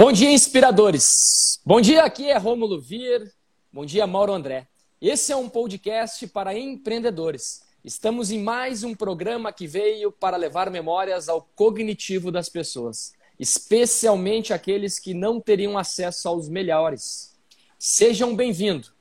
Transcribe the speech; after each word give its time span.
Bom 0.00 0.12
dia, 0.12 0.30
inspiradores. 0.30 1.60
Bom 1.66 1.80
dia, 1.80 2.04
aqui 2.04 2.30
é 2.30 2.38
Rômulo 2.38 2.80
Vier. 2.80 3.32
Bom 3.72 3.84
dia, 3.84 4.06
Mauro 4.06 4.32
André. 4.32 4.68
Esse 5.02 5.32
é 5.32 5.36
um 5.36 5.48
podcast 5.48 6.24
para 6.28 6.56
empreendedores. 6.56 7.64
Estamos 7.84 8.30
em 8.30 8.40
mais 8.40 8.84
um 8.84 8.94
programa 8.94 9.52
que 9.52 9.66
veio 9.66 10.12
para 10.12 10.36
levar 10.36 10.70
memórias 10.70 11.28
ao 11.28 11.42
cognitivo 11.56 12.30
das 12.30 12.48
pessoas, 12.48 13.12
especialmente 13.40 14.52
aqueles 14.52 15.00
que 15.00 15.12
não 15.12 15.40
teriam 15.40 15.76
acesso 15.76 16.28
aos 16.28 16.48
melhores. 16.48 17.34
Sejam 17.76 18.36
bem-vindos. 18.36 18.92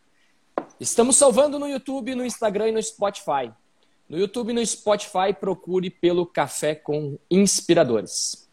Estamos 0.79 1.15
salvando 1.15 1.59
no 1.59 1.67
YouTube, 1.67 2.15
no 2.15 2.25
Instagram 2.25 2.69
e 2.69 2.71
no 2.71 2.81
Spotify. 2.81 3.53
No 4.09 4.17
YouTube 4.17 4.49
e 4.49 4.53
no 4.53 4.65
Spotify, 4.65 5.31
procure 5.39 5.91
pelo 5.91 6.25
Café 6.25 6.73
com 6.73 7.19
Inspiradores. 7.29 8.46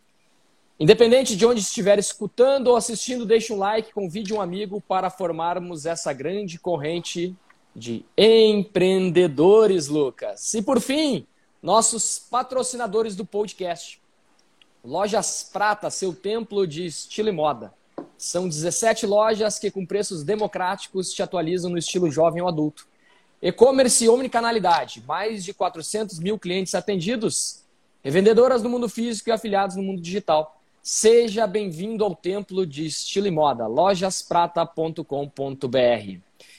Independente 0.79 1.37
de 1.37 1.47
onde 1.47 1.61
estiver 1.61 1.99
escutando 1.99 2.69
ou 2.69 2.77
assistindo, 2.77 3.25
deixe 3.25 3.53
um 3.53 3.59
like, 3.59 3.93
convide 3.93 4.35
um 4.35 4.41
amigo 4.41 4.81
para 4.81 5.09
formarmos 5.09 5.87
essa 5.87 6.13
grande 6.13 6.59
corrente 6.59 7.35
de 7.75 8.05
empreendedores, 8.19 9.87
Lucas. 9.87 10.53
E 10.53 10.63
por 10.63 10.81
fim, 10.81 11.27
nossos 11.63 12.19
patrocinadores 12.19 13.15
do 13.15 13.25
podcast. 13.25 14.01
Lojas 14.85 15.49
Prata, 15.51 15.89
seu 15.91 16.13
templo 16.13 16.67
de 16.67 16.87
estilo 16.87 17.29
e 17.29 17.33
moda. 17.33 17.73
São 18.19 18.49
17 18.49 19.07
lojas 19.07 19.59
que, 19.59 19.71
com 19.71 19.87
preços 19.87 20.25
democráticos, 20.25 21.13
te 21.13 21.23
atualizam 21.23 21.71
no 21.71 21.79
estilo 21.79 22.11
jovem 22.11 22.43
ou 22.43 22.49
adulto. 22.49 22.87
E-commerce 23.41 24.05
e 24.05 24.09
omnicanalidade. 24.09 25.03
Mais 25.07 25.45
de 25.45 25.55
400 25.55 26.19
mil 26.19 26.39
clientes 26.39 26.75
atendidos. 26.75 27.63
Revendedoras 28.03 28.63
no 28.63 28.69
mundo 28.69 28.89
físico 28.89 29.31
e 29.31 29.33
afiliados 29.33 29.77
no 29.77 29.83
mundo 29.83 30.03
digital. 30.03 30.61
Seja 30.87 31.47
bem-vindo 31.47 32.05
ao 32.05 32.15
Templo 32.15 32.67
de 32.67 32.85
Estilo 32.85 33.27
e 33.27 33.31
Moda, 33.31 33.67
lojasprata.com.br. 33.67 36.19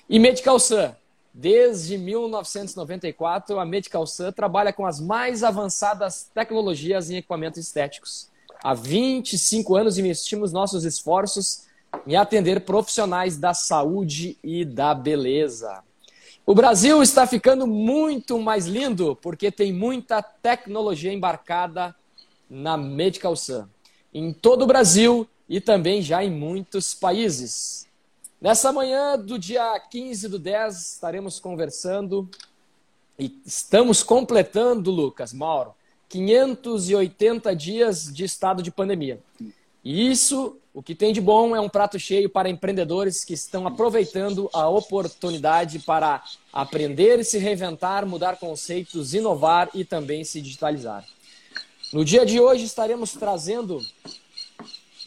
E 0.09 0.19
Medical 0.19 0.59
Sun. 0.59 0.95
Desde 1.31 1.95
1994, 1.95 3.59
a 3.59 3.63
Medical 3.63 4.07
Sun 4.07 4.31
trabalha 4.31 4.73
com 4.73 4.83
as 4.83 4.99
mais 4.99 5.43
avançadas 5.43 6.27
tecnologias 6.33 7.11
em 7.11 7.17
equipamentos 7.17 7.59
estéticos. 7.59 8.31
Há 8.63 8.73
25 8.73 9.75
anos 9.75 9.99
investimos 9.99 10.51
nossos 10.51 10.85
esforços 10.85 11.67
em 12.07 12.15
atender 12.15 12.61
profissionais 12.61 13.37
da 13.37 13.53
saúde 13.53 14.39
e 14.43 14.65
da 14.65 14.95
beleza. 14.95 15.83
O 16.47 16.55
Brasil 16.55 17.03
está 17.03 17.27
ficando 17.27 17.67
muito 17.67 18.39
mais 18.39 18.65
lindo 18.65 19.15
porque 19.21 19.51
tem 19.51 19.71
muita 19.71 20.23
tecnologia 20.23 21.13
embarcada 21.13 21.95
na 22.49 22.75
Medical 22.75 23.35
Sun 23.35 23.67
em 24.15 24.31
todo 24.31 24.61
o 24.61 24.65
Brasil 24.65 25.27
e 25.47 25.59
também 25.59 26.01
já 26.01 26.23
em 26.23 26.31
muitos 26.31 26.93
países. 26.93 27.85
Nessa 28.39 28.71
manhã 28.71 29.19
do 29.19 29.37
dia 29.37 29.77
15 29.77 30.29
do 30.29 30.39
10, 30.39 30.93
estaremos 30.93 31.37
conversando 31.37 32.29
e 33.19 33.37
estamos 33.45 34.03
completando, 34.03 34.89
Lucas, 34.89 35.33
Mauro, 35.33 35.73
580 36.07 37.53
dias 37.53 38.05
de 38.13 38.23
estado 38.23 38.63
de 38.63 38.71
pandemia. 38.71 39.19
E 39.83 40.09
isso, 40.09 40.57
o 40.73 40.81
que 40.81 40.95
tem 40.95 41.11
de 41.11 41.19
bom, 41.19 41.53
é 41.53 41.59
um 41.59 41.67
prato 41.67 41.99
cheio 41.99 42.29
para 42.29 42.49
empreendedores 42.49 43.25
que 43.25 43.33
estão 43.33 43.67
aproveitando 43.67 44.49
a 44.53 44.69
oportunidade 44.69 45.79
para 45.79 46.23
aprender, 46.53 47.25
se 47.25 47.37
reinventar, 47.37 48.05
mudar 48.05 48.37
conceitos, 48.37 49.13
inovar 49.13 49.69
e 49.73 49.83
também 49.83 50.23
se 50.23 50.41
digitalizar. 50.41 51.05
No 51.95 52.03
dia 52.03 52.25
de 52.25 52.41
hoje 52.41 52.65
estaremos 52.65 53.13
trazendo 53.13 53.79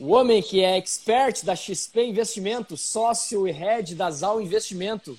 o 0.00 0.14
homem 0.14 0.40
que 0.40 0.64
é 0.64 0.78
expert 0.78 1.44
da 1.44 1.54
XP 1.54 2.02
Investimentos, 2.06 2.80
sócio 2.80 3.46
e 3.46 3.50
head 3.50 3.94
da 3.94 4.10
Zal 4.10 4.40
Investimento. 4.40 5.18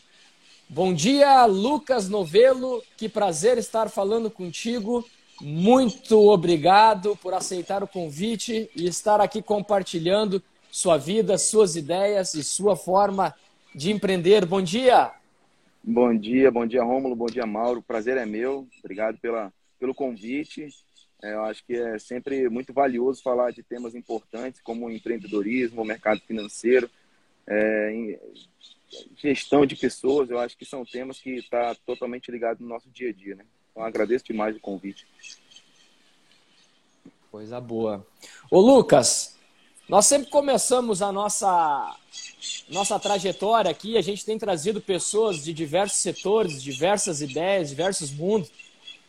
Bom 0.67 0.91
dia, 0.91 1.45
Lucas 1.45 2.09
Novelo. 2.09 2.81
Que 2.97 3.07
prazer 3.07 3.59
estar 3.59 3.87
falando 3.87 4.31
contigo. 4.31 5.05
Muito 5.39 6.17
obrigado 6.27 7.15
por 7.17 7.35
aceitar 7.35 7.83
o 7.83 7.87
convite 7.87 8.67
e 8.75 8.87
estar 8.87 9.21
aqui 9.21 9.39
compartilhando 9.39 10.41
sua 10.71 10.97
vida, 10.97 11.37
suas 11.37 11.75
ideias 11.75 12.33
e 12.33 12.43
sua 12.43 12.75
forma 12.75 13.31
de 13.75 13.91
empreender. 13.91 14.43
Bom 14.43 14.63
dia. 14.63 15.11
Bom 15.83 16.17
dia, 16.17 16.49
bom 16.49 16.65
dia, 16.65 16.83
Rômulo, 16.83 17.15
bom 17.15 17.27
dia, 17.27 17.45
Mauro. 17.45 17.79
prazer 17.79 18.17
é 18.17 18.25
meu. 18.25 18.67
Obrigado 18.79 19.19
pela, 19.19 19.53
pelo 19.79 19.93
convite. 19.93 20.67
É, 21.21 21.33
eu 21.33 21.43
acho 21.43 21.63
que 21.65 21.75
é 21.75 21.99
sempre 21.99 22.47
muito 22.49 22.71
valioso 22.71 23.21
falar 23.21 23.51
de 23.51 23.61
temas 23.61 23.93
importantes 23.93 24.61
como 24.61 24.89
empreendedorismo, 24.89 25.83
mercado 25.83 26.21
financeiro, 26.21 26.89
é, 27.45 28.19
gestão 29.17 29.65
de 29.65 29.75
pessoas. 29.75 30.29
Eu 30.29 30.39
acho 30.39 30.57
que 30.57 30.65
são 30.65 30.85
temas 30.85 31.19
que 31.19 31.31
estão 31.31 31.59
tá 31.59 31.75
totalmente 31.85 32.31
ligados 32.31 32.61
no 32.61 32.67
nosso 32.67 32.89
dia 32.89 33.09
a 33.09 33.13
dia. 33.13 33.35
Né? 33.35 33.45
Então, 33.71 33.83
agradeço 33.83 34.25
demais 34.25 34.55
o 34.55 34.59
convite. 34.59 35.05
Coisa 37.29 37.59
boa. 37.59 38.05
Ô, 38.49 38.59
Lucas, 38.59 39.37
nós 39.87 40.05
sempre 40.05 40.29
começamos 40.29 41.01
a 41.01 41.11
nossa, 41.11 41.95
nossa 42.69 42.99
trajetória 42.99 43.69
aqui, 43.69 43.97
a 43.97 44.01
gente 44.01 44.25
tem 44.25 44.37
trazido 44.37 44.79
pessoas 44.79 45.43
de 45.43 45.53
diversos 45.53 45.99
setores, 45.99 46.61
diversas 46.61 47.21
ideias, 47.21 47.69
diversos 47.69 48.11
mundos. 48.11 48.51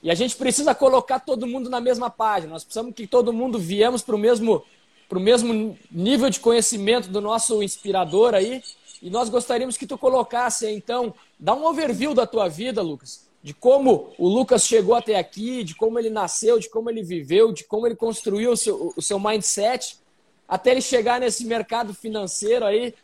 E 0.03 0.11
a 0.11 0.15
gente 0.15 0.37
precisa 0.37 0.75
colocar 0.75 1.21
todo 1.21 1.47
mundo 1.47 1.69
na 1.69 1.81
mesma 1.81 2.09
página. 2.09 2.53
Nós 2.53 2.65
precisamos 2.65 2.95
que 2.95 3.07
todo 3.07 3.33
mundo 3.33 3.59
viemos 3.59 4.03
para 4.03 4.15
o 4.15 4.19
mesmo, 4.19 4.65
mesmo 5.13 5.79
nível 5.91 6.31
de 6.31 6.41
conhecimento 6.41 7.09
do 7.09 7.21
nosso 7.21 7.63
inspirador 7.63 8.35
aí. 8.35 8.63
E 9.03 9.11
nós 9.11 9.29
gostaríamos 9.29 9.77
que 9.77 9.87
tu 9.87 9.99
colocasse, 9.99 10.69
então, 10.71 11.15
dá 11.39 11.55
um 11.55 11.65
overview 11.65 12.15
da 12.15 12.27
tua 12.27 12.49
vida, 12.49 12.83
Lucas. 12.83 13.29
De 13.43 13.55
como 13.55 14.13
o 14.19 14.29
Lucas 14.29 14.67
chegou 14.67 14.95
até 14.95 15.19
aqui, 15.19 15.65
de 15.65 15.75
como 15.75 15.99
ele 15.99 16.11
nasceu, 16.11 16.59
de 16.59 16.69
como 16.69 16.91
ele 16.91 17.03
viveu, 17.03 17.53
de 17.53 17.65
como 17.65 17.87
ele 17.87 17.97
construiu 17.97 18.53
o 18.53 18.57
seu, 18.57 18.93
o 18.97 19.01
seu 19.01 19.19
mindset, 19.19 19.99
até 20.47 20.73
ele 20.73 20.83
chegar 20.83 21.21
nesse 21.21 21.45
mercado 21.45 21.95
financeiro 21.95 22.67
aí, 22.67 22.95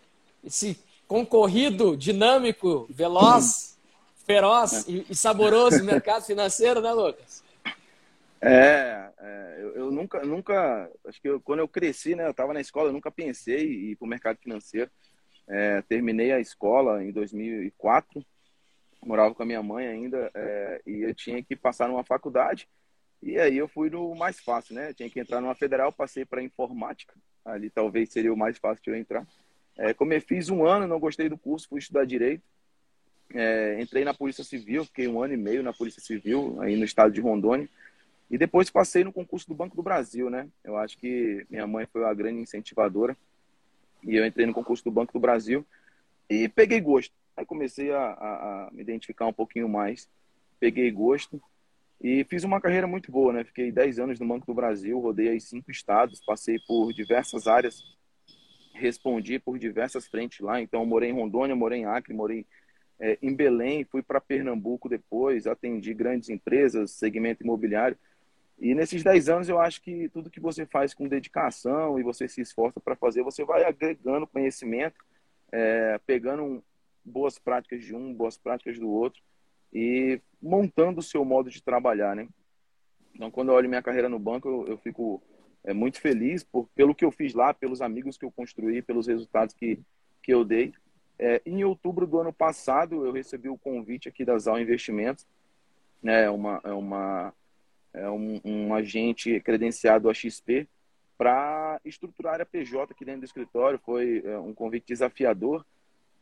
esse 0.44 0.78
concorrido, 1.08 1.96
dinâmico, 1.96 2.86
veloz 2.90 3.75
feroz 4.26 4.86
e, 4.88 5.06
e 5.08 5.14
saboroso 5.14 5.82
mercado 5.84 6.24
financeiro, 6.24 6.80
né, 6.80 6.92
Lucas? 6.92 7.44
É, 8.42 9.08
é 9.18 9.56
eu, 9.60 9.76
eu, 9.76 9.90
nunca, 9.90 10.22
nunca, 10.24 10.90
acho 11.06 11.22
que 11.22 11.28
eu, 11.28 11.40
quando 11.40 11.60
eu 11.60 11.68
cresci, 11.68 12.14
né, 12.14 12.26
eu 12.26 12.32
estava 12.32 12.52
na 12.52 12.60
escola, 12.60 12.88
eu 12.88 12.92
nunca 12.92 13.10
pensei 13.10 13.64
em 13.64 13.90
ir 13.90 13.96
para 13.96 14.04
o 14.04 14.08
mercado 14.08 14.38
financeiro. 14.38 14.90
É, 15.48 15.80
terminei 15.82 16.32
a 16.32 16.40
escola 16.40 17.02
em 17.04 17.12
2004, 17.12 18.24
morava 19.04 19.32
com 19.32 19.44
a 19.44 19.46
minha 19.46 19.62
mãe 19.62 19.86
ainda, 19.86 20.28
é, 20.34 20.82
e 20.84 21.02
eu 21.02 21.14
tinha 21.14 21.40
que 21.42 21.54
passar 21.54 21.88
numa 21.88 22.02
faculdade. 22.02 22.68
E 23.22 23.38
aí 23.38 23.56
eu 23.56 23.68
fui 23.68 23.88
no 23.88 24.14
mais 24.14 24.40
fácil, 24.40 24.74
né? 24.74 24.90
Eu 24.90 24.94
tinha 24.94 25.08
que 25.08 25.20
entrar 25.20 25.40
numa 25.40 25.54
federal, 25.54 25.92
passei 25.92 26.24
para 26.24 26.42
informática. 26.42 27.14
Ali 27.44 27.70
talvez 27.70 28.10
seria 28.10 28.32
o 28.32 28.36
mais 28.36 28.58
fácil 28.58 28.82
de 28.82 28.90
eu 28.90 28.96
entrar. 28.96 29.26
É, 29.78 29.94
como 29.94 30.12
eu 30.12 30.20
fiz 30.20 30.48
um 30.48 30.66
ano, 30.66 30.86
não 30.86 30.98
gostei 30.98 31.28
do 31.28 31.38
curso, 31.38 31.68
fui 31.68 31.78
estudar 31.78 32.04
direito. 32.04 32.42
É, 33.34 33.80
entrei 33.80 34.04
na 34.04 34.14
Polícia 34.14 34.44
Civil, 34.44 34.84
fiquei 34.84 35.08
um 35.08 35.22
ano 35.22 35.34
e 35.34 35.36
meio 35.36 35.62
na 35.62 35.72
Polícia 35.72 36.00
Civil, 36.00 36.60
aí 36.60 36.76
no 36.76 36.84
estado 36.84 37.12
de 37.12 37.20
Rondônia. 37.20 37.68
E 38.30 38.36
depois 38.36 38.70
passei 38.70 39.04
no 39.04 39.12
concurso 39.12 39.46
do 39.46 39.54
Banco 39.54 39.76
do 39.76 39.82
Brasil, 39.82 40.28
né? 40.28 40.48
Eu 40.64 40.76
acho 40.76 40.98
que 40.98 41.46
minha 41.48 41.66
mãe 41.66 41.86
foi 41.86 42.04
a 42.04 42.14
grande 42.14 42.40
incentivadora. 42.40 43.16
E 44.02 44.16
eu 44.16 44.26
entrei 44.26 44.46
no 44.46 44.54
concurso 44.54 44.84
do 44.84 44.90
Banco 44.90 45.12
do 45.12 45.20
Brasil 45.20 45.64
e 46.28 46.48
peguei 46.48 46.80
gosto. 46.80 47.14
Aí 47.36 47.44
comecei 47.44 47.92
a, 47.92 47.98
a, 47.98 48.66
a 48.66 48.70
me 48.72 48.82
identificar 48.82 49.26
um 49.26 49.32
pouquinho 49.32 49.68
mais. 49.68 50.08
Peguei 50.58 50.90
gosto 50.90 51.40
e 52.00 52.24
fiz 52.24 52.44
uma 52.44 52.60
carreira 52.60 52.86
muito 52.86 53.10
boa, 53.10 53.32
né? 53.32 53.44
Fiquei 53.44 53.70
10 53.70 53.98
anos 53.98 54.20
no 54.20 54.26
Banco 54.26 54.46
do 54.46 54.54
Brasil, 54.54 54.98
rodei 54.98 55.28
aí 55.28 55.40
cinco 55.40 55.70
estados, 55.70 56.20
passei 56.24 56.58
por 56.66 56.92
diversas 56.92 57.46
áreas, 57.46 57.82
respondi 58.74 59.38
por 59.38 59.58
diversas 59.58 60.06
frentes 60.06 60.40
lá. 60.40 60.60
Então, 60.60 60.84
morei 60.84 61.10
em 61.10 61.14
Rondônia, 61.14 61.56
morei 61.56 61.80
em 61.80 61.84
Acre, 61.84 62.12
morei 62.12 62.46
é, 62.98 63.18
em 63.22 63.34
Belém, 63.34 63.84
fui 63.84 64.02
para 64.02 64.20
Pernambuco 64.20 64.88
depois, 64.88 65.46
atendi 65.46 65.92
grandes 65.92 66.28
empresas, 66.28 66.92
segmento 66.92 67.42
imobiliário. 67.42 67.96
E 68.58 68.74
nesses 68.74 69.02
10 69.02 69.28
anos 69.28 69.48
eu 69.48 69.60
acho 69.60 69.82
que 69.82 70.08
tudo 70.08 70.30
que 70.30 70.40
você 70.40 70.64
faz 70.64 70.94
com 70.94 71.06
dedicação 71.06 71.98
e 71.98 72.02
você 72.02 72.26
se 72.26 72.40
esforça 72.40 72.80
para 72.80 72.96
fazer, 72.96 73.22
você 73.22 73.44
vai 73.44 73.64
agregando 73.64 74.26
conhecimento, 74.26 74.96
é, 75.52 76.00
pegando 76.06 76.42
um, 76.42 76.62
boas 77.04 77.38
práticas 77.38 77.84
de 77.84 77.94
um, 77.94 78.14
boas 78.14 78.38
práticas 78.38 78.78
do 78.78 78.88
outro 78.88 79.22
e 79.72 80.20
montando 80.40 81.00
o 81.00 81.02
seu 81.02 81.24
modo 81.24 81.50
de 81.50 81.62
trabalhar, 81.62 82.16
né? 82.16 82.26
Então, 83.14 83.30
quando 83.30 83.48
eu 83.48 83.54
olho 83.54 83.68
minha 83.68 83.82
carreira 83.82 84.08
no 84.08 84.18
banco, 84.18 84.48
eu, 84.48 84.68
eu 84.68 84.78
fico 84.78 85.22
é, 85.64 85.72
muito 85.72 86.00
feliz 86.00 86.42
por, 86.44 86.68
pelo 86.74 86.94
que 86.94 87.04
eu 87.04 87.10
fiz 87.10 87.34
lá, 87.34 87.52
pelos 87.52 87.82
amigos 87.82 88.16
que 88.16 88.24
eu 88.24 88.30
construí, 88.30 88.80
pelos 88.80 89.06
resultados 89.06 89.54
que, 89.54 89.80
que 90.22 90.32
eu 90.32 90.44
dei. 90.44 90.72
É, 91.18 91.40
em 91.46 91.64
outubro 91.64 92.06
do 92.06 92.20
ano 92.20 92.32
passado, 92.32 93.06
eu 93.06 93.12
recebi 93.12 93.48
o 93.48 93.58
convite 93.58 94.08
aqui 94.08 94.24
da 94.24 94.38
Zal 94.38 94.60
Investimentos, 94.60 95.26
né, 96.02 96.28
uma, 96.28 96.60
é 96.62 96.72
uma, 96.72 97.32
é 97.94 98.10
um, 98.10 98.40
um 98.44 98.74
agente 98.74 99.40
credenciado 99.40 100.10
a 100.10 100.14
XP, 100.14 100.68
para 101.16 101.80
estruturar 101.84 102.40
a 102.40 102.46
PJ 102.46 102.92
aqui 102.92 103.04
dentro 103.04 103.22
do 103.22 103.24
escritório. 103.24 103.80
Foi 103.84 104.22
é, 104.24 104.38
um 104.38 104.52
convite 104.52 104.88
desafiador. 104.88 105.64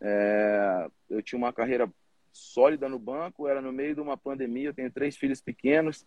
É, 0.00 0.88
eu 1.10 1.22
tinha 1.22 1.36
uma 1.36 1.52
carreira 1.52 1.90
sólida 2.32 2.88
no 2.88 2.98
banco, 2.98 3.48
era 3.48 3.60
no 3.60 3.72
meio 3.72 3.94
de 3.94 4.00
uma 4.00 4.16
pandemia, 4.16 4.68
eu 4.68 4.74
tenho 4.74 4.90
três 4.90 5.16
filhos 5.16 5.40
pequenos, 5.40 6.04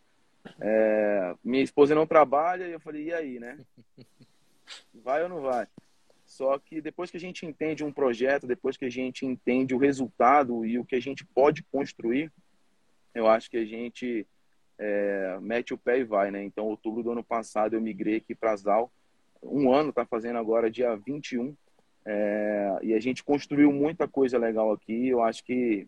é, 0.60 1.34
minha 1.44 1.64
esposa 1.64 1.96
não 1.96 2.06
trabalha, 2.06 2.68
e 2.68 2.74
eu 2.74 2.80
falei, 2.80 3.06
e 3.06 3.14
aí, 3.14 3.40
né? 3.40 3.58
Vai 4.94 5.24
ou 5.24 5.30
não 5.30 5.42
vai? 5.42 5.68
Só 6.28 6.60
que 6.60 6.82
depois 6.82 7.10
que 7.10 7.16
a 7.16 7.20
gente 7.20 7.46
entende 7.46 7.86
um 7.86 7.92
projeto, 7.92 8.46
depois 8.46 8.76
que 8.76 8.84
a 8.84 8.90
gente 8.90 9.26
entende 9.26 9.74
o 9.74 9.78
resultado 9.78 10.66
e 10.66 10.78
o 10.78 10.84
que 10.84 10.96
a 10.96 11.00
gente 11.00 11.26
pode 11.26 11.64
construir, 11.64 12.30
eu 13.16 13.28
acho 13.28 13.50
que 13.50 13.56
a 13.56 13.66
gente 13.66 14.28
é, 14.78 15.38
mete 15.42 15.74
o 15.74 15.78
pé 15.78 16.00
e 16.00 16.04
vai, 16.04 16.30
né? 16.30 16.44
Então, 16.44 16.66
outubro 16.66 17.02
do 17.02 17.12
ano 17.12 17.24
passado, 17.24 17.76
eu 17.76 17.82
migrei 17.82 18.18
aqui 18.18 18.36
para 18.36 18.58
Zal. 18.58 18.92
Um 19.42 19.74
ano, 19.74 19.94
tá 19.94 20.06
fazendo 20.06 20.38
agora, 20.38 20.70
dia 20.70 20.94
21. 20.98 21.56
É, 22.06 22.78
e 22.84 22.94
a 22.94 23.00
gente 23.00 23.24
construiu 23.24 23.72
muita 23.72 24.06
coisa 24.06 24.38
legal 24.38 24.74
aqui. 24.74 25.08
Eu 25.08 25.24
acho 25.24 25.42
que 25.46 25.88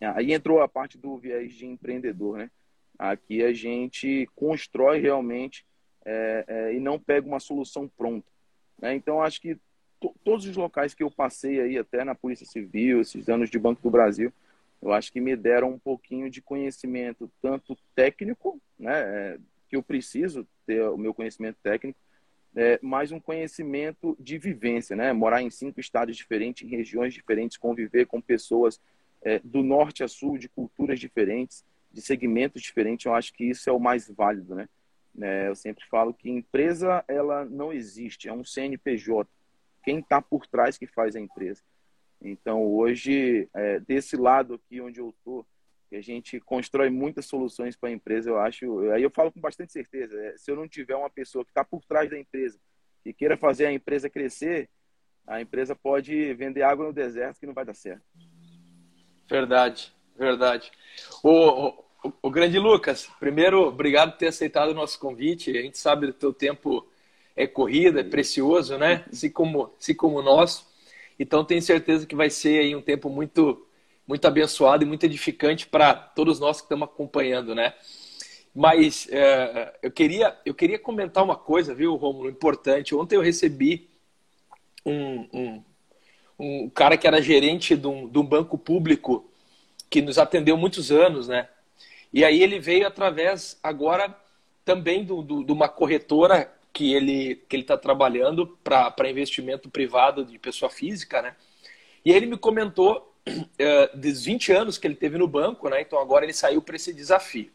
aí 0.00 0.32
entrou 0.32 0.60
a 0.60 0.68
parte 0.68 0.98
do 0.98 1.16
viés 1.16 1.54
de 1.54 1.66
empreendedor, 1.66 2.36
né? 2.36 2.50
Aqui 2.98 3.44
a 3.44 3.52
gente 3.52 4.28
constrói 4.34 4.98
realmente 4.98 5.64
é, 6.04 6.44
é, 6.48 6.74
e 6.74 6.80
não 6.80 6.98
pega 6.98 7.28
uma 7.28 7.38
solução 7.38 7.86
pronta. 7.86 8.31
Né? 8.80 8.94
Então, 8.94 9.22
acho 9.22 9.40
que 9.40 9.58
todos 10.24 10.46
os 10.46 10.56
locais 10.56 10.94
que 10.94 11.02
eu 11.02 11.10
passei 11.10 11.60
aí, 11.60 11.78
até 11.78 12.04
na 12.04 12.14
Polícia 12.14 12.46
Civil, 12.46 13.00
esses 13.00 13.28
anos 13.28 13.48
de 13.48 13.58
Banco 13.58 13.80
do 13.82 13.90
Brasil, 13.90 14.32
eu 14.80 14.92
acho 14.92 15.12
que 15.12 15.20
me 15.20 15.36
deram 15.36 15.70
um 15.70 15.78
pouquinho 15.78 16.28
de 16.28 16.42
conhecimento, 16.42 17.30
tanto 17.40 17.76
técnico, 17.94 18.60
né, 18.76 19.00
é, 19.00 19.38
que 19.68 19.76
eu 19.76 19.82
preciso 19.82 20.46
ter 20.66 20.82
o 20.82 20.96
meu 20.96 21.14
conhecimento 21.14 21.56
técnico, 21.62 21.98
é, 22.54 22.78
mais 22.82 23.12
um 23.12 23.20
conhecimento 23.20 24.16
de 24.20 24.36
vivência, 24.36 24.94
né? 24.94 25.12
Morar 25.12 25.40
em 25.40 25.48
cinco 25.48 25.80
estados 25.80 26.16
diferentes, 26.16 26.66
em 26.66 26.70
regiões 26.70 27.14
diferentes, 27.14 27.56
conviver 27.56 28.06
com 28.06 28.20
pessoas 28.20 28.78
é, 29.22 29.38
do 29.42 29.62
norte 29.62 30.04
a 30.04 30.08
sul, 30.08 30.36
de 30.36 30.48
culturas 30.48 31.00
diferentes, 31.00 31.64
de 31.90 32.02
segmentos 32.02 32.60
diferentes, 32.60 33.06
eu 33.06 33.14
acho 33.14 33.32
que 33.32 33.44
isso 33.44 33.68
é 33.68 33.72
o 33.72 33.80
mais 33.80 34.08
válido, 34.08 34.54
né? 34.54 34.68
É, 35.20 35.48
eu 35.48 35.54
sempre 35.54 35.84
falo 35.86 36.14
que 36.14 36.30
empresa 36.30 37.04
ela 37.06 37.44
não 37.44 37.72
existe, 37.72 38.28
é 38.28 38.32
um 38.32 38.44
CNPJ. 38.44 39.28
Quem 39.84 39.98
está 39.98 40.22
por 40.22 40.46
trás 40.46 40.78
que 40.78 40.86
faz 40.86 41.16
a 41.16 41.20
empresa. 41.20 41.62
Então, 42.20 42.64
hoje, 42.64 43.48
é, 43.52 43.80
desse 43.80 44.16
lado 44.16 44.54
aqui 44.54 44.80
onde 44.80 45.00
eu 45.00 45.10
estou, 45.10 45.46
que 45.90 45.96
a 45.96 46.02
gente 46.02 46.40
constrói 46.40 46.88
muitas 46.88 47.26
soluções 47.26 47.76
para 47.76 47.90
a 47.90 47.92
empresa, 47.92 48.30
eu 48.30 48.38
acho. 48.38 48.90
Aí 48.92 49.02
eu 49.02 49.10
falo 49.10 49.30
com 49.30 49.40
bastante 49.40 49.72
certeza. 49.72 50.18
É, 50.18 50.38
se 50.38 50.50
eu 50.50 50.56
não 50.56 50.68
tiver 50.68 50.96
uma 50.96 51.10
pessoa 51.10 51.44
que 51.44 51.50
está 51.50 51.64
por 51.64 51.84
trás 51.84 52.08
da 52.08 52.18
empresa, 52.18 52.58
que 53.02 53.12
queira 53.12 53.36
fazer 53.36 53.66
a 53.66 53.72
empresa 53.72 54.08
crescer, 54.08 54.70
a 55.26 55.40
empresa 55.40 55.74
pode 55.76 56.32
vender 56.34 56.62
água 56.62 56.86
no 56.86 56.92
deserto 56.92 57.38
que 57.38 57.46
não 57.46 57.54
vai 57.54 57.64
dar 57.64 57.74
certo. 57.74 58.02
Verdade, 59.28 59.92
verdade. 60.16 60.70
O, 61.22 61.84
o, 62.22 62.30
grande 62.30 62.58
Lucas, 62.58 63.08
primeiro, 63.20 63.68
obrigado 63.68 64.12
por 64.12 64.18
ter 64.18 64.28
aceitado 64.28 64.70
o 64.70 64.74
nosso 64.74 64.98
convite. 64.98 65.56
A 65.56 65.62
gente 65.62 65.78
sabe 65.78 66.06
que 66.06 66.12
o 66.12 66.14
teu 66.14 66.32
tempo 66.32 66.86
é 67.36 67.46
corrida, 67.46 68.00
é 68.00 68.04
precioso, 68.04 68.76
né? 68.76 69.04
Assim 69.10 69.30
como, 69.30 69.72
assim 69.78 69.94
como 69.94 70.18
o 70.18 70.22
nosso. 70.22 70.66
Então 71.18 71.44
tenho 71.44 71.62
certeza 71.62 72.06
que 72.06 72.16
vai 72.16 72.30
ser 72.30 72.60
aí 72.60 72.74
um 72.74 72.82
tempo 72.82 73.08
muito 73.08 73.66
muito 74.06 74.26
abençoado 74.26 74.82
e 74.82 74.86
muito 74.86 75.04
edificante 75.04 75.66
para 75.66 75.94
todos 75.94 76.40
nós 76.40 76.56
que 76.56 76.64
estamos 76.64 76.88
acompanhando, 76.88 77.54
né? 77.54 77.72
Mas 78.54 79.08
é, 79.10 79.78
eu 79.82 79.90
queria 79.90 80.36
eu 80.44 80.54
queria 80.54 80.78
comentar 80.78 81.22
uma 81.22 81.36
coisa, 81.36 81.74
viu, 81.74 81.94
Romulo, 81.94 82.28
importante. 82.28 82.94
Ontem 82.94 83.16
eu 83.16 83.22
recebi 83.22 83.88
um, 84.84 85.28
um, 85.32 85.64
um 86.38 86.70
cara 86.70 86.96
que 86.96 87.06
era 87.06 87.22
gerente 87.22 87.76
de 87.76 87.86
um, 87.86 88.08
de 88.08 88.18
um 88.18 88.24
banco 88.24 88.58
público 88.58 89.30
que 89.88 90.02
nos 90.02 90.18
atendeu 90.18 90.56
muitos 90.56 90.90
anos, 90.90 91.28
né? 91.28 91.48
E 92.12 92.24
aí 92.24 92.42
ele 92.42 92.58
veio 92.58 92.86
através 92.86 93.58
agora 93.62 94.14
também 94.64 95.04
do, 95.04 95.22
do, 95.22 95.44
de 95.44 95.52
uma 95.52 95.68
corretora 95.68 96.52
que 96.72 96.92
ele 96.92 97.36
que 97.48 97.56
ele 97.56 97.62
está 97.62 97.76
trabalhando 97.76 98.46
para 98.62 99.10
investimento 99.10 99.70
privado 99.70 100.24
de 100.24 100.38
pessoa 100.38 100.70
física, 100.70 101.22
né? 101.22 101.36
E 102.04 102.12
ele 102.12 102.26
me 102.26 102.36
comentou 102.36 103.14
uh, 103.28 103.96
dos 103.96 104.24
20 104.24 104.52
anos 104.52 104.78
que 104.78 104.86
ele 104.86 104.94
teve 104.94 105.18
no 105.18 105.28
banco, 105.28 105.68
né? 105.68 105.80
Então 105.80 105.98
agora 105.98 106.24
ele 106.24 106.32
saiu 106.32 106.62
para 106.62 106.76
esse 106.76 106.92
desafio. 106.92 107.50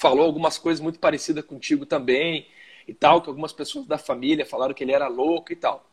Falou 0.00 0.24
algumas 0.24 0.58
coisas 0.58 0.80
muito 0.80 0.98
parecidas 0.98 1.44
contigo 1.44 1.86
também 1.86 2.46
e 2.86 2.92
tal, 2.92 3.22
que 3.22 3.28
algumas 3.28 3.52
pessoas 3.52 3.86
da 3.86 3.98
família 3.98 4.44
falaram 4.44 4.74
que 4.74 4.84
ele 4.84 4.92
era 4.92 5.08
louco 5.08 5.52
e 5.52 5.56
tal. 5.56 5.88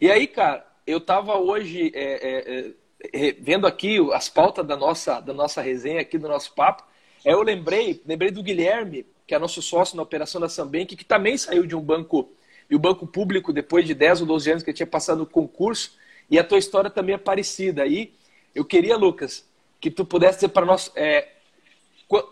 E 0.00 0.10
aí, 0.10 0.26
cara, 0.26 0.66
eu 0.86 0.98
estava 0.98 1.36
hoje 1.38 1.90
é, 1.94 2.28
é, 2.28 2.72
vendo 3.40 3.66
aqui 3.66 3.98
as 4.12 4.28
pautas 4.28 4.66
da 4.66 4.76
nossa 4.76 5.20
da 5.20 5.32
nossa 5.32 5.62
resenha 5.62 6.00
aqui 6.00 6.18
do 6.18 6.28
nosso 6.28 6.54
papo. 6.54 6.84
Aí 7.24 7.32
eu 7.32 7.42
lembrei, 7.42 8.02
lembrei 8.06 8.30
do 8.30 8.42
Guilherme 8.42 9.06
que 9.28 9.34
é 9.34 9.38
nosso 9.38 9.60
sócio 9.60 9.94
na 9.94 10.02
operação 10.02 10.40
da 10.40 10.48
Sambank, 10.48 10.96
que 10.96 11.04
também 11.04 11.36
saiu 11.36 11.66
de 11.66 11.76
um 11.76 11.82
banco, 11.82 12.32
e 12.70 12.74
o 12.74 12.78
banco 12.78 13.06
público, 13.06 13.52
depois 13.52 13.86
de 13.86 13.92
10 13.92 14.22
ou 14.22 14.26
12 14.26 14.50
anos 14.50 14.62
que 14.62 14.72
tinha 14.72 14.86
passado 14.86 15.18
no 15.18 15.26
concurso, 15.26 15.98
e 16.30 16.38
a 16.38 16.44
tua 16.44 16.58
história 16.58 16.88
também 16.88 17.14
é 17.14 17.18
parecida. 17.18 17.82
Aí 17.82 18.14
eu 18.54 18.64
queria, 18.64 18.96
Lucas, 18.96 19.46
que 19.78 19.90
tu 19.90 20.02
pudesse 20.02 20.38
dizer 20.38 20.48
para 20.48 20.64
nós 20.64 20.90
é, 20.96 21.28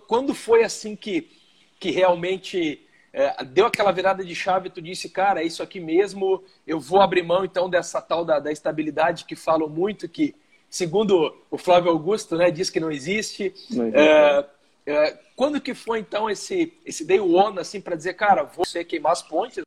quando 0.09 0.35
foi 0.35 0.65
assim 0.65 0.97
que, 0.97 1.31
que 1.79 1.91
realmente 1.91 2.81
é, 3.13 3.45
deu 3.45 3.67
aquela 3.67 3.93
virada 3.93 4.25
de 4.25 4.35
chave 4.35 4.69
e 4.69 4.71
tu 4.71 4.81
disse, 4.81 5.11
cara, 5.11 5.43
é 5.43 5.47
isso 5.47 5.63
aqui 5.63 5.79
mesmo, 5.79 6.43
eu 6.67 6.81
vou 6.81 7.03
abrir 7.03 7.23
mão 7.23 7.45
então 7.45 7.69
dessa 7.69 8.01
tal 8.01 8.25
da, 8.25 8.39
da 8.39 8.51
estabilidade 8.51 9.27
que 9.27 9.37
falam 9.37 9.69
muito, 9.69 10.09
que 10.09 10.35
segundo 10.69 11.37
o 11.51 11.59
Flávio 11.59 11.91
Augusto, 11.91 12.37
né, 12.37 12.51
diz 12.51 12.71
que 12.71 12.81
não 12.81 12.91
existe. 12.91 13.55
Não 13.71 13.87
existe. 13.87 13.99
É, 13.99 14.47
é, 14.87 15.19
quando 15.35 15.61
que 15.61 15.75
foi 15.75 15.99
então 15.99 16.31
esse 16.31 16.73
esse 16.85 17.05
day 17.05 17.21
one 17.21 17.59
assim 17.59 17.81
para 17.81 17.97
dizer, 17.97 18.15
cara, 18.15 18.45
vou 18.45 18.65
ser 18.65 18.85
queimar 18.85 19.13
as 19.13 19.23
pontes, 19.23 19.65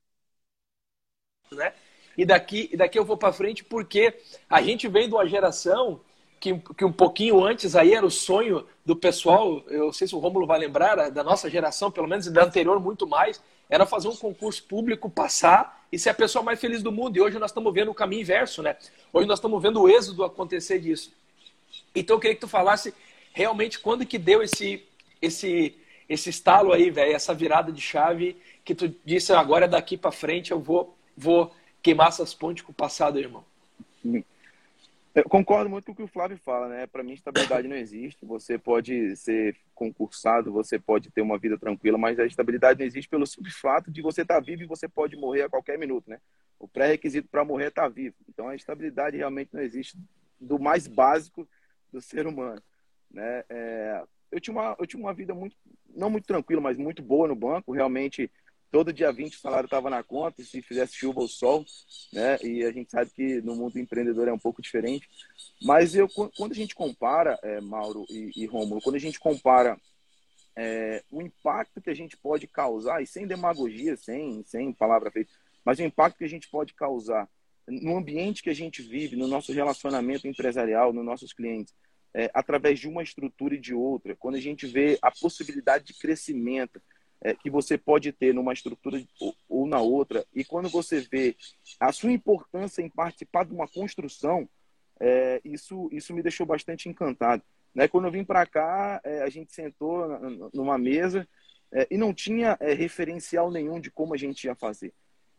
né? 1.51 1.73
E 2.17 2.25
daqui 2.25 2.69
e 2.71 2.77
daqui 2.77 2.97
eu 2.97 3.05
vou 3.05 3.17
para 3.17 3.33
frente 3.33 3.63
porque 3.63 4.13
a 4.49 4.61
gente 4.61 4.87
vem 4.87 5.07
de 5.07 5.13
uma 5.13 5.27
geração 5.27 6.01
que, 6.39 6.57
que 6.57 6.85
um 6.85 6.91
pouquinho 6.91 7.43
antes 7.43 7.75
aí 7.75 7.93
era 7.93 8.05
o 8.05 8.11
sonho 8.11 8.65
do 8.85 8.95
pessoal, 8.95 9.61
eu 9.67 9.85
não 9.85 9.93
sei 9.93 10.07
se 10.07 10.15
o 10.15 10.19
Rômulo 10.19 10.47
vai 10.47 10.57
lembrar, 10.57 11.11
da 11.11 11.23
nossa 11.23 11.49
geração, 11.49 11.91
pelo 11.91 12.07
menos 12.07 12.27
da 12.27 12.45
anterior 12.45 12.79
muito 12.79 13.05
mais, 13.05 13.41
era 13.69 13.85
fazer 13.85 14.07
um 14.07 14.15
concurso 14.15 14.63
público, 14.63 15.09
passar 15.09 15.85
e 15.91 15.99
ser 15.99 16.09
a 16.09 16.13
pessoa 16.13 16.43
mais 16.43 16.59
feliz 16.59 16.81
do 16.81 16.91
mundo. 16.91 17.15
E 17.15 17.21
hoje 17.21 17.37
nós 17.37 17.51
estamos 17.51 17.71
vendo 17.73 17.91
o 17.91 17.93
caminho 17.93 18.21
inverso, 18.21 18.63
né? 18.63 18.75
Hoje 19.13 19.27
nós 19.27 19.37
estamos 19.37 19.61
vendo 19.61 19.81
o 19.81 19.87
êxodo 19.87 20.23
acontecer 20.23 20.79
disso. 20.79 21.13
Então 21.93 22.15
eu 22.15 22.19
queria 22.19 22.35
que 22.35 22.41
tu 22.41 22.47
falasse 22.47 22.93
realmente 23.31 23.79
quando 23.79 24.05
que 24.05 24.17
deu 24.17 24.41
esse 24.41 24.83
esse 25.21 25.75
esse 26.07 26.31
estalo 26.31 26.73
aí, 26.73 26.89
velho, 26.89 27.13
essa 27.13 27.35
virada 27.35 27.71
de 27.71 27.81
chave 27.81 28.35
que 28.65 28.73
tu 28.73 28.93
disse 29.05 29.31
agora 29.31 29.67
daqui 29.67 29.95
para 29.95 30.11
frente 30.11 30.51
eu 30.51 30.59
vou 30.59 30.97
vou 31.15 31.53
queimar 31.83 32.07
essas 32.07 32.33
pontes 32.33 32.63
com 32.63 32.71
o 32.71 32.75
passado, 32.75 33.19
irmão. 33.19 33.43
Eu 35.13 35.23
concordo 35.23 35.69
muito 35.69 35.85
com 35.85 35.91
o 35.91 35.95
que 35.95 36.03
o 36.03 36.07
Flávio 36.07 36.37
fala, 36.37 36.67
né? 36.67 36.85
Para 36.85 37.03
mim, 37.03 37.13
estabilidade 37.13 37.67
não 37.67 37.75
existe. 37.75 38.25
Você 38.25 38.59
pode 38.59 39.15
ser 39.15 39.55
concursado, 39.73 40.51
você 40.51 40.77
pode 40.77 41.09
ter 41.09 41.21
uma 41.21 41.37
vida 41.37 41.57
tranquila, 41.57 41.97
mas 41.97 42.19
a 42.19 42.25
estabilidade 42.25 42.79
não 42.79 42.85
existe 42.85 43.09
pelo 43.09 43.25
simples 43.25 43.55
fato 43.55 43.91
de 43.91 44.01
você 44.01 44.21
estar 44.21 44.35
tá 44.35 44.39
vivo 44.39 44.63
e 44.63 44.67
você 44.67 44.87
pode 44.87 45.15
morrer 45.15 45.43
a 45.43 45.49
qualquer 45.49 45.79
minuto, 45.79 46.09
né? 46.09 46.19
O 46.59 46.67
pré-requisito 46.67 47.27
para 47.27 47.43
morrer 47.43 47.65
é 47.65 47.67
estar 47.69 47.83
tá 47.83 47.89
vivo. 47.89 48.15
Então, 48.27 48.47
a 48.47 48.55
estabilidade 48.55 49.17
realmente 49.17 49.49
não 49.51 49.61
existe 49.61 49.97
do 50.39 50.59
mais 50.59 50.85
básico 50.87 51.47
do 51.91 51.99
ser 51.99 52.27
humano, 52.27 52.61
né? 53.09 53.43
É, 53.49 54.03
eu 54.31 54.39
tinha 54.39 54.53
uma, 54.53 54.75
eu 54.77 54.85
tinha 54.85 55.01
uma 55.01 55.13
vida 55.13 55.33
muito, 55.33 55.55
não 55.95 56.09
muito 56.09 56.27
tranquila, 56.27 56.61
mas 56.61 56.77
muito 56.77 57.01
boa 57.01 57.27
no 57.27 57.35
banco. 57.35 57.71
Realmente, 57.71 58.29
todo 58.71 58.93
dia 58.93 59.11
20 59.11 59.35
o 59.35 59.39
salário 59.39 59.65
estava 59.65 59.89
na 59.89 60.03
conta, 60.03 60.43
se 60.43 60.61
fizesse 60.61 60.95
chuva 60.95 61.21
ou 61.21 61.27
sol, 61.27 61.65
né? 62.13 62.37
E 62.43 62.63
a 62.63 62.71
gente 62.71 62.91
sabe 62.91 63.11
que 63.11 63.41
no 63.41 63.55
mundo 63.55 63.79
empreendedor 63.79 64.27
é 64.27 64.33
um 64.33 64.39
pouco 64.39 64.61
diferente. 64.61 65.09
Mas 65.61 65.95
eu, 65.95 66.07
quando 66.09 66.51
a 66.51 66.55
gente 66.55 66.75
compara, 66.75 67.37
é, 67.41 67.59
Mauro 67.59 68.05
e, 68.09 68.31
e 68.35 68.47
quando 68.47 68.95
a 68.95 68.99
gente 68.99 69.19
compara 69.19 69.79
é, 70.55 71.03
o 71.09 71.21
impacto 71.21 71.81
que 71.81 71.89
a 71.89 71.95
gente 71.95 72.17
pode 72.17 72.47
causar, 72.47 73.01
e 73.01 73.07
sem 73.07 73.25
demagogia, 73.25 73.95
sem, 73.97 74.43
sem 74.45 74.71
palavra 74.73 75.11
feita, 75.11 75.31
mas 75.65 75.79
o 75.79 75.83
impacto 75.83 76.17
que 76.17 76.25
a 76.25 76.29
gente 76.29 76.49
pode 76.49 76.73
causar 76.73 77.27
no 77.67 77.97
ambiente 77.97 78.41
que 78.41 78.49
a 78.49 78.55
gente 78.55 78.81
vive, 78.81 79.15
no 79.15 79.27
nosso 79.27 79.53
relacionamento 79.53 80.27
empresarial, 80.27 80.91
nos 80.91 81.05
nossos 81.05 81.33
clientes, 81.33 81.73
é, 82.13 82.29
através 82.33 82.79
de 82.79 82.87
uma 82.87 83.03
estrutura 83.03 83.55
e 83.55 83.59
de 83.59 83.73
outra, 83.73 84.15
quando 84.15 84.35
a 84.35 84.39
gente 84.39 84.65
vê 84.65 84.97
a 85.01 85.11
possibilidade 85.11 85.85
de 85.85 85.93
crescimento 85.93 86.81
é, 87.21 87.33
que 87.33 87.49
você 87.49 87.77
pode 87.77 88.11
ter 88.11 88.33
numa 88.33 88.53
estrutura 88.53 89.01
ou, 89.19 89.35
ou, 89.47 89.67
na 89.67 89.79
outra, 89.79 90.25
e 90.33 90.43
quando 90.43 90.69
você 90.69 91.01
vê 91.01 91.35
a 91.79 91.91
sua 91.91 92.11
importância 92.11 92.81
em 92.81 92.89
participar 92.89 93.45
de 93.45 93.53
uma 93.53 93.67
construção, 93.67 94.47
é, 94.99 95.41
isso, 95.43 95.89
isso 95.91 96.13
me 96.13 96.21
deixou 96.21 96.45
bastante 96.45 96.87
encantado. 96.87 97.43
Né? 97.73 97.87
Quando 97.87 98.05
eu 98.05 98.11
vim 98.11 98.23
para 98.23 98.45
cá, 98.45 98.99
é, 99.03 99.21
a 99.21 99.29
gente 99.29 99.53
sentou 99.53 100.07
numa 100.53 100.77
mesa 100.77 101.27
é, 101.71 101.87
e 101.91 101.97
não 101.97 102.13
tinha 102.13 102.57
é, 102.59 102.73
referencial 102.73 103.51
nenhum 103.51 103.79
de 103.79 103.91
como 103.91 104.13
a 104.13 104.17
gente 104.17 104.45
ia 104.45 104.55
fazer. 104.55 104.93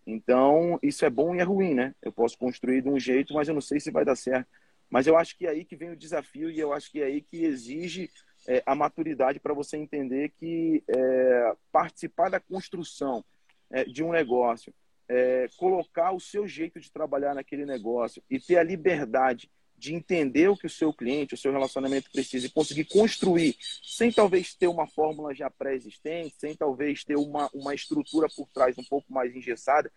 Então, 0.07 0.79
isso 0.83 1.05
é 1.05 1.11
bom 1.11 1.35
e 1.35 1.41
é 1.41 1.43
ruim, 1.43 1.75
né? 1.75 1.95
Eu 2.03 2.13
posso 2.13 2.39
construir 2.39 2.83
de 2.83 2.89
um 2.89 2.99
jeito, 2.99 3.35
mas 3.35 3.49
eu 3.49 3.55
não 3.55 3.61
sei 3.61 3.79
se 3.79 3.91
vai 3.91 4.05
dar 4.05 4.17
certo. 4.17 4.49
Mas 4.89 5.07
eu 5.07 5.17
acho 5.17 5.37
que 5.37 5.47
é 5.47 5.51
aí 5.51 5.65
que 5.65 5.77
vem 5.77 5.91
o 5.91 5.97
desafio 5.97 6.51
e 6.51 6.59
eu 6.59 6.73
acho 6.73 6.91
que 6.91 7.01
é 7.01 7.05
aí 7.05 7.21
que 7.21 7.45
exige 7.45 8.11
é, 8.51 8.61
a 8.67 8.75
maturidade 8.75 9.39
para 9.39 9.55
você 9.55 9.77
entender 9.77 10.31
que 10.31 10.83
é, 10.89 11.55
participar 11.71 12.29
da 12.29 12.41
construção 12.41 13.25
é, 13.71 13.85
de 13.85 14.03
um 14.03 14.11
negócio, 14.11 14.75
é, 15.09 15.49
colocar 15.57 16.11
o 16.11 16.19
seu 16.19 16.49
jeito 16.49 16.81
de 16.81 16.91
trabalhar 16.91 17.33
naquele 17.33 17.65
negócio 17.65 18.21
e 18.29 18.41
ter 18.41 18.59
a 18.59 18.65
liberdade 18.65 19.49
de 19.79 19.95
entender 19.95 20.49
o 20.49 20.57
que 20.57 20.67
o 20.67 20.71
seu 20.71 20.93
cliente, 20.93 21.33
o 21.33 21.37
seu 21.39 21.53
relacionamento 21.53 22.11
precisa 22.11 22.49
e 22.49 22.51
conseguir 22.51 22.87
construir, 22.87 23.57
sem 23.85 24.11
talvez 24.11 24.53
ter 24.53 24.67
uma 24.67 24.89
fórmula 24.89 25.33
já 25.33 25.49
pré-existente, 25.49 26.35
sem 26.37 26.57
talvez 26.57 27.05
ter 27.05 27.17
uma, 27.17 27.49
uma 27.55 27.73
estrutura 27.73 28.27
por 28.37 28.49
trás 28.49 28.77
um 28.77 28.85
pouco 28.85 29.13
mais 29.13 29.35
engessada, 29.35 29.93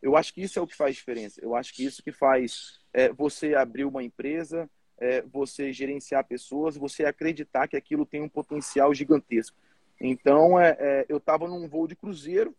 eu 0.00 0.16
acho 0.16 0.32
que 0.32 0.40
isso 0.40 0.58
é 0.58 0.62
o 0.62 0.66
que 0.66 0.76
faz 0.76 0.96
diferença. 0.96 1.40
Eu 1.42 1.54
acho 1.54 1.74
que 1.74 1.84
isso 1.84 2.02
que 2.02 2.10
faz 2.10 2.80
é, 2.92 3.12
você 3.12 3.54
abrir 3.54 3.84
uma 3.84 4.02
empresa, 4.02 4.68
é, 4.98 5.22
você 5.22 5.72
gerenciar 5.72 6.24
pessoas, 6.24 6.76
você 6.76 7.04
acreditar 7.04 7.68
que 7.68 7.76
aquilo 7.76 8.06
tem 8.06 8.20
um 8.20 8.28
potencial 8.28 8.92
gigantesco. 8.94 9.56
Então, 10.00 10.58
é, 10.58 10.76
é 10.78 11.06
eu 11.08 11.18
estava 11.18 11.48
num 11.48 11.68
voo 11.68 11.86
de 11.86 11.96
cruzeiro 11.96 12.54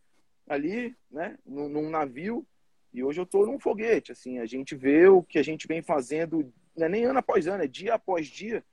ali, 0.47 0.95
né, 1.11 1.37
num, 1.45 1.69
num 1.69 1.89
navio, 1.89 2.45
e 2.93 3.03
hoje 3.03 3.19
eu 3.19 3.23
estou 3.23 3.45
num 3.45 3.59
foguete. 3.59 4.11
Assim, 4.11 4.39
a 4.39 4.45
gente 4.45 4.75
vê 4.75 5.07
o 5.07 5.21
que 5.21 5.37
a 5.37 5.43
gente 5.43 5.67
vem 5.67 5.81
fazendo 5.81 6.51
não 6.79 6.85
é 6.85 6.89
nem 6.89 7.05
ano 7.05 7.19
após 7.19 7.47
ano, 7.47 7.63
é 7.63 7.67
dia 7.67 7.93
após 7.93 8.27
dia. 8.27 8.63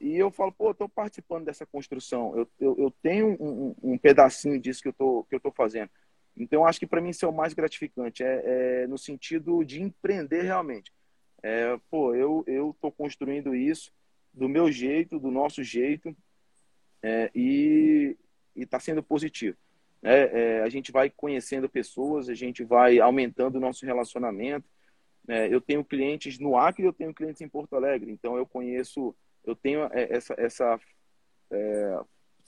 E 0.00 0.16
eu 0.16 0.30
falo, 0.30 0.50
pô, 0.50 0.72
estou 0.72 0.88
participando 0.88 1.44
dessa 1.44 1.64
construção, 1.64 2.36
eu, 2.36 2.48
eu, 2.58 2.76
eu 2.76 2.90
tenho 3.02 3.36
um, 3.40 3.74
um, 3.82 3.98
pedacinho 3.98 4.58
disso 4.58 4.82
que 4.82 4.88
eu 4.88 4.92
tô, 4.92 5.24
que 5.24 5.36
eu 5.36 5.52
fazendo. 5.52 5.90
Então, 6.36 6.66
acho 6.66 6.80
que 6.80 6.86
para 6.86 7.00
mim 7.00 7.10
isso 7.10 7.24
é 7.24 7.28
o 7.28 7.32
mais 7.32 7.54
gratificante, 7.54 8.24
é, 8.24 8.82
é 8.82 8.86
no 8.88 8.98
sentido 8.98 9.62
de 9.62 9.80
empreender 9.80 10.42
realmente. 10.42 10.92
É, 11.42 11.78
pô, 11.90 12.14
eu 12.14 12.44
estou 12.46 12.92
construindo 12.92 13.54
isso 13.54 13.92
do 14.32 14.48
meu 14.48 14.70
jeito, 14.70 15.18
do 15.18 15.30
nosso 15.30 15.62
jeito, 15.62 16.16
é, 17.02 17.30
e 17.34 18.16
está 18.54 18.78
sendo 18.78 19.02
positivo. 19.02 19.56
É, 20.02 20.58
é, 20.58 20.62
a 20.62 20.68
gente 20.68 20.90
vai 20.90 21.10
conhecendo 21.10 21.68
pessoas, 21.68 22.28
a 22.28 22.34
gente 22.34 22.64
vai 22.64 22.98
aumentando 22.98 23.56
o 23.56 23.60
nosso 23.60 23.84
relacionamento, 23.84 24.68
é, 25.28 25.52
eu 25.52 25.60
tenho 25.60 25.84
clientes 25.84 26.38
no 26.38 26.56
Acre, 26.56 26.84
eu 26.84 26.92
tenho 26.92 27.14
clientes 27.14 27.40
em 27.40 27.48
Porto 27.48 27.76
Alegre, 27.76 28.10
então 28.10 28.36
eu 28.36 28.44
conheço, 28.44 29.14
eu 29.44 29.54
tenho 29.54 29.84
é, 29.92 30.08
essa 30.10 30.34
essa 30.36 30.80
é, 31.50 32.00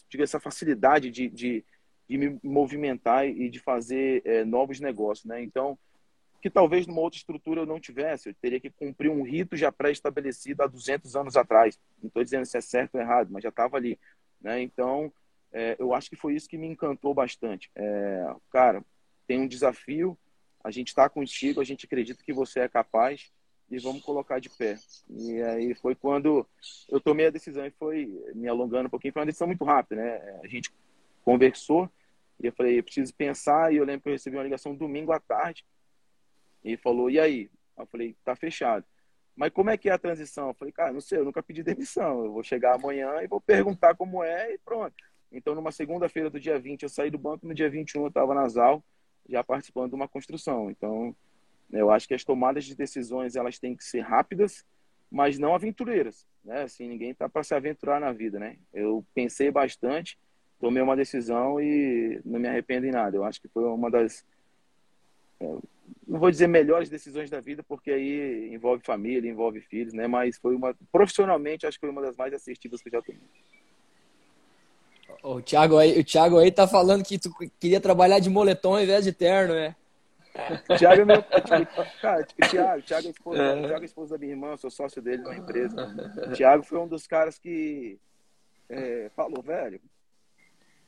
diga, 0.09 0.25
essa 0.25 0.41
facilidade 0.41 1.11
de, 1.11 1.29
de, 1.29 1.65
de, 2.09 2.19
me 2.19 2.41
movimentar 2.43 3.27
e 3.27 3.49
de 3.49 3.61
fazer 3.61 4.23
é, 4.25 4.45
novos 4.45 4.81
negócios, 4.81 5.27
né? 5.27 5.41
Então 5.43 5.79
que 6.45 6.51
talvez 6.51 6.87
numa 6.87 7.01
outra 7.01 7.17
estrutura 7.17 7.63
eu 7.63 7.67
não 7.67 7.81
tivesse, 7.81 8.29
eu 8.29 8.35
teria 8.35 8.61
que 8.61 8.69
cumprir 8.69 9.11
um 9.11 9.23
rito 9.23 9.57
já 9.57 9.73
pré-estabelecido 9.73 10.63
há 10.63 10.67
200 10.67 11.17
anos 11.17 11.39
atrás. 11.39 11.81
Não 12.03 12.09
estou 12.09 12.23
dizendo 12.23 12.45
se 12.45 12.59
é 12.59 12.61
certo 12.61 12.97
ou 12.97 13.01
errado, 13.01 13.31
mas 13.33 13.43
já 13.43 13.49
estava 13.49 13.79
ali, 13.79 13.99
né? 14.43 14.61
Então 14.61 15.11
é, 15.51 15.75
eu 15.79 15.95
acho 15.95 16.11
que 16.11 16.17
foi 16.17 16.35
isso 16.35 16.47
que 16.47 16.59
me 16.59 16.67
encantou 16.67 17.15
bastante. 17.15 17.71
É, 17.75 18.27
cara, 18.51 18.85
tem 19.27 19.41
um 19.41 19.49
desafio 19.49 20.19
a 20.63 20.71
gente 20.71 20.89
está 20.89 21.09
contigo, 21.09 21.63
a 21.63 21.65
gente 21.65 21.87
acredita 21.87 22.23
que 22.23 22.33
você 22.35 22.61
é 22.61 22.69
capaz 22.69 23.33
e 23.71 23.79
vamos 23.79 24.03
colocar 24.03 24.39
de 24.39 24.51
pé. 24.51 24.77
E 25.09 25.41
aí 25.41 25.75
foi 25.75 25.95
quando 25.95 26.47
eu 26.91 27.01
tomei 27.01 27.29
a 27.29 27.31
decisão 27.31 27.65
e 27.65 27.71
foi 27.71 28.07
me 28.35 28.49
alongando 28.49 28.89
um 28.89 28.91
pouquinho, 28.91 29.15
foi 29.15 29.23
uma 29.23 29.27
decisão 29.27 29.47
muito 29.47 29.65
rápida, 29.65 29.97
né? 29.97 30.41
A 30.43 30.47
gente 30.47 30.71
conversou 31.25 31.91
e 32.39 32.49
eu 32.49 32.53
falei, 32.53 32.79
eu 32.79 32.85
preciso 32.85 33.15
pensar 33.15 33.73
e 33.73 33.79
eu 33.79 33.85
lembro 33.87 34.03
que 34.03 34.09
eu 34.11 34.13
recebi 34.13 34.37
uma 34.37 34.43
ligação 34.43 34.75
domingo 34.75 35.11
à 35.11 35.19
tarde 35.19 35.65
e 36.64 36.76
falou, 36.76 37.11
e 37.11 37.21
aí? 37.21 37.50
Eu 37.76 37.87
falei, 37.87 38.16
tá 38.25 38.35
fechado. 38.35 38.85
Mas 39.37 39.52
como 39.52 39.71
é 39.71 39.76
que 39.76 39.88
é 39.88 39.92
a 39.92 39.99
transição? 39.99 40.49
Eu 40.49 40.54
falei, 40.54 40.73
cara, 40.73 40.92
não 40.92 41.00
sei, 41.00 41.18
eu 41.18 41.25
nunca 41.25 41.42
pedi 41.42 41.62
demissão. 41.64 42.25
Eu 42.25 42.33
vou 42.33 42.42
chegar 42.42 42.75
amanhã 42.75 43.23
e 43.23 43.26
vou 43.26 43.40
perguntar 43.40 43.94
como 43.94 44.23
é 44.23 44.54
e 44.54 44.59
pronto. 44.59 44.94
Então, 45.30 45.54
numa 45.54 45.73
segunda-feira 45.73 46.30
do 46.30 46.38
dia 46.38 46.59
20, 46.59 46.85
eu 46.85 46.88
saí 46.88 47.11
do 47.11 47.18
banco, 47.18 47.47
no 47.47 47.54
dia 47.54 47.68
21 47.68 48.02
eu 48.02 48.09
estava 48.09 48.35
na 48.35 48.49
ZAL, 48.49 48.83
já 49.28 49.42
participando 49.42 49.90
de 49.90 49.97
uma 49.97 50.06
construção. 50.06 50.71
Então, 50.71 51.14
eu 51.73 51.90
acho 51.90 52.06
que 52.06 52.14
as 52.14 52.23
tomadas 52.23 52.64
de 52.64 52.76
decisões 52.76 53.35
elas 53.35 53.59
têm 53.59 53.75
que 53.75 53.83
ser 53.83 54.00
rápidas, 54.00 54.64
mas 55.11 55.38
não 55.38 55.54
aventureiras, 55.54 56.26
né? 56.44 56.62
Assim, 56.62 56.88
ninguém 56.88 57.11
está 57.11 57.28
para 57.28 57.42
se 57.42 57.54
aventurar 57.54 58.00
na 58.00 58.12
vida, 58.12 58.38
né? 58.38 58.56
Eu 58.73 59.04
pensei 59.12 59.50
bastante, 59.50 60.16
tomei 60.61 60.83
uma 60.83 60.97
decisão 60.97 61.61
e 61.61 62.21
não 62.25 62.38
me 62.38 62.49
arrependo 62.49 62.87
em 62.87 62.92
nada. 62.92 63.16
Eu 63.16 63.25
acho 63.25 63.40
que 63.40 63.49
foi 63.49 63.64
uma 63.64 63.90
das 63.90 64.25
é, 65.40 65.56
não 66.07 66.19
vou 66.19 66.31
dizer 66.31 66.47
melhores 66.47 66.88
decisões 66.88 67.31
da 67.31 67.41
vida, 67.41 67.62
porque 67.62 67.91
aí 67.91 68.53
envolve 68.53 68.85
família, 68.85 69.31
envolve 69.31 69.61
filhos, 69.61 69.93
né? 69.93 70.07
Mas 70.07 70.38
foi 70.38 70.55
uma 70.55 70.75
profissionalmente 70.93 71.67
acho 71.67 71.79
que 71.79 71.87
foi 71.87 71.91
uma 71.91 72.03
das 72.03 72.17
mais 72.17 72.33
assertivas 72.33 72.83
que 72.83 72.88
eu 72.88 72.93
já 72.93 73.03
tomei. 73.03 73.21
O 75.23 75.41
Thiago 75.41 75.79
aí, 75.79 75.99
o 75.99 76.05
Thiago 76.05 76.38
aí 76.38 76.53
tá 76.53 76.67
falando 76.69 77.05
que 77.05 77.19
tu 77.19 77.31
queria 77.59 77.81
trabalhar 77.81 78.19
de 78.19 78.29
moletom 78.29 78.75
ao 78.75 78.83
invés 78.83 79.05
de 79.05 79.12
terno, 79.12 79.55
né? 79.55 79.75
O 80.69 80.76
Thiago 80.76 81.03
é 81.03 81.05
meu. 81.05 81.23
Cara, 82.03 82.25
tipo, 82.25 82.49
Thiago, 82.49 82.83
Thiago 82.83 83.07
é 83.07 83.11
esposa, 83.11 83.43
é. 83.43 83.67
Thiago 83.67 83.83
é 83.83 83.85
esposa 83.85 84.14
da 84.14 84.19
minha 84.19 84.33
irmã, 84.33 84.57
sou 84.57 84.71
sócio 84.71 85.00
dele 85.00 85.23
na 85.23 85.37
empresa. 85.37 86.12
O 86.26 86.33
Thiago 86.33 86.64
foi 86.64 86.79
um 86.79 86.88
dos 86.88 87.07
caras 87.07 87.38
que 87.38 87.99
é, 88.69 89.11
falou, 89.14 89.43
velho, 89.43 89.81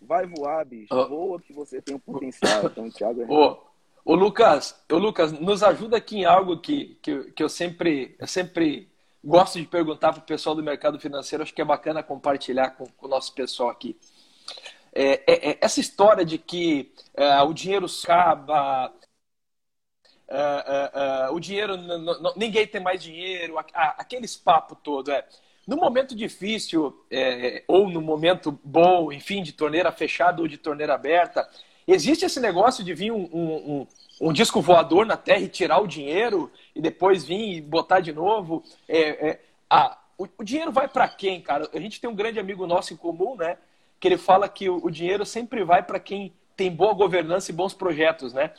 vai 0.02 0.26
voar, 0.26 0.64
bicho, 0.64 0.92
oh. 0.92 1.08
voa 1.08 1.40
que 1.40 1.52
você 1.52 1.80
tem 1.80 1.94
um 1.94 1.98
potencial. 1.98 2.66
Então, 2.66 2.86
o 2.86 2.92
Thiago 2.92 3.22
é. 3.22 3.26
Oh. 3.28 3.58
Ô 4.08 4.14
Lucas, 4.14 4.80
ô 4.88 4.98
Lucas, 4.98 5.32
nos 5.32 5.64
ajuda 5.64 5.96
aqui 5.96 6.18
em 6.18 6.24
algo 6.24 6.60
que, 6.60 6.96
que, 7.02 7.24
que 7.32 7.42
eu 7.42 7.48
sempre, 7.48 8.14
eu 8.20 8.26
sempre 8.28 8.88
gosto 9.22 9.58
de 9.60 9.66
perguntar 9.66 10.12
para 10.12 10.20
o 10.20 10.24
pessoal 10.24 10.54
do 10.54 10.62
mercado 10.62 11.00
financeiro, 11.00 11.42
acho 11.42 11.52
que 11.52 11.60
é 11.60 11.64
bacana 11.64 12.04
compartilhar 12.04 12.70
com, 12.70 12.86
com 12.86 13.06
o 13.06 13.08
nosso 13.08 13.34
pessoal 13.34 13.68
aqui. 13.68 13.98
É, 14.94 15.24
é, 15.26 15.50
é, 15.50 15.58
essa 15.60 15.80
história 15.80 16.24
de 16.24 16.38
que 16.38 16.94
é, 17.14 17.42
o 17.42 17.52
dinheiro 17.52 17.86
acaba, 18.04 18.94
é, 20.28 21.26
é, 21.26 21.30
o 21.30 21.40
dinheiro, 21.40 21.74
ninguém 22.36 22.64
tem 22.64 22.80
mais 22.80 23.02
dinheiro, 23.02 23.56
aqueles 23.74 24.36
papo 24.36 24.76
todo. 24.76 25.10
É. 25.10 25.26
No 25.66 25.78
momento 25.78 26.14
difícil, 26.14 27.04
ou 27.66 27.90
no 27.90 28.00
momento 28.00 28.56
bom, 28.62 29.10
enfim, 29.10 29.42
de 29.42 29.52
torneira 29.52 29.90
fechada 29.90 30.40
ou 30.40 30.46
de 30.46 30.58
torneira 30.58 30.94
aberta, 30.94 31.50
existe 31.86 32.24
esse 32.24 32.40
negócio 32.40 32.82
de 32.82 32.94
vir 32.94 33.12
um, 33.12 33.28
um, 33.32 33.54
um, 33.54 33.86
um 34.28 34.32
disco 34.32 34.60
voador 34.60 35.06
na 35.06 35.16
Terra 35.16 35.40
e 35.40 35.48
tirar 35.48 35.80
o 35.80 35.86
dinheiro 35.86 36.50
e 36.74 36.80
depois 36.80 37.24
vir 37.24 37.56
e 37.56 37.60
botar 37.60 38.00
de 38.00 38.12
novo. 38.12 38.62
É, 38.88 39.38
a, 39.68 39.98
o, 40.18 40.26
o 40.38 40.44
dinheiro 40.44 40.72
vai 40.72 40.88
para 40.88 41.08
quem, 41.08 41.40
cara? 41.40 41.68
A 41.72 41.80
gente 41.80 42.00
tem 42.00 42.08
um 42.08 42.14
grande 42.14 42.38
amigo 42.38 42.66
nosso 42.66 42.92
em 42.92 42.96
comum, 42.96 43.36
né? 43.36 43.56
que 43.98 44.08
ele 44.08 44.18
fala 44.18 44.48
que 44.48 44.68
o, 44.68 44.84
o 44.84 44.90
dinheiro 44.90 45.24
sempre 45.24 45.64
vai 45.64 45.82
para 45.82 45.98
quem 45.98 46.32
tem 46.56 46.70
boa 46.70 46.94
governança 46.94 47.50
e 47.50 47.54
bons 47.54 47.74
projetos, 47.74 48.32
né? 48.32 48.50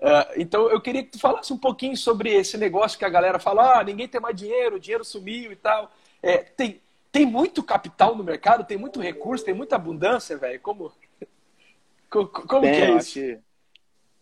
Uh, 0.00 0.32
então 0.36 0.68
eu 0.68 0.80
queria 0.80 1.02
que 1.02 1.10
tu 1.10 1.18
falasse 1.18 1.52
um 1.52 1.58
pouquinho 1.58 1.96
sobre 1.96 2.30
esse 2.34 2.58
negócio 2.58 2.98
que 2.98 3.04
a 3.04 3.08
galera 3.08 3.38
fala, 3.38 3.78
ah, 3.78 3.84
ninguém 3.84 4.08
tem 4.08 4.20
mais 4.20 4.34
dinheiro, 4.34 4.76
o 4.76 4.80
dinheiro 4.80 5.04
sumiu 5.04 5.52
e 5.52 5.56
tal. 5.56 5.90
É, 6.22 6.38
tem, 6.38 6.80
tem 7.10 7.24
muito 7.24 7.62
capital 7.62 8.16
no 8.16 8.24
mercado, 8.24 8.64
tem 8.64 8.76
muito 8.76 9.00
recurso, 9.00 9.44
tem 9.44 9.54
muita 9.54 9.76
abundância, 9.76 10.36
velho. 10.36 10.60
Como, 10.60 10.92
como, 12.12 12.28
como 12.28 12.62
tem, 12.62 12.74
que 12.74 12.80
é 12.80 12.96
isso? 12.96 13.14
Que... 13.14 13.38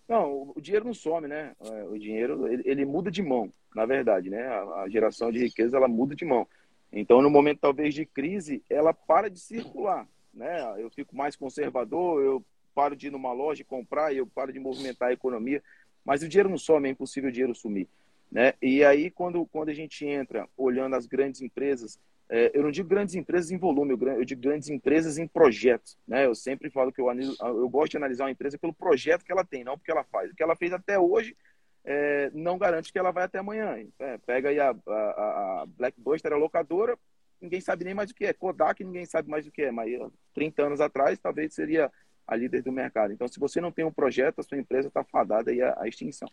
Não, 0.08 0.52
o 0.54 0.60
dinheiro 0.60 0.86
não 0.86 0.94
some, 0.94 1.28
né? 1.28 1.54
É, 1.60 1.84
o 1.84 1.98
dinheiro 1.98 2.46
ele, 2.46 2.62
ele 2.64 2.84
muda 2.84 3.10
de 3.10 3.22
mão, 3.22 3.52
na 3.74 3.84
verdade, 3.86 4.30
né? 4.30 4.46
A, 4.46 4.82
a, 4.82 4.88
geração 4.88 5.30
de 5.30 5.38
riqueza 5.38 5.76
ela 5.76 5.88
muda 5.88 6.14
de 6.14 6.24
mão. 6.24 6.46
Então, 6.92 7.22
no 7.22 7.30
momento 7.30 7.60
talvez 7.60 7.94
de 7.94 8.04
crise, 8.06 8.62
ela 8.68 8.92
para 8.92 9.28
de 9.28 9.38
circular 9.38 10.08
né? 10.32 10.74
Eu 10.78 10.90
fico 10.90 11.14
mais 11.16 11.36
conservador, 11.36 12.22
eu 12.22 12.44
paro 12.74 12.96
de 12.96 13.08
ir 13.08 13.10
numa 13.10 13.32
loja 13.32 13.62
e 13.62 13.64
comprar, 13.64 14.14
eu 14.14 14.26
paro 14.26 14.52
de 14.52 14.60
movimentar 14.60 15.08
a 15.08 15.12
economia, 15.12 15.62
mas 16.04 16.22
o 16.22 16.28
dinheiro 16.28 16.48
não 16.48 16.58
some, 16.58 16.88
é 16.88 16.92
impossível 16.92 17.28
o 17.28 17.32
dinheiro 17.32 17.54
sumir, 17.54 17.88
né? 18.30 18.54
E 18.62 18.84
aí 18.84 19.10
quando 19.10 19.44
quando 19.46 19.68
a 19.70 19.74
gente 19.74 20.06
entra 20.06 20.48
olhando 20.56 20.96
as 20.96 21.06
grandes 21.06 21.42
empresas, 21.42 21.98
é, 22.32 22.52
eu 22.54 22.62
não 22.62 22.70
digo 22.70 22.88
grandes 22.88 23.16
empresas 23.16 23.50
em 23.50 23.58
volume, 23.58 23.92
eu, 23.92 24.24
digo 24.24 24.40
grandes 24.40 24.68
empresas 24.68 25.18
em 25.18 25.26
projetos, 25.26 25.98
né? 26.06 26.26
Eu 26.26 26.34
sempre 26.34 26.70
falo 26.70 26.92
que 26.92 27.00
eu, 27.00 27.10
eu 27.40 27.68
gosto 27.68 27.90
de 27.90 27.96
analisar 27.96 28.24
uma 28.24 28.30
empresa 28.30 28.56
pelo 28.56 28.72
projeto 28.72 29.24
que 29.24 29.32
ela 29.32 29.44
tem, 29.44 29.64
não 29.64 29.76
porque 29.76 29.90
ela 29.90 30.04
faz. 30.04 30.30
O 30.30 30.34
que 30.36 30.42
ela 30.42 30.54
fez 30.54 30.72
até 30.72 30.96
hoje 30.96 31.36
é, 31.84 32.30
não 32.32 32.56
garante 32.56 32.92
que 32.92 32.98
ela 32.98 33.10
vai 33.10 33.24
até 33.24 33.38
amanhã. 33.38 33.76
É, 33.98 34.16
pega 34.18 34.50
aí 34.50 34.60
a, 34.60 34.70
a, 34.70 35.62
a 35.62 35.66
Blackbuster, 35.76 36.32
a 36.32 36.36
locadora, 36.36 36.96
ninguém 37.40 37.60
sabe 37.60 37.84
nem 37.84 37.94
mais 37.94 38.10
o 38.10 38.14
que 38.14 38.26
é. 38.26 38.32
Kodak, 38.32 38.84
ninguém 38.84 39.04
sabe 39.06 39.28
mais 39.28 39.46
o 39.46 39.50
que 39.50 39.62
é. 39.62 39.72
Mas 39.72 39.90
30 40.32 40.62
anos 40.62 40.80
atrás, 40.80 41.18
talvez 41.18 41.52
seria 41.52 41.90
a 42.26 42.36
líder 42.36 42.62
do 42.62 42.70
mercado. 42.70 43.12
Então, 43.12 43.26
se 43.26 43.40
você 43.40 43.60
não 43.60 43.72
tem 43.72 43.84
um 43.84 43.92
projeto, 43.92 44.38
a 44.38 44.42
sua 44.44 44.56
empresa 44.58 44.86
está 44.86 45.02
fadada 45.02 45.50
aí 45.50 45.60
à, 45.60 45.76
à 45.80 45.88
extinção. 45.88 46.30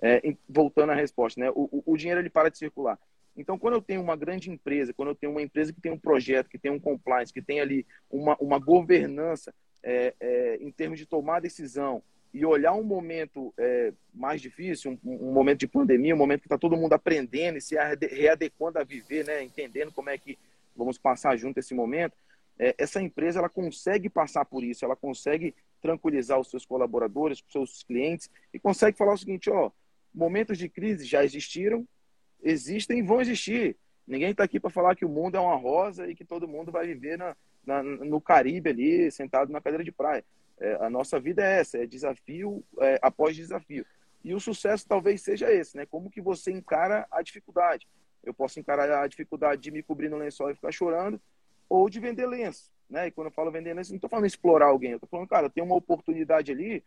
É, 0.00 0.20
voltando 0.48 0.90
à 0.90 0.94
resposta, 0.94 1.40
né? 1.40 1.50
O, 1.50 1.82
o, 1.84 1.96
dinheiro 1.96 2.20
ele 2.20 2.30
para 2.30 2.48
de 2.48 2.58
circular. 2.58 2.98
Então, 3.36 3.58
quando 3.58 3.74
eu 3.74 3.82
tenho 3.82 4.02
uma 4.02 4.16
grande 4.16 4.50
empresa, 4.50 4.92
quando 4.92 5.08
eu 5.08 5.14
tenho 5.14 5.32
uma 5.32 5.42
empresa 5.42 5.72
que 5.72 5.80
tem 5.80 5.92
um 5.92 5.98
projeto, 5.98 6.48
que 6.48 6.58
tem 6.58 6.70
um 6.70 6.80
compliance, 6.80 7.32
que 7.32 7.40
tem 7.40 7.60
ali 7.60 7.86
uma, 8.10 8.36
uma 8.38 8.58
governança, 8.58 9.54
é, 9.82 10.14
é, 10.20 10.56
em 10.60 10.70
termos 10.70 10.98
de 10.98 11.06
tomar 11.06 11.40
decisão 11.40 12.02
e 12.32 12.46
olhar 12.46 12.72
um 12.72 12.82
momento 12.82 13.52
é, 13.58 13.92
mais 14.14 14.40
difícil, 14.40 14.98
um, 15.04 15.28
um, 15.28 15.32
momento 15.32 15.60
de 15.60 15.66
pandemia, 15.66 16.14
um 16.14 16.18
momento 16.18 16.40
que 16.40 16.46
está 16.46 16.56
todo 16.56 16.76
mundo 16.76 16.92
aprendendo 16.92 17.58
e 17.58 17.60
se 17.60 17.74
readequando 18.10 18.78
a 18.78 18.84
viver, 18.84 19.26
né, 19.26 19.42
entendendo 19.42 19.92
como 19.92 20.08
é 20.08 20.16
que 20.16 20.38
vamos 20.74 20.96
passar 20.96 21.36
junto 21.36 21.58
esse 21.58 21.74
momento, 21.74 22.16
é, 22.58 22.74
essa 22.78 23.02
empresa 23.02 23.38
ela 23.38 23.48
consegue 23.48 24.08
passar 24.08 24.44
por 24.44 24.64
isso, 24.64 24.84
ela 24.84 24.96
consegue 24.96 25.54
tranquilizar 25.80 26.38
os 26.38 26.48
seus 26.48 26.64
colaboradores, 26.64 27.42
os 27.46 27.52
seus 27.52 27.82
clientes 27.82 28.30
e 28.54 28.58
consegue 28.58 28.96
falar 28.96 29.14
o 29.14 29.18
seguinte, 29.18 29.50
ó, 29.50 29.70
momentos 30.14 30.56
de 30.56 30.68
crise 30.68 31.04
já 31.04 31.24
existiram, 31.24 31.86
existem 32.42 32.98
e 32.98 33.02
vão 33.02 33.20
existir. 33.20 33.76
Ninguém 34.06 34.30
está 34.30 34.44
aqui 34.44 34.58
para 34.58 34.70
falar 34.70 34.96
que 34.96 35.04
o 35.04 35.08
mundo 35.08 35.36
é 35.36 35.40
uma 35.40 35.56
rosa 35.56 36.08
e 36.08 36.14
que 36.14 36.24
todo 36.24 36.48
mundo 36.48 36.72
vai 36.72 36.86
viver 36.86 37.16
na, 37.16 37.36
na, 37.64 37.82
no 37.82 38.20
Caribe 38.20 38.70
ali, 38.70 39.10
sentado 39.10 39.52
na 39.52 39.60
cadeira 39.60 39.84
de 39.84 39.92
praia. 39.92 40.24
É, 40.58 40.74
a 40.80 40.90
nossa 40.90 41.18
vida 41.18 41.42
é 41.42 41.60
essa, 41.60 41.78
é 41.78 41.86
desafio 41.86 42.64
é, 42.80 42.98
após 43.00 43.36
desafio. 43.36 43.86
E 44.24 44.34
o 44.34 44.40
sucesso 44.40 44.86
talvez 44.86 45.20
seja 45.22 45.52
esse, 45.52 45.76
né? 45.76 45.86
Como 45.86 46.10
que 46.10 46.20
você 46.20 46.50
encara 46.52 47.06
a 47.10 47.22
dificuldade? 47.22 47.88
Eu 48.22 48.32
posso 48.32 48.60
encarar 48.60 49.02
a 49.02 49.06
dificuldade 49.06 49.62
de 49.62 49.70
me 49.70 49.82
cobrir 49.82 50.08
no 50.08 50.16
lençol 50.16 50.50
e 50.50 50.54
ficar 50.54 50.70
chorando, 50.70 51.20
ou 51.68 51.88
de 51.88 51.98
vender 51.98 52.26
lenço, 52.26 52.70
né? 52.88 53.08
E 53.08 53.10
quando 53.10 53.28
eu 53.28 53.32
falo 53.32 53.50
vender 53.50 53.74
lenço, 53.74 53.90
não 53.90 53.96
estou 53.96 54.10
falando 54.10 54.26
explorar 54.26 54.66
alguém, 54.66 54.92
eu 54.92 54.96
estou 54.96 55.08
falando, 55.08 55.28
cara, 55.28 55.50
tem 55.50 55.62
uma 55.62 55.74
oportunidade 55.74 56.52
ali 56.52 56.84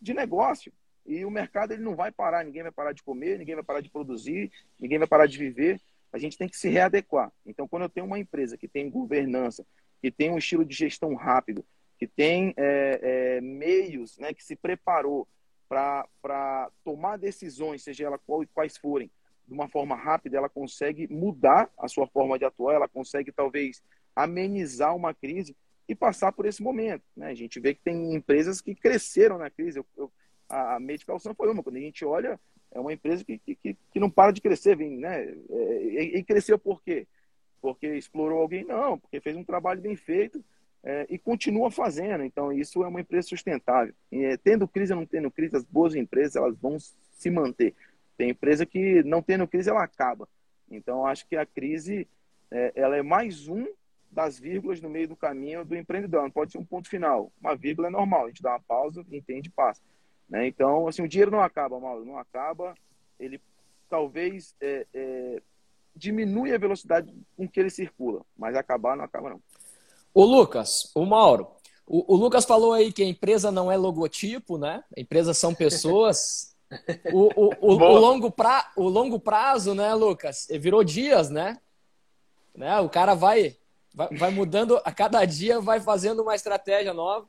de 0.00 0.14
negócio 0.14 0.72
e 1.06 1.24
o 1.24 1.30
mercado 1.30 1.72
ele 1.72 1.82
não 1.82 1.94
vai 1.94 2.10
parar, 2.10 2.44
ninguém 2.44 2.62
vai 2.62 2.72
parar 2.72 2.92
de 2.92 3.02
comer, 3.02 3.38
ninguém 3.38 3.54
vai 3.54 3.64
parar 3.64 3.80
de 3.80 3.90
produzir, 3.90 4.50
ninguém 4.78 4.98
vai 4.98 5.06
parar 5.06 5.26
de 5.26 5.38
viver. 5.38 5.80
A 6.12 6.18
gente 6.18 6.38
tem 6.38 6.48
que 6.48 6.56
se 6.56 6.68
readequar. 6.68 7.32
Então, 7.44 7.68
quando 7.68 7.82
eu 7.82 7.88
tenho 7.88 8.06
uma 8.06 8.18
empresa 8.18 8.56
que 8.56 8.68
tem 8.68 8.90
governança, 8.90 9.66
que 10.00 10.10
tem 10.10 10.30
um 10.30 10.38
estilo 10.38 10.64
de 10.64 10.74
gestão 10.74 11.14
rápido, 11.14 11.64
que 11.98 12.06
tem 12.06 12.54
é, 12.56 13.00
é, 13.36 13.40
meios, 13.40 14.18
né, 14.18 14.32
que 14.32 14.44
se 14.44 14.56
preparou 14.56 15.26
para 15.68 16.70
tomar 16.84 17.16
decisões, 17.16 17.82
seja 17.82 18.06
ela 18.06 18.18
qual, 18.18 18.44
quais 18.54 18.76
forem, 18.76 19.10
de 19.46 19.54
uma 19.54 19.68
forma 19.68 19.94
rápida, 19.94 20.36
ela 20.36 20.48
consegue 20.48 21.06
mudar 21.12 21.70
a 21.78 21.88
sua 21.88 22.06
forma 22.06 22.38
de 22.38 22.44
atuar, 22.44 22.74
ela 22.74 22.88
consegue 22.88 23.32
talvez 23.32 23.82
amenizar 24.14 24.94
uma 24.94 25.14
crise 25.14 25.56
e 25.88 25.94
passar 25.94 26.32
por 26.32 26.46
esse 26.46 26.62
momento. 26.62 27.02
Né? 27.16 27.28
A 27.28 27.34
gente 27.34 27.60
vê 27.60 27.74
que 27.74 27.80
tem 27.80 28.14
empresas 28.14 28.60
que 28.60 28.74
cresceram 28.74 29.38
na 29.38 29.50
crise. 29.50 29.78
Eu, 29.78 29.86
eu, 29.96 30.12
a 30.48 30.78
Medical 30.80 31.18
Sun 31.18 31.34
foi 31.34 31.50
uma. 31.50 31.62
Quando 31.62 31.76
a 31.76 31.80
gente 31.80 32.04
olha, 32.04 32.38
é 32.72 32.80
uma 32.80 32.92
empresa 32.92 33.24
que, 33.24 33.38
que, 33.38 33.76
que 33.92 34.00
não 34.00 34.10
para 34.10 34.32
de 34.32 34.40
crescer. 34.40 34.76
Vem, 34.76 34.96
né? 34.96 35.24
É, 35.50 35.82
e, 35.82 36.18
e 36.18 36.24
cresceu 36.24 36.58
por 36.58 36.82
quê? 36.82 37.06
Porque 37.60 37.86
explorou 37.94 38.40
alguém? 38.40 38.64
Não, 38.64 38.98
porque 38.98 39.20
fez 39.20 39.36
um 39.36 39.44
trabalho 39.44 39.80
bem 39.80 39.96
feito 39.96 40.44
é, 40.84 41.06
e 41.08 41.18
continua 41.18 41.70
fazendo. 41.70 42.24
Então, 42.24 42.52
isso 42.52 42.84
é 42.84 42.88
uma 42.88 43.00
empresa 43.00 43.28
sustentável. 43.28 43.94
E, 44.10 44.24
é, 44.24 44.36
tendo 44.36 44.68
crise 44.68 44.92
ou 44.92 45.00
não 45.00 45.06
tendo 45.06 45.30
crise, 45.30 45.56
as 45.56 45.64
boas 45.64 45.94
empresas 45.94 46.36
elas 46.36 46.56
vão 46.56 46.76
se 46.78 47.30
manter. 47.30 47.74
Tem 48.16 48.30
empresa 48.30 48.64
que 48.64 49.02
não 49.02 49.22
tendo 49.22 49.48
crise, 49.48 49.68
ela 49.68 49.82
acaba. 49.82 50.28
Então, 50.70 51.06
acho 51.06 51.26
que 51.26 51.36
a 51.36 51.44
crise 51.44 52.08
é, 52.50 52.72
ela 52.74 52.96
é 52.96 53.02
mais 53.02 53.48
um 53.48 53.66
das 54.10 54.38
vírgulas 54.38 54.80
no 54.80 54.88
meio 54.88 55.08
do 55.08 55.16
caminho 55.16 55.64
do 55.64 55.76
empreendedor. 55.76 56.22
Não 56.22 56.30
pode 56.30 56.52
ser 56.52 56.58
um 56.58 56.64
ponto 56.64 56.88
final. 56.88 57.32
Uma 57.40 57.54
vírgula 57.56 57.88
é 57.88 57.90
normal, 57.90 58.24
a 58.24 58.28
gente 58.28 58.42
dá 58.42 58.50
uma 58.50 58.60
pausa, 58.60 59.04
entende 59.10 59.48
e 59.48 59.52
passa. 59.52 59.82
Né? 60.28 60.46
Então, 60.46 60.88
assim, 60.88 61.02
o 61.02 61.08
dinheiro 61.08 61.30
não 61.30 61.40
acaba, 61.40 61.78
Mauro, 61.78 62.04
não 62.04 62.18
acaba. 62.18 62.74
Ele 63.18 63.40
talvez 63.88 64.54
é, 64.60 64.86
é, 64.92 65.42
diminui 65.94 66.52
a 66.52 66.58
velocidade 66.58 67.12
com 67.36 67.48
que 67.48 67.60
ele 67.60 67.70
circula, 67.70 68.22
mas 68.36 68.56
acabar 68.56 68.96
não 68.96 69.04
acaba 69.04 69.30
não. 69.30 69.40
O 70.12 70.24
Lucas, 70.24 70.90
o 70.94 71.04
Mauro, 71.04 71.48
o, 71.86 72.14
o, 72.14 72.16
Lucas 72.16 72.44
falou 72.44 72.72
aí 72.72 72.92
que 72.92 73.02
a 73.02 73.06
empresa 73.06 73.52
não 73.52 73.70
é 73.70 73.76
logotipo, 73.76 74.58
né? 74.58 74.82
A 74.96 75.00
empresa 75.00 75.32
são 75.32 75.54
pessoas. 75.54 76.56
o, 77.12 77.28
o, 77.36 77.50
o, 77.60 77.72
o, 77.74 77.98
longo 77.98 78.30
pra, 78.30 78.72
o 78.76 78.88
longo 78.88 79.20
prazo, 79.20 79.74
né, 79.74 79.94
Lucas? 79.94 80.48
Virou 80.50 80.82
dias, 80.82 81.30
né? 81.30 81.58
né? 82.56 82.80
O 82.80 82.88
cara 82.88 83.14
vai, 83.14 83.56
vai, 83.94 84.08
vai 84.16 84.30
mudando, 84.30 84.80
a 84.84 84.90
cada 84.90 85.24
dia 85.24 85.60
vai 85.60 85.80
fazendo 85.80 86.22
uma 86.22 86.34
estratégia 86.34 86.92
nova. 86.92 87.28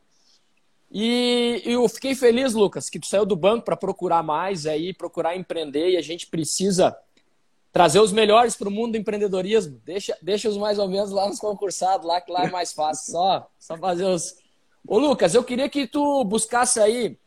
E, 0.91 1.61
eu 1.65 1.87
fiquei 1.89 2.15
feliz, 2.15 2.53
Lucas, 2.53 2.89
que 2.89 2.99
tu 2.99 3.07
saiu 3.07 3.25
do 3.25 3.35
banco 3.35 3.65
para 3.65 3.75
procurar 3.75 4.23
mais 4.23 4.65
aí, 4.65 4.93
procurar 4.93 5.35
empreender, 5.35 5.91
e 5.91 5.97
a 5.97 6.01
gente 6.01 6.27
precisa 6.27 6.97
trazer 7.71 7.99
os 7.99 8.11
melhores 8.11 8.55
para 8.55 8.69
o 8.69 8.71
mundo 8.71 8.93
do 8.93 8.97
empreendedorismo. 8.97 9.79
Deixa, 9.83 10.17
deixa 10.21 10.49
os 10.49 10.57
mais 10.57 10.79
ou 10.79 10.87
menos 10.87 11.11
lá 11.11 11.27
nos 11.27 11.39
concursados, 11.39 12.07
lá 12.07 12.21
que 12.21 12.31
lá 12.31 12.45
é 12.45 12.49
mais 12.49 12.73
fácil. 12.73 13.11
Só, 13.11 13.49
só 13.59 13.77
fazer 13.77 14.05
os. 14.05 14.35
Ô, 14.87 14.97
Lucas, 14.97 15.35
eu 15.35 15.43
queria 15.43 15.69
que 15.69 15.85
tu 15.85 16.23
buscasse 16.23 16.79
aí 16.79 17.17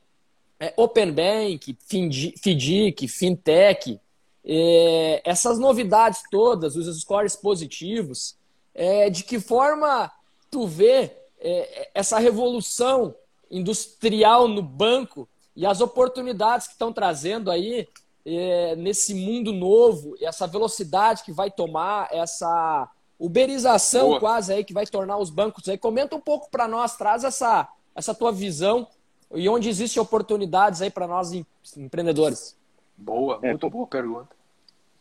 é, 0.59 0.73
Open 0.77 1.13
Bank, 1.13 1.77
FIDIC, 1.87 3.07
Fintech, 3.07 4.01
é, 4.45 5.23
essas 5.25 5.59
novidades 5.59 6.23
todas, 6.31 6.75
os 6.77 7.01
scores 7.01 7.37
positivos. 7.37 8.37
É, 8.75 9.11
de 9.11 9.25
que 9.25 9.39
forma 9.39 10.11
tu 10.51 10.67
vê 10.67 11.13
é, 11.39 11.91
essa 11.95 12.19
revolução 12.19 13.15
industrial 13.51 14.47
no 14.47 14.63
banco 14.63 15.29
e 15.57 15.67
as 15.67 15.81
oportunidades 15.81 16.67
que 16.67 16.75
estão 16.75 16.93
trazendo 16.93 17.51
aí 17.51 17.89
é, 18.25 18.77
nesse 18.77 19.15
mundo 19.15 19.53
novo, 19.53 20.15
essa 20.21 20.47
velocidade 20.47 21.25
que 21.25 21.33
vai 21.33 21.51
tomar, 21.51 22.09
essa 22.13 22.89
uberização 23.19 24.09
Boa. 24.09 24.21
quase 24.21 24.53
aí 24.53 24.65
que 24.65 24.73
vai 24.73 24.87
tornar 24.87 25.19
os 25.19 25.31
bancos 25.31 25.69
aí. 25.69 25.77
Comenta 25.77 26.17
um 26.17 26.21
pouco 26.21 26.51
para 26.51 26.69
nós, 26.69 26.97
traz 26.97 27.25
essa, 27.25 27.69
essa 27.95 28.15
tua 28.15 28.33
visão 28.33 28.87
e 29.33 29.49
onde 29.49 29.69
existem 29.69 30.01
oportunidades 30.03 30.81
aí 30.81 30.91
para 30.91 31.07
nós 31.07 31.33
empreendedores. 31.77 32.57
Boa, 32.97 33.39
é, 33.43 33.51
muito 33.51 33.69
boa 33.69 33.87
pergunta. 33.87 34.35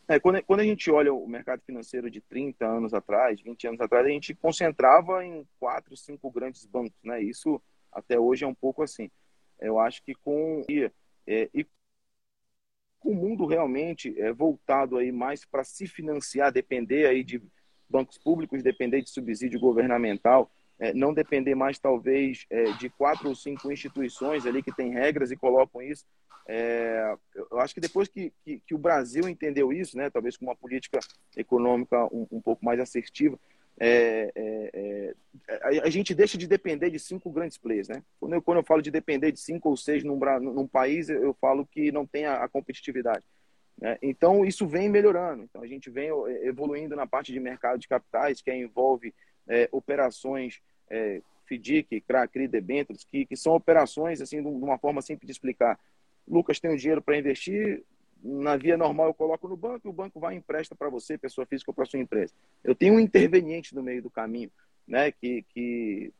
É, 0.07 0.19
quando, 0.19 0.41
quando 0.43 0.61
a 0.61 0.63
gente 0.63 0.89
olha 0.89 1.13
o 1.13 1.27
mercado 1.27 1.61
financeiro 1.61 2.09
de 2.09 2.19
30 2.19 2.65
anos 2.65 2.93
atrás, 2.93 3.39
20 3.41 3.67
anos 3.67 3.81
atrás, 3.81 4.05
a 4.05 4.09
gente 4.09 4.33
concentrava 4.33 5.23
em 5.23 5.45
quatro, 5.59 5.95
cinco 5.95 6.31
grandes 6.31 6.65
bancos, 6.65 6.97
né? 7.03 7.21
Isso 7.21 7.61
até 7.91 8.19
hoje 8.19 8.43
é 8.43 8.47
um 8.47 8.55
pouco 8.55 8.81
assim. 8.83 9.09
Eu 9.59 9.79
acho 9.79 10.03
que 10.03 10.15
com 10.15 10.63
é, 11.27 11.49
e 11.53 11.65
com 12.99 13.11
o 13.11 13.15
mundo 13.15 13.45
realmente 13.45 14.13
é, 14.19 14.31
voltado 14.33 14.97
aí 14.97 15.11
mais 15.11 15.45
para 15.45 15.63
se 15.63 15.87
financiar, 15.87 16.51
depender 16.51 17.05
aí 17.07 17.23
de 17.23 17.41
bancos 17.89 18.17
públicos, 18.17 18.61
depender 18.61 19.01
de 19.01 19.09
subsídio 19.09 19.59
governamental, 19.59 20.51
é, 20.79 20.93
não 20.93 21.13
depender 21.13 21.55
mais 21.55 21.79
talvez 21.79 22.45
é, 22.49 22.71
de 22.73 22.89
quatro 22.89 23.29
ou 23.29 23.35
cinco 23.35 23.71
instituições 23.71 24.45
ali 24.45 24.61
que 24.61 24.71
têm 24.71 24.91
regras 24.91 25.31
e 25.31 25.35
colocam 25.35 25.81
isso. 25.81 26.05
É, 26.47 27.15
eu 27.35 27.59
acho 27.59 27.73
que 27.73 27.81
depois 27.81 28.07
que, 28.07 28.33
que, 28.43 28.59
que, 28.65 28.73
o 28.73 28.77
Brasil 28.77 29.29
entendeu 29.29 29.71
isso, 29.71 29.95
né, 29.95 30.09
talvez 30.09 30.35
com 30.35 30.45
uma 30.45 30.55
política 30.55 30.99
econômica 31.37 32.05
um, 32.05 32.25
um 32.31 32.41
pouco 32.41 32.65
mais 32.65 32.79
assertiva, 32.79 33.37
é, 33.79 34.31
é, 34.35 35.13
é, 35.47 35.79
a, 35.83 35.89
gente 35.89 36.13
deixa 36.13 36.37
de 36.37 36.47
depender 36.47 36.89
de 36.89 36.99
cinco 36.99 37.31
grandes 37.31 37.57
players, 37.57 37.87
né? 37.87 38.03
Quando 38.19 38.33
eu, 38.33 38.41
quando 38.41 38.57
eu 38.57 38.63
falo 38.63 38.81
de 38.81 38.91
depender 38.91 39.31
de 39.31 39.39
cinco 39.39 39.69
ou 39.69 39.77
seis 39.77 40.03
num, 40.03 40.19
num 40.39 40.67
país, 40.67 41.09
eu 41.09 41.33
falo 41.39 41.65
que 41.65 41.91
não 41.91 42.05
tem 42.05 42.25
a, 42.25 42.43
a 42.43 42.49
competitividade. 42.49 43.23
Né? 43.79 43.97
Então, 44.01 44.45
isso 44.45 44.67
vem 44.67 44.89
melhorando. 44.89 45.43
Então, 45.43 45.63
a 45.63 45.67
gente 45.67 45.89
vem 45.89 46.09
evoluindo 46.43 46.95
na 46.95 47.07
parte 47.07 47.31
de 47.31 47.39
mercado 47.39 47.79
de 47.79 47.87
capitais, 47.87 48.41
que 48.41 48.53
envolve 48.53 49.13
é, 49.47 49.69
operações 49.71 50.59
é, 50.89 51.21
FDIC, 51.45 52.01
CRA, 52.01 52.27
CRI, 52.27 52.47
debêntures, 52.47 53.05
que, 53.09 53.25
que 53.25 53.35
são 53.35 53.53
operações, 53.53 54.21
assim, 54.21 54.41
de 54.41 54.47
uma 54.47 54.77
forma 54.77 55.01
simples 55.01 55.25
de 55.25 55.31
explicar. 55.31 55.79
Lucas 56.27 56.59
tem 56.59 56.71
o 56.71 56.77
dinheiro 56.77 57.01
para 57.01 57.17
investir, 57.17 57.83
na 58.23 58.57
via 58.57 58.77
normal 58.77 59.07
eu 59.07 59.13
coloco 59.13 59.47
no 59.47 59.55
banco 59.55 59.87
e 59.87 59.89
o 59.89 59.93
banco 59.93 60.19
vai 60.19 60.35
e 60.35 60.37
empresta 60.37 60.75
para 60.75 60.89
você, 60.89 61.17
pessoa 61.17 61.45
física 61.45 61.71
ou 61.71 61.75
para 61.75 61.85
sua 61.85 61.99
empresa. 61.99 62.33
Eu 62.63 62.75
tenho 62.75 62.95
um 62.95 62.99
interveniente 62.99 63.73
no 63.73 63.81
meio 63.81 64.01
do 64.01 64.09
caminho, 64.09 64.51
né, 64.87 65.11
que, 65.11 65.43
que 65.49 66.13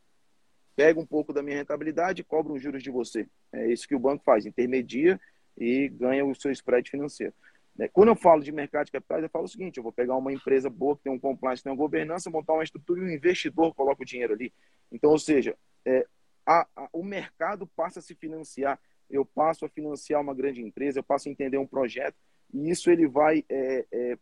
pega 0.76 1.00
um 1.00 1.06
pouco 1.06 1.34
da 1.34 1.44
minha 1.44 1.58
rentabilidade 1.58 2.22
e 2.22 2.24
cobra 2.24 2.54
os 2.54 2.62
juros 2.62 2.82
de 2.82 2.90
você. 2.90 3.28
É 3.52 3.68
isso 3.68 3.88
que 3.88 3.96
o 3.96 4.00
banco 4.00 4.24
faz, 4.24 4.46
intermedia 4.46 5.20
e 5.58 5.90
ganha 5.90 6.26
o 6.26 6.34
seu 6.34 6.52
spread 6.52 6.90
financeiro. 6.90 7.34
Né, 7.76 7.88
quando 7.88 8.10
eu 8.10 8.16
falo 8.16 8.44
de 8.44 8.52
mercado 8.52 8.86
de 8.86 8.92
capitais, 8.92 9.24
eu 9.24 9.30
falo 9.30 9.46
o 9.46 9.50
seguinte: 9.50 9.78
eu 9.78 9.84
vou 9.84 9.92
pegar 9.92 10.16
uma 10.16 10.32
empresa 10.32 10.70
boa, 10.70 10.96
que 10.96 11.04
tem 11.04 11.12
um 11.12 11.20
compliance, 11.20 11.64
tem 11.64 11.72
uma 11.72 11.78
governança, 11.78 12.30
montar 12.30 12.54
uma 12.54 12.64
estrutura 12.64 13.02
e 13.02 13.04
um 13.04 13.10
investidor 13.10 13.74
coloca 13.74 14.02
o 14.02 14.06
dinheiro 14.06 14.34
ali. 14.34 14.54
Então, 14.92 15.12
ou 15.12 15.20
seja, 15.20 15.56
é, 15.86 16.06
a, 16.46 16.68
a, 16.76 16.90
o 16.92 17.04
mercado 17.04 17.68
passa 17.68 18.00
a 18.00 18.02
se 18.02 18.16
financiar 18.16 18.80
eu 19.10 19.26
passo 19.26 19.65
a 19.65 19.69
financiar 19.69 20.22
uma 20.22 20.34
grande 20.34 20.62
empresa, 20.62 21.00
eu 21.00 21.04
passo 21.04 21.28
a 21.28 21.32
entender 21.32 21.58
um 21.58 21.67
projeto, 21.67 22.15
e 22.54 22.69
isso 22.69 22.89
ele 22.89 23.08
vai 23.08 23.43
é, 23.50 23.86
é, 23.91 24.17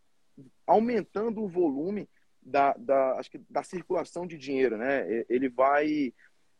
aumentando 0.65 1.43
o 1.43 1.47
volume 1.47 2.07
da, 2.41 2.73
da, 2.73 3.17
acho 3.17 3.31
que 3.31 3.39
da 3.49 3.63
circulação 3.63 4.25
de 4.25 4.37
dinheiro, 4.37 4.77
né? 4.77 5.25
Ele 5.29 5.49
vai 5.49 6.13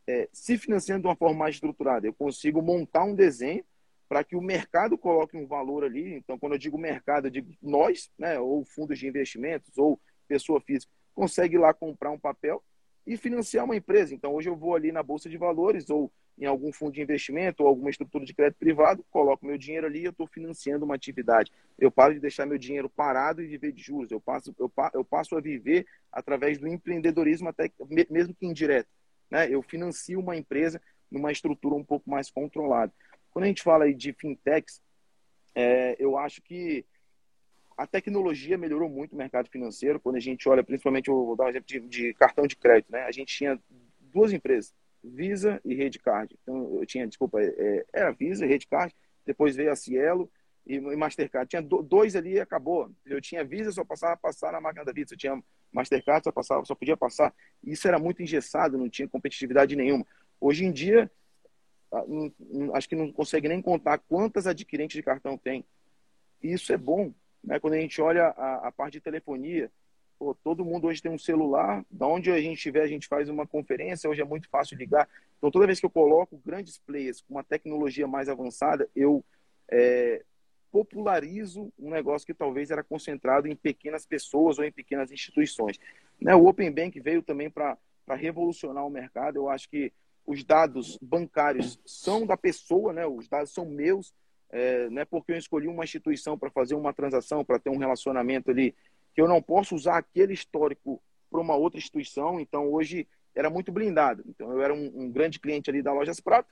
é, 0.05 0.29
se 0.33 0.57
financiando 0.57 1.03
de 1.03 1.07
uma 1.07 1.15
forma 1.15 1.37
mais 1.37 1.55
estruturada. 1.55 2.05
Eu 2.05 2.13
consigo 2.13 2.61
montar 2.61 3.03
um 3.03 3.15
desenho 3.15 3.63
para 4.09 4.23
que 4.23 4.35
o 4.35 4.41
mercado 4.41 4.97
coloque 4.97 5.35
um 5.37 5.45
valor 5.45 5.83
ali. 5.83 6.15
Então, 6.15 6.39
quando 6.39 6.53
eu 6.53 6.59
digo 6.59 6.77
mercado, 6.77 7.27
eu 7.27 7.31
digo 7.31 7.53
nós, 7.61 8.09
né? 8.17 8.39
Ou 8.39 8.63
fundos 8.65 8.99
de 8.99 9.07
investimentos, 9.07 9.77
ou 9.77 9.99
pessoa 10.27 10.59
física, 10.61 10.91
consegue 11.13 11.57
lá 11.57 11.73
comprar 11.73 12.11
um 12.11 12.19
papel 12.19 12.63
e 13.07 13.15
financiar 13.15 13.63
uma 13.63 13.75
empresa. 13.75 14.13
Então, 14.13 14.35
hoje 14.35 14.49
eu 14.49 14.55
vou 14.55 14.75
ali 14.75 14.91
na 14.91 15.01
Bolsa 15.01 15.29
de 15.29 15.37
Valores 15.37 15.89
ou 15.89 16.11
em 16.37 16.45
algum 16.45 16.71
fundo 16.73 16.91
de 16.91 17.01
investimento 17.01 17.63
ou 17.63 17.69
alguma 17.69 17.89
estrutura 17.89 18.25
de 18.25 18.33
crédito 18.33 18.59
privado, 18.59 19.03
coloco 19.09 19.45
meu 19.45 19.57
dinheiro 19.57 19.87
ali 19.87 20.01
e 20.01 20.05
eu 20.05 20.11
estou 20.11 20.27
financiando 20.27 20.83
uma 20.83 20.93
atividade. 20.93 21.51
Eu 21.79 21.89
paro 21.89 22.13
de 22.13 22.19
deixar 22.19 22.45
meu 22.45 22.57
dinheiro 22.57 22.89
parado 22.89 23.41
e 23.41 23.47
viver 23.47 23.71
de 23.71 23.81
juros. 23.81 24.11
Eu 24.11 24.19
passo, 24.19 24.53
eu, 24.59 24.71
eu 24.93 25.05
passo 25.05 25.37
a 25.37 25.41
viver 25.41 25.87
através 26.11 26.57
do 26.57 26.67
empreendedorismo, 26.67 27.47
até 27.47 27.71
mesmo 28.09 28.35
que 28.35 28.45
indireto. 28.45 28.89
Né? 29.31 29.49
Eu 29.49 29.61
financio 29.63 30.19
uma 30.19 30.35
empresa 30.35 30.81
numa 31.09 31.31
estrutura 31.31 31.75
um 31.75 31.83
pouco 31.83 32.09
mais 32.09 32.29
controlada. 32.29 32.91
Quando 33.31 33.45
a 33.45 33.47
gente 33.47 33.63
fala 33.63 33.85
aí 33.85 33.93
de 33.93 34.11
fintechs, 34.11 34.81
é, 35.55 35.95
eu 35.97 36.17
acho 36.17 36.41
que 36.41 36.85
a 37.77 37.85
tecnologia 37.85 38.57
melhorou 38.57 38.89
muito 38.89 39.13
o 39.13 39.15
mercado 39.15 39.49
financeiro. 39.49 39.99
Quando 39.99 40.15
a 40.15 40.19
gente 40.19 40.49
olha, 40.49 40.63
principalmente, 40.63 41.11
vou 41.11 41.35
dar 41.35 41.45
um 41.45 41.49
exemplo 41.49 41.67
de, 41.67 41.79
de 41.81 42.13
cartão 42.15 42.47
de 42.47 42.55
crédito, 42.55 42.91
né? 42.91 43.03
A 43.03 43.11
gente 43.11 43.33
tinha 43.33 43.59
duas 44.01 44.33
empresas, 44.33 44.73
Visa 45.03 45.61
e 45.63 45.75
Redcard. 45.75 46.35
Então, 46.41 46.79
eu 46.79 46.85
tinha, 46.87 47.07
desculpa, 47.07 47.39
é, 47.39 47.85
era 47.93 48.11
Visa 48.11 48.45
e 48.45 48.49
Redcard, 48.49 48.93
depois 49.25 49.55
veio 49.55 49.71
a 49.71 49.75
Cielo 49.75 50.29
e, 50.65 50.79
Mastercard. 50.79 51.47
Tinha 51.47 51.61
dois 51.61 52.15
ali 52.15 52.33
e 52.33 52.39
acabou. 52.39 52.91
Eu 53.05 53.21
tinha 53.21 53.43
Visa, 53.43 53.71
só 53.71 53.85
passava 53.85 54.17
passar 54.17 54.51
na 54.51 54.59
máquina 54.59 54.83
da 54.83 54.91
Visa. 54.91 55.13
Eu 55.13 55.17
tinha 55.17 55.43
Mastercard, 55.71 56.23
só, 56.23 56.31
passava, 56.31 56.65
só 56.65 56.73
podia 56.73 56.97
passar. 56.97 57.31
Isso 57.63 57.87
era 57.87 57.99
muito 57.99 58.23
engessado, 58.23 58.77
não 58.77 58.89
tinha 58.89 59.07
competitividade 59.07 59.75
nenhuma. 59.75 60.05
Hoje 60.41 60.65
em 60.65 60.71
dia, 60.71 61.11
acho 62.73 62.89
que 62.89 62.95
não 62.95 63.11
consegue 63.11 63.47
nem 63.47 63.61
contar 63.61 63.99
quantas 63.99 64.47
adquirentes 64.47 64.95
de 64.95 65.03
cartão 65.03 65.37
tem. 65.37 65.63
Isso 66.41 66.73
é 66.73 66.77
bom, 66.77 67.13
né? 67.43 67.59
Quando 67.59 67.73
a 67.73 67.79
gente 67.79 68.01
olha 68.01 68.27
a, 68.27 68.67
a 68.67 68.71
parte 68.71 68.93
de 68.93 69.01
telefonia, 69.01 69.71
pô, 70.17 70.35
todo 70.43 70.65
mundo 70.65 70.87
hoje 70.87 71.01
tem 71.01 71.11
um 71.11 71.17
celular, 71.17 71.85
da 71.89 72.07
onde 72.07 72.31
a 72.31 72.39
gente 72.39 72.57
estiver, 72.57 72.81
a 72.81 72.87
gente 72.87 73.07
faz 73.07 73.29
uma 73.29 73.45
conferência, 73.45 74.09
hoje 74.09 74.21
é 74.21 74.25
muito 74.25 74.49
fácil 74.49 74.77
ligar. 74.77 75.07
Então, 75.37 75.51
toda 75.51 75.67
vez 75.67 75.79
que 75.79 75.85
eu 75.85 75.89
coloco 75.89 76.41
grandes 76.45 76.77
players 76.77 77.21
com 77.21 77.35
uma 77.35 77.43
tecnologia 77.43 78.07
mais 78.07 78.27
avançada, 78.27 78.89
eu 78.95 79.23
é, 79.69 80.23
popularizo 80.71 81.71
um 81.77 81.89
negócio 81.89 82.25
que 82.25 82.33
talvez 82.33 82.71
era 82.71 82.83
concentrado 82.83 83.47
em 83.47 83.55
pequenas 83.55 84.05
pessoas 84.05 84.57
ou 84.57 84.65
em 84.65 84.71
pequenas 84.71 85.11
instituições. 85.11 85.79
Né? 86.19 86.35
O 86.35 86.47
Open 86.47 86.71
Bank 86.71 86.99
veio 86.99 87.21
também 87.21 87.49
para 87.49 87.77
revolucionar 88.09 88.85
o 88.85 88.89
mercado. 88.89 89.37
Eu 89.37 89.49
acho 89.49 89.69
que 89.69 89.91
os 90.25 90.43
dados 90.43 90.97
bancários 91.01 91.79
são 91.85 92.25
da 92.25 92.35
pessoa, 92.35 92.91
né? 92.91 93.05
os 93.05 93.27
dados 93.27 93.51
são 93.51 93.65
meus, 93.65 94.13
é, 94.49 94.89
não 94.89 95.01
é 95.01 95.05
porque 95.05 95.33
eu 95.33 95.37
escolhi 95.37 95.67
uma 95.67 95.83
instituição 95.83 96.37
para 96.37 96.49
fazer 96.49 96.75
uma 96.75 96.93
transação, 96.93 97.43
para 97.43 97.59
ter 97.59 97.69
um 97.69 97.77
relacionamento 97.77 98.51
ali, 98.51 98.73
que 99.13 99.21
eu 99.21 99.27
não 99.27 99.41
posso 99.41 99.75
usar 99.75 99.97
aquele 99.97 100.33
histórico 100.33 101.01
para 101.29 101.41
uma 101.41 101.55
outra 101.55 101.79
instituição. 101.79 102.39
Então, 102.39 102.71
hoje 102.71 103.07
era 103.35 103.49
muito 103.49 103.71
blindado. 103.71 104.23
Então, 104.27 104.51
eu 104.51 104.61
era 104.61 104.73
um, 104.73 104.91
um 104.95 105.11
grande 105.11 105.39
cliente 105.39 105.69
ali 105.69 105.81
da 105.81 105.93
Lojas 105.93 106.19
Prata. 106.19 106.49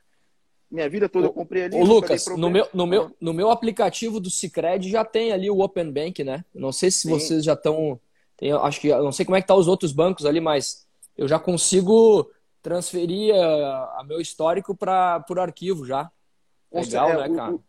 Minha 0.70 0.90
vida 0.90 1.08
toda 1.08 1.28
eu 1.28 1.34
comprei 1.34 1.64
ali. 1.64 1.76
Ô, 1.76 1.84
Lucas, 1.84 2.26
no 2.28 2.50
meu, 2.50 2.68
no, 2.74 2.88
meu, 2.88 3.16
no 3.22 3.34
meu 3.34 3.52
aplicativo 3.52 4.20
do 4.20 4.30
Cicred 4.30 4.90
já 4.90 5.06
tem 5.06 5.32
ali 5.32 5.50
o 5.50 5.60
Open 5.60 5.92
Bank, 5.92 6.24
né? 6.24 6.44
Não 6.54 6.72
sei 6.72 6.90
se 6.92 7.04
Sim. 7.04 7.10
vocês 7.10 7.44
já 7.44 7.54
estão. 7.54 8.00
Acho 8.62 8.82
que 8.82 8.90
não 8.90 9.12
sei 9.12 9.26
como 9.26 9.38
é 9.38 9.42
que 9.42 9.48
tá 9.48 9.56
os 9.56 9.68
outros 9.68 9.94
bancos 9.94 10.26
ali, 10.26 10.42
mas 10.42 10.86
eu 11.16 11.28
já 11.28 11.40
consigo 11.40 12.30
transferir 12.62 13.34
a, 13.36 14.00
a 14.00 14.04
meu 14.04 14.20
histórico 14.20 14.76
para 14.76 15.20
por 15.22 15.40
arquivo 15.40 15.86
já. 15.86 16.12
Legal, 16.74 17.10
é, 17.12 17.30
né, 17.30 17.36
cara? 17.36 17.54
O, 17.54 17.64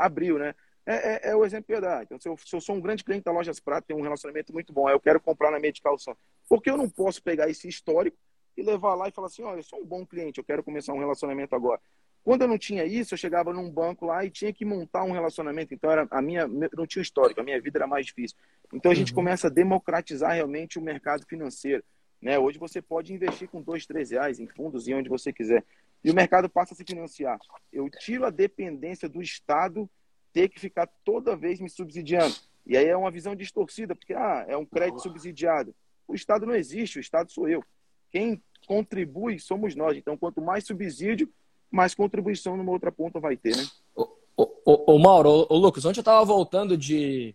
abriu, 0.00 0.38
né? 0.38 0.54
É, 0.86 0.94
é, 0.94 1.30
é, 1.30 1.36
o 1.36 1.44
exemplo 1.44 1.66
que 1.66 1.74
eu 1.74 1.80
dar. 1.80 2.02
Então, 2.02 2.18
se 2.18 2.28
eu, 2.28 2.36
se 2.36 2.56
eu, 2.56 2.60
sou 2.60 2.74
um 2.74 2.80
grande 2.80 3.04
cliente 3.04 3.24
da 3.24 3.32
Lojas 3.32 3.60
Prata, 3.60 3.86
tenho 3.86 4.00
um 4.00 4.02
relacionamento 4.02 4.52
muito 4.52 4.72
bom, 4.72 4.88
aí 4.88 4.94
eu 4.94 5.00
quero 5.00 5.20
comprar 5.20 5.50
na 5.50 5.60
Medical 5.60 5.98
Só. 5.98 6.16
Por 6.48 6.62
que 6.62 6.70
eu 6.70 6.76
não 6.76 6.88
posso 6.88 7.22
pegar 7.22 7.48
esse 7.48 7.68
histórico 7.68 8.16
e 8.56 8.62
levar 8.62 8.94
lá 8.94 9.08
e 9.08 9.12
falar 9.12 9.28
assim, 9.28 9.42
olha, 9.42 9.58
eu 9.58 9.62
sou 9.62 9.80
um 9.80 9.84
bom 9.84 10.04
cliente, 10.04 10.38
eu 10.38 10.44
quero 10.44 10.64
começar 10.64 10.92
um 10.92 10.98
relacionamento 10.98 11.54
agora. 11.54 11.80
Quando 12.22 12.42
eu 12.42 12.48
não 12.48 12.58
tinha 12.58 12.84
isso, 12.84 13.14
eu 13.14 13.18
chegava 13.18 13.52
num 13.52 13.70
banco 13.70 14.04
lá 14.04 14.24
e 14.24 14.30
tinha 14.30 14.52
que 14.52 14.64
montar 14.64 15.04
um 15.04 15.12
relacionamento. 15.12 15.72
Então, 15.72 15.90
era 15.90 16.06
a 16.10 16.20
minha 16.20 16.46
não 16.46 16.86
tinha 16.86 17.02
histórico, 17.02 17.40
a 17.40 17.44
minha 17.44 17.60
vida 17.60 17.78
era 17.78 17.86
mais 17.86 18.06
difícil. 18.06 18.36
Então, 18.72 18.90
a 18.90 18.94
gente 18.94 19.12
uhum. 19.12 19.16
começa 19.16 19.46
a 19.46 19.50
democratizar 19.50 20.32
realmente 20.32 20.78
o 20.78 20.82
mercado 20.82 21.24
financeiro. 21.26 21.82
Né? 22.20 22.38
Hoje 22.38 22.58
você 22.58 22.82
pode 22.82 23.14
investir 23.14 23.48
com 23.48 23.62
dois, 23.62 23.86
três 23.86 24.10
reais 24.10 24.38
em 24.38 24.46
fundos 24.46 24.86
e 24.86 24.94
onde 24.94 25.08
você 25.08 25.32
quiser. 25.32 25.64
E 26.02 26.10
o 26.10 26.14
mercado 26.14 26.48
passa 26.48 26.74
a 26.74 26.76
se 26.76 26.84
financiar. 26.84 27.38
Eu 27.72 27.88
tiro 27.90 28.24
a 28.24 28.30
dependência 28.30 29.08
do 29.08 29.20
Estado 29.20 29.88
ter 30.32 30.48
que 30.48 30.60
ficar 30.60 30.88
toda 31.04 31.36
vez 31.36 31.60
me 31.60 31.68
subsidiando. 31.68 32.34
E 32.66 32.76
aí 32.76 32.86
é 32.86 32.96
uma 32.96 33.10
visão 33.10 33.34
distorcida, 33.34 33.94
porque 33.94 34.14
ah, 34.14 34.44
é 34.48 34.56
um 34.56 34.64
crédito 34.64 35.02
subsidiado. 35.02 35.74
O 36.06 36.14
Estado 36.14 36.46
não 36.46 36.54
existe, 36.54 36.98
o 36.98 37.00
Estado 37.00 37.30
sou 37.30 37.48
eu. 37.48 37.62
Quem 38.10 38.42
contribui 38.66 39.38
somos 39.38 39.74
nós. 39.74 39.96
Então, 39.96 40.16
quanto 40.16 40.40
mais 40.40 40.64
subsídio, 40.66 41.28
mais 41.70 41.94
contribuição 41.94 42.56
numa 42.56 42.72
outra 42.72 42.90
ponta 42.90 43.20
vai 43.20 43.36
ter, 43.36 43.56
né? 43.56 43.64
Ô, 43.94 44.08
ô, 44.36 44.94
ô 44.94 44.98
Mauro, 44.98 45.46
ô, 45.48 45.56
Lucas, 45.56 45.84
ontem 45.84 45.98
eu 45.98 46.02
estava 46.02 46.24
voltando 46.24 46.76
de. 46.76 47.34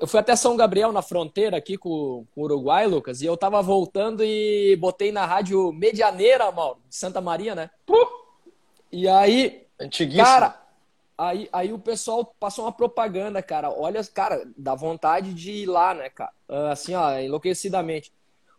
Eu 0.00 0.06
fui 0.06 0.20
até 0.20 0.36
São 0.36 0.56
Gabriel, 0.56 0.92
na 0.92 1.00
fronteira 1.00 1.56
aqui 1.56 1.78
com, 1.78 2.26
com 2.34 2.40
o 2.42 2.44
Uruguai, 2.44 2.86
Lucas, 2.86 3.22
e 3.22 3.26
eu 3.26 3.34
estava 3.34 3.62
voltando 3.62 4.22
e 4.22 4.76
botei 4.76 5.10
na 5.10 5.24
rádio 5.24 5.72
Medianeira, 5.72 6.52
Mauro, 6.52 6.80
de 6.88 6.94
Santa 6.94 7.20
Maria, 7.20 7.54
né? 7.54 7.70
E 8.92 9.08
aí, 9.08 9.66
cara, 10.16 10.60
Aí, 11.20 11.50
aí 11.52 11.70
o 11.70 11.78
pessoal 11.78 12.24
passou 12.40 12.64
uma 12.64 12.72
propaganda, 12.72 13.42
cara. 13.42 13.70
Olha, 13.70 14.02
cara, 14.04 14.48
dá 14.56 14.74
vontade 14.74 15.34
de 15.34 15.52
ir 15.52 15.66
lá, 15.66 15.92
né, 15.92 16.08
cara? 16.08 16.32
Ah, 16.48 16.70
assim, 16.70 16.94
ó, 16.94 17.18
enlouquecidamente. 17.18 18.10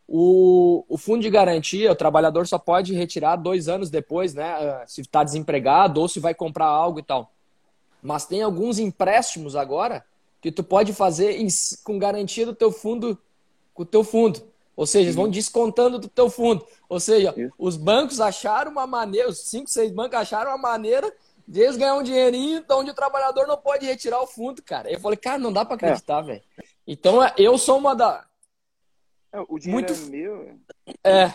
O, 0.08 0.86
o 0.88 0.96
fundo 0.96 1.24
de 1.24 1.30
garantia, 1.32 1.92
o 1.92 1.96
trabalhador 1.96 2.46
só 2.46 2.60
pode 2.60 2.94
retirar 2.94 3.36
dois 3.36 3.68
anos 3.68 3.90
depois, 3.90 4.36
né? 4.36 4.44
Ah, 4.44 4.84
se 4.86 5.02
está 5.02 5.24
desempregado 5.24 6.00
ou 6.00 6.08
se 6.08 6.20
vai 6.20 6.36
comprar 6.36 6.68
algo 6.68 7.00
e 7.00 7.04
tal. 7.04 7.32
Mas 8.00 8.28
tem 8.28 8.44
alguns 8.44 8.78
empréstimos 8.78 9.56
agora 9.56 10.06
que 10.42 10.52
tu 10.52 10.64
pode 10.64 10.92
fazer 10.94 11.40
em, 11.40 11.48
com 11.84 12.00
garantia 12.00 12.46
do 12.46 12.56
teu 12.56 12.72
fundo, 12.72 13.18
com 13.74 13.84
o 13.84 13.86
teu 13.86 14.04
fundo. 14.04 14.42
Ou 14.76 14.86
seja, 14.86 15.06
eles 15.06 15.16
vão 15.16 15.30
descontando 15.30 16.00
do 16.00 16.08
teu 16.08 16.30
fundo. 16.30 16.66
Ou 16.90 17.00
seja, 17.00 17.34
os 17.58 17.78
bancos 17.78 18.20
acharam 18.20 18.72
uma 18.72 18.88
maneira, 18.88 19.30
os 19.30 19.40
cinco, 19.40 19.70
seis 19.70 19.92
bancos 19.92 20.18
acharam 20.18 20.52
uma 20.52 20.58
maneira 20.58 21.14
eles 21.60 21.76
ganham 21.76 22.00
um 22.00 22.04
dinheirinho, 22.04 22.60
então 22.60 22.80
onde 22.80 22.92
o 22.92 22.96
trabalhador 22.96 23.48
não 23.48 23.58
pode 23.58 23.86
retirar 23.86 24.22
o 24.22 24.28
fundo, 24.28 24.62
cara. 24.62 24.92
Eu 24.92 25.00
falei, 25.00 25.18
cara, 25.18 25.38
não 25.38 25.52
dá 25.52 25.66
para 25.66 25.76
acreditar, 25.76 26.24
é. 26.24 26.28
velho. 26.28 26.44
Então 26.88 27.24
é, 27.24 27.34
eu 27.38 27.58
sou 27.58 27.78
uma 27.78 27.96
da. 27.96 28.26
É, 29.34 29.40
o 29.48 29.60
dinheiro 29.60 29.88
muito... 29.88 29.94
é 29.94 30.10
meu. 30.10 30.60
É, 31.04 31.34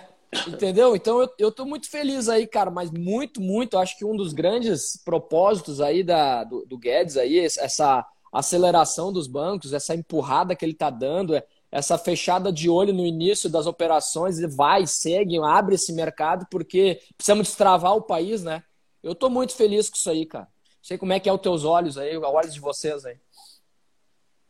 entendeu? 0.48 0.96
Então 0.96 1.20
eu, 1.20 1.30
eu 1.38 1.52
tô 1.52 1.64
muito 1.64 1.90
feliz 1.90 2.28
aí, 2.28 2.46
cara, 2.46 2.70
mas 2.70 2.90
muito, 2.90 3.40
muito. 3.40 3.78
Acho 3.78 3.96
que 3.98 4.04
um 4.04 4.16
dos 4.16 4.32
grandes 4.32 4.96
propósitos 5.04 5.80
aí 5.80 6.02
da, 6.02 6.44
do, 6.44 6.64
do 6.64 6.78
Guedes 6.78 7.16
aí, 7.16 7.38
essa 7.38 8.06
aceleração 8.38 9.12
dos 9.12 9.26
bancos, 9.26 9.72
essa 9.72 9.94
empurrada 9.94 10.54
que 10.54 10.64
ele 10.64 10.74
tá 10.74 10.90
dando, 10.90 11.34
é, 11.34 11.44
essa 11.70 11.98
fechada 11.98 12.52
de 12.52 12.68
olho 12.70 12.92
no 12.92 13.04
início 13.04 13.50
das 13.50 13.66
operações, 13.66 14.40
vai, 14.54 14.86
segue, 14.86 15.38
abre 15.38 15.74
esse 15.74 15.92
mercado, 15.92 16.46
porque 16.50 17.00
precisamos 17.16 17.48
destravar 17.48 17.96
o 17.96 18.02
país, 18.02 18.42
né? 18.42 18.62
Eu 19.02 19.14
tô 19.14 19.28
muito 19.28 19.54
feliz 19.54 19.88
com 19.88 19.96
isso 19.96 20.10
aí, 20.10 20.26
cara. 20.26 20.48
Sei 20.82 20.96
como 20.96 21.12
é 21.12 21.20
que 21.20 21.28
é 21.28 21.32
os 21.32 21.40
teus 21.40 21.64
olhos 21.64 21.98
aí, 21.98 22.16
os 22.16 22.24
olhos 22.24 22.54
de 22.54 22.60
vocês 22.60 23.04
aí. 23.04 23.16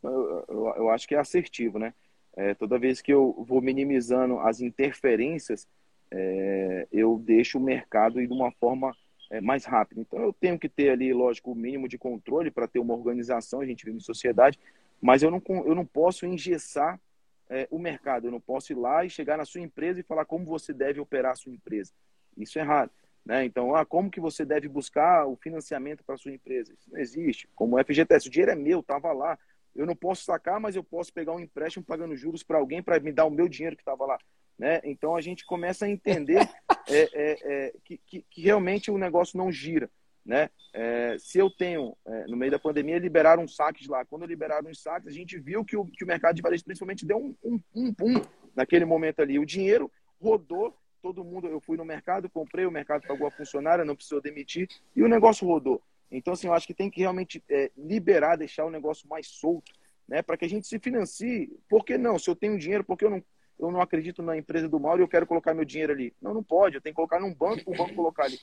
Eu, 0.02 0.44
eu, 0.48 0.74
eu 0.76 0.90
acho 0.90 1.08
que 1.08 1.14
é 1.14 1.18
assertivo, 1.18 1.78
né? 1.78 1.94
É, 2.36 2.54
toda 2.54 2.78
vez 2.78 3.00
que 3.00 3.12
eu 3.12 3.44
vou 3.48 3.62
minimizando 3.62 4.38
as 4.40 4.60
interferências, 4.60 5.66
é, 6.10 6.86
eu 6.92 7.18
deixo 7.18 7.58
o 7.58 7.60
mercado 7.60 8.20
ir 8.20 8.26
de 8.26 8.32
uma 8.32 8.52
forma 8.52 8.94
é, 9.30 9.40
mais 9.40 9.64
rápida. 9.64 10.00
Então 10.00 10.20
eu 10.20 10.32
tenho 10.32 10.58
que 10.58 10.68
ter 10.68 10.90
ali, 10.90 11.12
lógico, 11.12 11.52
o 11.52 11.54
mínimo 11.54 11.88
de 11.88 11.98
controle 11.98 12.50
para 12.50 12.68
ter 12.68 12.78
uma 12.78 12.94
organização, 12.94 13.60
a 13.60 13.66
gente 13.66 13.84
vive 13.84 13.96
em 13.96 14.00
sociedade, 14.00 14.58
mas 15.00 15.22
eu 15.22 15.30
não, 15.30 15.42
eu 15.64 15.74
não 15.74 15.84
posso 15.84 16.26
engessar 16.26 17.00
é, 17.48 17.68
o 17.70 17.78
mercado, 17.78 18.26
eu 18.26 18.30
não 18.30 18.40
posso 18.40 18.72
ir 18.72 18.76
lá 18.76 19.04
e 19.04 19.10
chegar 19.10 19.36
na 19.36 19.44
sua 19.44 19.60
empresa 19.60 20.00
e 20.00 20.02
falar 20.02 20.24
como 20.24 20.44
você 20.44 20.72
deve 20.72 21.00
operar 21.00 21.32
a 21.32 21.36
sua 21.36 21.52
empresa. 21.52 21.92
Isso 22.36 22.58
é 22.58 22.62
errado. 22.62 22.90
Né? 23.24 23.44
Então, 23.44 23.74
ah, 23.74 23.84
como 23.84 24.10
que 24.10 24.20
você 24.20 24.44
deve 24.44 24.68
buscar 24.68 25.26
o 25.26 25.36
financiamento 25.36 26.04
para 26.04 26.16
sua 26.16 26.32
empresa? 26.32 26.72
Isso 26.72 26.90
não 26.90 27.00
existe. 27.00 27.48
Como 27.56 27.76
o 27.76 27.84
FGTS, 27.84 28.28
o 28.28 28.30
dinheiro 28.30 28.52
é 28.52 28.54
meu, 28.54 28.80
estava 28.80 29.12
lá. 29.12 29.36
Eu 29.74 29.84
não 29.84 29.96
posso 29.96 30.24
sacar, 30.24 30.60
mas 30.60 30.76
eu 30.76 30.84
posso 30.84 31.12
pegar 31.12 31.32
um 31.32 31.40
empréstimo 31.40 31.84
pagando 31.84 32.16
juros 32.16 32.42
para 32.42 32.58
alguém 32.58 32.82
para 32.82 33.00
me 33.00 33.12
dar 33.12 33.24
o 33.24 33.30
meu 33.30 33.48
dinheiro 33.48 33.76
que 33.76 33.82
estava 33.82 34.06
lá. 34.06 34.18
Né? 34.58 34.80
Então, 34.84 35.14
a 35.14 35.20
gente 35.20 35.44
começa 35.44 35.84
a 35.84 35.88
entender 35.88 36.38
é, 36.88 37.10
é, 37.12 37.36
é, 37.42 37.72
que, 37.84 37.98
que, 38.06 38.24
que, 38.30 38.42
realmente 38.42 38.90
o 38.90 38.98
negócio 38.98 39.36
não 39.36 39.52
gira. 39.52 39.90
Né? 40.24 40.50
É, 40.72 41.16
se 41.18 41.38
eu 41.38 41.50
tenho, 41.50 41.96
é, 42.06 42.26
no 42.26 42.36
meio 42.36 42.50
da 42.50 42.58
pandemia, 42.58 42.98
liberaram 42.98 43.44
uns 43.44 43.54
saques 43.54 43.86
lá. 43.86 44.04
Quando 44.04 44.26
liberaram 44.26 44.70
os 44.70 44.82
saques, 44.82 45.08
a 45.08 45.12
gente 45.12 45.38
viu 45.38 45.64
que 45.64 45.76
o, 45.76 45.84
que 45.84 46.04
o 46.04 46.06
mercado 46.06 46.34
de 46.34 46.42
varejo 46.42 46.64
principalmente 46.64 47.06
deu 47.06 47.18
um, 47.18 47.34
um, 47.44 47.60
um 47.74 47.92
boom 47.92 48.22
naquele 48.54 48.84
momento 48.84 49.20
ali. 49.20 49.38
O 49.38 49.46
dinheiro 49.46 49.90
rodou 50.20 50.76
todo 51.02 51.24
mundo, 51.24 51.46
eu 51.46 51.60
fui 51.60 51.76
no 51.76 51.84
mercado, 51.84 52.28
comprei, 52.28 52.66
o 52.66 52.70
mercado 52.70 53.06
pagou 53.06 53.28
a 53.28 53.30
funcionária, 53.30 53.84
não 53.84 53.94
precisou 53.94 54.20
demitir 54.20 54.68
e 54.94 55.02
o 55.02 55.08
negócio 55.08 55.46
rodou. 55.46 55.80
Então, 56.10 56.32
assim, 56.32 56.48
eu 56.48 56.54
acho 56.54 56.66
que 56.66 56.74
tem 56.74 56.90
que 56.90 57.00
realmente 57.00 57.42
é, 57.48 57.70
liberar, 57.76 58.36
deixar 58.36 58.64
o 58.64 58.70
negócio 58.70 59.08
mais 59.08 59.28
solto, 59.28 59.72
né, 60.08 60.22
para 60.22 60.36
que 60.36 60.44
a 60.44 60.48
gente 60.48 60.66
se 60.66 60.78
financie. 60.78 61.56
Por 61.68 61.84
que 61.84 61.96
não? 61.96 62.18
Se 62.18 62.28
eu 62.30 62.34
tenho 62.34 62.58
dinheiro, 62.58 62.84
por 62.84 62.96
que 62.96 63.04
eu 63.04 63.10
não, 63.10 63.22
eu 63.58 63.70
não 63.70 63.80
acredito 63.80 64.22
na 64.22 64.36
empresa 64.36 64.68
do 64.68 64.78
Mauro 64.78 65.00
e 65.00 65.04
eu 65.04 65.08
quero 65.08 65.26
colocar 65.26 65.54
meu 65.54 65.64
dinheiro 65.64 65.92
ali. 65.92 66.14
Não, 66.20 66.34
não 66.34 66.42
pode. 66.42 66.76
Eu 66.76 66.80
tenho 66.80 66.92
que 66.92 66.96
colocar 66.96 67.20
num 67.20 67.32
banco, 67.32 67.62
o 67.66 67.76
banco 67.76 67.94
colocar 67.94 68.24
ali. 68.24 68.38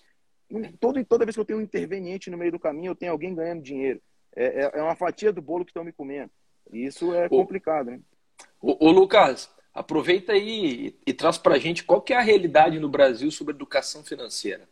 Todo, 0.80 1.04
toda 1.06 1.26
vez 1.26 1.36
que 1.36 1.40
eu 1.40 1.46
tenho 1.46 1.60
um 1.60 1.64
interveniente 1.64 2.30
no 2.30 2.38
meio 2.38 2.52
do 2.52 2.60
caminho, 2.60 2.92
eu 2.92 2.96
tenho 2.96 3.12
alguém 3.12 3.34
ganhando 3.34 3.62
dinheiro. 3.62 4.02
É, 4.36 4.66
é, 4.66 4.72
é 4.80 4.82
uma 4.82 4.96
fatia 4.96 5.32
do 5.32 5.42
bolo 5.42 5.64
que 5.64 5.72
estão 5.72 5.84
me 5.84 5.94
comendo. 5.94 6.32
E 6.72 6.86
isso 6.86 7.14
é 7.14 7.30
complicado, 7.30 7.92
né? 7.92 8.00
Ô, 8.62 8.88
ô 8.88 8.92
Lucas, 8.92 9.50
aproveita 9.74 10.34
aí 10.34 10.88
e, 11.06 11.12
e 11.12 11.14
traz 11.14 11.38
para 11.38 11.56
a 11.56 11.60
gente 11.60 11.84
qual 11.84 12.02
que 12.02 12.14
é 12.14 12.18
a 12.18 12.22
realidade 12.22 12.80
no 12.80 12.90
Brasil 12.90 13.30
sobre 13.32 13.54
educação 13.54 14.04
financeira. 14.04 14.68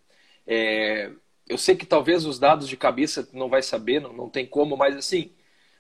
É, 0.46 1.12
eu 1.48 1.58
sei 1.58 1.76
que 1.76 1.86
talvez 1.86 2.26
os 2.26 2.40
dados 2.40 2.68
de 2.68 2.78
cabeça 2.78 3.28
não 3.34 3.50
vai 3.50 3.62
saber, 3.62 4.00
não, 4.00 4.14
não 4.14 4.30
tem 4.30 4.46
como, 4.46 4.78
mas 4.78 4.96
assim, 4.96 5.32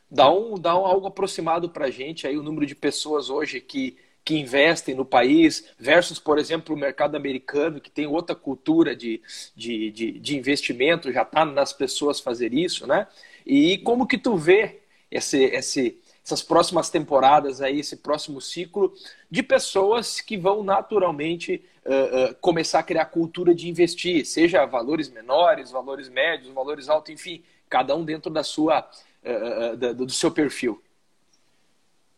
dá 0.09 0.29
um, 0.31 0.55
dá 0.55 0.77
um 0.77 0.85
algo 0.85 1.07
aproximado 1.07 1.69
para 1.69 1.85
a 1.85 1.91
gente 1.91 2.27
aí 2.27 2.37
o 2.37 2.43
número 2.43 2.65
de 2.65 2.75
pessoas 2.75 3.29
hoje 3.29 3.61
que, 3.61 3.97
que 4.23 4.37
investem 4.37 4.93
no 4.93 5.05
país 5.05 5.67
versus, 5.79 6.19
por 6.19 6.37
exemplo, 6.37 6.75
o 6.75 6.77
mercado 6.77 7.15
americano, 7.15 7.81
que 7.81 7.89
tem 7.89 8.05
outra 8.05 8.35
cultura 8.35 8.95
de, 8.95 9.21
de, 9.55 9.91
de, 9.91 10.11
de 10.19 10.37
investimento, 10.37 11.11
já 11.11 11.23
está 11.23 11.43
nas 11.43 11.73
pessoas 11.73 12.19
fazer 12.19 12.53
isso, 12.53 12.85
né? 12.85 13.07
E 13.45 13.79
como 13.79 14.07
que 14.07 14.17
tu 14.17 14.37
vê 14.37 14.81
esse, 15.09 15.43
esse, 15.45 15.99
essas 16.23 16.43
próximas 16.43 16.89
temporadas 16.89 17.61
aí, 17.61 17.79
esse 17.79 17.97
próximo 17.97 18.39
ciclo 18.39 18.93
de 19.29 19.41
pessoas 19.41 20.21
que 20.21 20.37
vão 20.37 20.63
naturalmente 20.63 21.63
uh, 21.85 22.31
uh, 22.31 22.35
começar 22.35 22.79
a 22.79 22.83
criar 22.83 23.05
cultura 23.05 23.55
de 23.55 23.67
investir, 23.67 24.25
seja 24.25 24.65
valores 24.65 25.09
menores, 25.09 25.71
valores 25.71 26.09
médios, 26.09 26.53
valores 26.53 26.89
altos, 26.89 27.11
enfim, 27.11 27.43
cada 27.67 27.95
um 27.95 28.05
dentro 28.05 28.31
da 28.31 28.43
sua, 28.43 28.87
uh, 29.23 29.95
do 29.95 30.11
seu 30.11 30.31
perfil. 30.31 30.81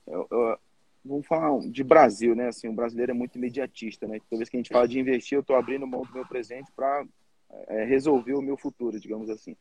Eu, 0.05 0.59
vamos 1.03 1.27
falar 1.27 1.59
de 1.69 1.83
Brasil, 1.83 2.35
né? 2.35 2.47
Assim, 2.47 2.67
o 2.67 2.73
brasileiro 2.73 3.11
é 3.11 3.15
muito 3.15 3.37
imediatista, 3.37 4.07
né? 4.07 4.19
Toda 4.29 4.39
vez 4.39 4.49
que 4.49 4.57
a 4.57 4.59
gente 4.59 4.71
fala 4.71 4.87
de 4.87 4.99
investir, 4.99 5.35
eu 5.35 5.41
estou 5.41 5.55
abrindo 5.55 5.87
mão 5.87 6.03
do 6.03 6.13
meu 6.13 6.25
presente 6.25 6.71
para 6.75 7.05
é, 7.67 7.83
resolver 7.83 8.33
o 8.33 8.41
meu 8.41 8.57
futuro, 8.57 8.99
digamos 8.99 9.29
assim. 9.29 9.55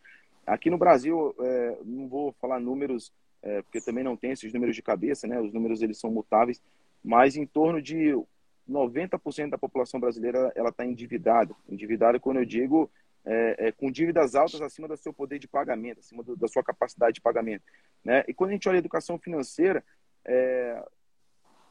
Aqui 0.46 0.70
no 0.70 0.78
Brasil, 0.78 1.34
é, 1.40 1.78
não 1.84 2.08
vou 2.08 2.32
falar 2.40 2.60
números 2.60 3.12
é, 3.42 3.60
porque 3.62 3.80
também 3.80 4.04
não 4.04 4.16
tem 4.16 4.30
esses 4.30 4.52
números 4.52 4.76
de 4.76 4.82
cabeça, 4.82 5.26
né? 5.26 5.40
Os 5.40 5.52
números 5.52 5.82
eles 5.82 5.98
são 5.98 6.10
mutáveis, 6.10 6.62
mas 7.02 7.36
em 7.36 7.44
torno 7.44 7.82
de 7.82 8.14
90% 8.70 9.50
da 9.50 9.58
população 9.58 9.98
brasileira 9.98 10.52
ela 10.54 10.68
está 10.68 10.86
endividada. 10.86 11.54
Endividada 11.68 12.20
quando 12.20 12.38
eu 12.38 12.44
digo 12.44 12.88
é, 13.24 13.68
é, 13.68 13.72
com 13.72 13.90
dívidas 13.90 14.34
altas 14.34 14.60
acima 14.62 14.86
do 14.86 14.96
seu 14.96 15.12
poder 15.12 15.38
de 15.38 15.48
pagamento, 15.48 15.98
acima 15.98 16.22
do, 16.22 16.36
da 16.36 16.46
sua 16.46 16.62
capacidade 16.62 17.14
de 17.14 17.20
pagamento, 17.20 17.64
né? 18.04 18.24
E 18.28 18.34
quando 18.34 18.50
a 18.50 18.52
gente 18.52 18.68
olha 18.68 18.78
a 18.78 18.78
educação 18.78 19.18
financeira, 19.18 19.84
é, 20.24 20.84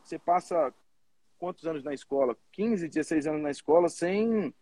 você 0.03 0.19
passa 0.19 0.73
quantos 1.37 1.65
anos 1.65 1.83
na 1.83 1.93
escola? 1.93 2.37
15, 2.51 2.87
16 2.87 3.27
anos 3.27 3.41
na 3.41 3.51
escola 3.51 3.89
sem 3.89 4.53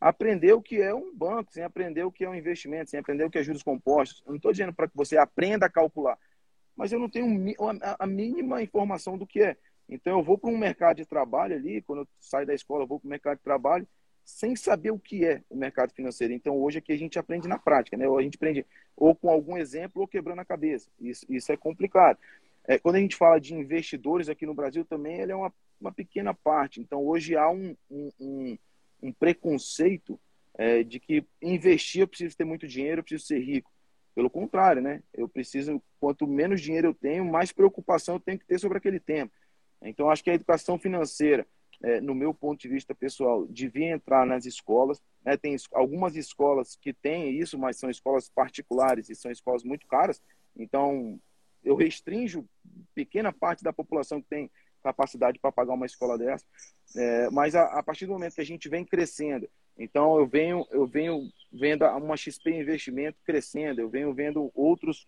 aprender 0.00 0.52
o 0.52 0.62
que 0.62 0.80
é 0.80 0.94
um 0.94 1.14
banco, 1.14 1.52
sem 1.52 1.64
aprender 1.64 2.04
o 2.04 2.12
que 2.12 2.24
é 2.24 2.30
um 2.30 2.34
investimento, 2.34 2.90
sem 2.90 3.00
aprender 3.00 3.24
o 3.24 3.30
que 3.30 3.38
é 3.38 3.42
juros 3.42 3.62
compostos. 3.62 4.22
Eu 4.24 4.30
não 4.30 4.36
estou 4.36 4.52
dizendo 4.52 4.72
para 4.72 4.88
que 4.88 4.96
você 4.96 5.16
aprenda 5.16 5.66
a 5.66 5.70
calcular, 5.70 6.18
mas 6.76 6.92
eu 6.92 6.98
não 6.98 7.08
tenho 7.08 7.26
a 7.98 8.06
mínima 8.06 8.62
informação 8.62 9.18
do 9.18 9.26
que 9.26 9.42
é. 9.42 9.56
Então, 9.88 10.18
eu 10.18 10.22
vou 10.22 10.36
para 10.36 10.50
um 10.50 10.58
mercado 10.58 10.98
de 10.98 11.06
trabalho 11.06 11.56
ali, 11.56 11.82
quando 11.82 12.02
eu 12.02 12.08
saio 12.20 12.46
da 12.46 12.54
escola, 12.54 12.84
eu 12.84 12.86
vou 12.86 13.00
para 13.00 13.06
o 13.06 13.10
mercado 13.10 13.38
de 13.38 13.42
trabalho, 13.42 13.88
sem 14.22 14.54
saber 14.54 14.90
o 14.90 14.98
que 14.98 15.24
é 15.24 15.42
o 15.48 15.56
mercado 15.56 15.92
financeiro. 15.94 16.34
Então, 16.34 16.60
hoje 16.60 16.78
aqui 16.78 16.92
a 16.92 16.98
gente 16.98 17.18
aprende 17.18 17.48
na 17.48 17.58
prática, 17.58 17.96
né? 17.96 18.06
Ou 18.06 18.18
a 18.18 18.22
gente 18.22 18.36
aprende 18.36 18.66
ou 18.94 19.14
com 19.14 19.30
algum 19.30 19.56
exemplo 19.56 20.02
ou 20.02 20.06
quebrando 20.06 20.40
a 20.40 20.44
cabeça. 20.44 20.90
Isso, 21.00 21.24
isso 21.30 21.50
é 21.50 21.56
complicado. 21.56 22.18
É, 22.68 22.78
quando 22.78 22.96
a 22.96 23.00
gente 23.00 23.16
fala 23.16 23.40
de 23.40 23.54
investidores 23.54 24.28
aqui 24.28 24.44
no 24.44 24.54
Brasil 24.54 24.84
também, 24.84 25.18
ele 25.18 25.32
é 25.32 25.34
uma, 25.34 25.52
uma 25.80 25.90
pequena 25.90 26.34
parte. 26.34 26.80
Então, 26.80 27.02
hoje 27.02 27.34
há 27.34 27.48
um, 27.48 27.74
um, 27.90 28.10
um, 28.20 28.58
um 29.04 29.12
preconceito 29.12 30.20
é, 30.54 30.82
de 30.82 31.00
que 31.00 31.24
investir 31.40 32.02
eu 32.02 32.08
preciso 32.08 32.36
ter 32.36 32.44
muito 32.44 32.68
dinheiro, 32.68 33.00
eu 33.00 33.04
preciso 33.04 33.26
ser 33.26 33.38
rico. 33.38 33.72
Pelo 34.14 34.28
contrário, 34.28 34.82
né? 34.82 35.02
Eu 35.14 35.26
preciso, 35.28 35.82
quanto 35.98 36.26
menos 36.26 36.60
dinheiro 36.60 36.88
eu 36.88 36.94
tenho, 36.94 37.24
mais 37.24 37.52
preocupação 37.52 38.16
eu 38.16 38.20
tenho 38.20 38.38
que 38.38 38.44
ter 38.44 38.58
sobre 38.58 38.76
aquele 38.76 39.00
tema. 39.00 39.30
Então, 39.80 40.10
acho 40.10 40.22
que 40.22 40.30
a 40.30 40.34
educação 40.34 40.78
financeira, 40.78 41.46
é, 41.82 42.02
no 42.02 42.14
meu 42.14 42.34
ponto 42.34 42.60
de 42.60 42.68
vista 42.68 42.94
pessoal, 42.94 43.46
devia 43.46 43.92
entrar 43.92 44.26
nas 44.26 44.44
escolas. 44.44 45.00
Né? 45.24 45.38
Tem 45.38 45.56
algumas 45.72 46.16
escolas 46.16 46.76
que 46.76 46.92
têm 46.92 47.30
isso, 47.30 47.58
mas 47.58 47.78
são 47.78 47.88
escolas 47.88 48.28
particulares 48.28 49.08
e 49.08 49.14
são 49.14 49.30
escolas 49.30 49.62
muito 49.62 49.86
caras. 49.86 50.20
Então, 50.54 51.18
eu 51.64 51.76
restringo 51.76 52.48
pequena 52.94 53.32
parte 53.32 53.62
da 53.62 53.72
população 53.72 54.20
que 54.20 54.28
tem 54.28 54.50
capacidade 54.82 55.38
para 55.38 55.52
pagar 55.52 55.74
uma 55.74 55.86
escola 55.86 56.16
dessa. 56.16 56.44
É, 56.96 57.30
mas 57.30 57.54
a, 57.54 57.64
a, 57.78 57.82
partir 57.82 58.06
do 58.06 58.12
momento 58.12 58.34
que 58.34 58.40
a 58.40 58.46
gente 58.46 58.68
vem 58.68 58.84
crescendo, 58.84 59.48
então 59.78 60.18
eu 60.18 60.26
venho 60.26 60.66
eu 60.70 60.86
venho 60.86 61.30
vendo 61.52 61.84
uma 61.84 62.16
XP 62.16 62.50
Investimento 62.50 63.18
crescendo, 63.24 63.80
eu 63.80 63.88
venho 63.88 64.12
vendo 64.14 64.50
outros 64.54 65.06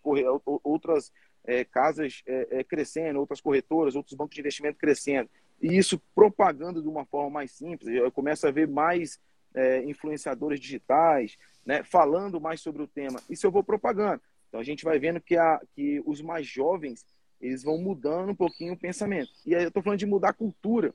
outras 0.62 1.12
é, 1.44 1.64
casas 1.64 2.22
é, 2.26 2.60
é, 2.60 2.64
crescendo, 2.64 3.18
outras 3.18 3.40
corretoras, 3.40 3.96
outros 3.96 4.14
bancos 4.14 4.34
de 4.34 4.40
investimento 4.40 4.78
crescendo. 4.78 5.28
E 5.60 5.76
isso 5.76 6.00
propagando 6.14 6.82
de 6.82 6.88
uma 6.88 7.04
forma 7.04 7.30
mais 7.30 7.52
simples. 7.52 7.94
Eu 7.94 8.10
começo 8.10 8.46
a 8.46 8.50
ver 8.50 8.68
mais 8.68 9.18
é, 9.54 9.82
influenciadores 9.84 10.60
digitais, 10.60 11.36
né, 11.64 11.82
falando 11.82 12.40
mais 12.40 12.60
sobre 12.60 12.82
o 12.82 12.86
tema. 12.86 13.20
Isso 13.28 13.46
eu 13.46 13.50
vou 13.50 13.62
propagando. 13.62 14.22
Então 14.50 14.60
a 14.60 14.64
gente 14.64 14.84
vai 14.84 14.98
vendo 14.98 15.20
que, 15.20 15.36
a, 15.36 15.60
que 15.74 16.02
os 16.04 16.20
mais 16.20 16.46
jovens 16.46 17.06
eles 17.40 17.62
vão 17.62 17.78
mudando 17.78 18.30
um 18.30 18.34
pouquinho 18.34 18.74
o 18.74 18.78
pensamento. 18.78 19.30
E 19.46 19.54
aí 19.54 19.62
eu 19.62 19.68
estou 19.68 19.82
falando 19.82 19.98
de 19.98 20.06
mudar 20.06 20.30
a 20.30 20.34
cultura. 20.34 20.92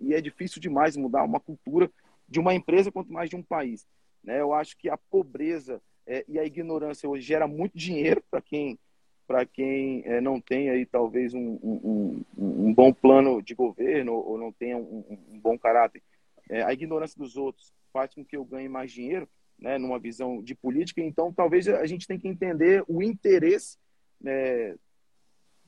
E 0.00 0.14
é 0.14 0.20
difícil 0.20 0.60
demais 0.60 0.96
mudar 0.96 1.24
uma 1.24 1.40
cultura 1.40 1.90
de 2.28 2.40
uma 2.40 2.54
empresa 2.54 2.90
quanto 2.90 3.12
mais 3.12 3.28
de 3.28 3.36
um 3.36 3.42
país. 3.42 3.86
Né? 4.22 4.40
Eu 4.40 4.54
acho 4.54 4.76
que 4.78 4.88
a 4.88 4.96
pobreza 4.96 5.82
é, 6.06 6.24
e 6.28 6.38
a 6.38 6.44
ignorância 6.44 7.08
hoje 7.08 7.22
gera 7.22 7.46
muito 7.46 7.76
dinheiro 7.76 8.22
para 8.30 8.40
quem 8.40 8.78
para 9.26 9.46
quem 9.46 10.02
é, 10.04 10.20
não 10.20 10.38
tem 10.38 10.68
aí 10.68 10.84
talvez 10.84 11.32
um, 11.32 11.58
um, 11.62 12.24
um, 12.36 12.74
bom 12.74 12.92
plano 12.92 13.40
de 13.40 13.54
governo 13.54 14.12
ou 14.12 14.36
não 14.36 14.52
tenha 14.52 14.76
um, 14.76 15.02
um 15.30 15.40
bom 15.40 15.58
caráter. 15.58 16.02
É, 16.50 16.62
a 16.62 16.74
ignorância 16.74 17.18
dos 17.18 17.34
outros 17.34 17.72
faz 17.90 18.14
com 18.14 18.22
que 18.22 18.36
eu 18.36 18.44
ganhe 18.44 18.68
mais 18.68 18.92
dinheiro, 18.92 19.26
né, 19.58 19.78
numa 19.78 19.98
visão 19.98 20.42
de 20.42 20.54
política. 20.54 21.00
Então, 21.00 21.32
talvez 21.32 21.68
a 21.68 21.86
gente 21.86 22.06
tenha 22.06 22.20
que 22.20 22.28
entender 22.28 22.84
o 22.86 23.02
interesse 23.02 23.78
é, 24.24 24.74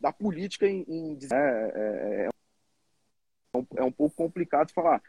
da 0.00 0.12
política 0.12 0.66
em, 0.68 0.84
em 0.88 1.18
é, 1.32 1.36
é, 1.36 2.28
é, 3.54 3.58
um, 3.58 3.66
é 3.76 3.84
um 3.84 3.92
pouco 3.92 4.14
complicado 4.16 4.72
falar. 4.72 5.02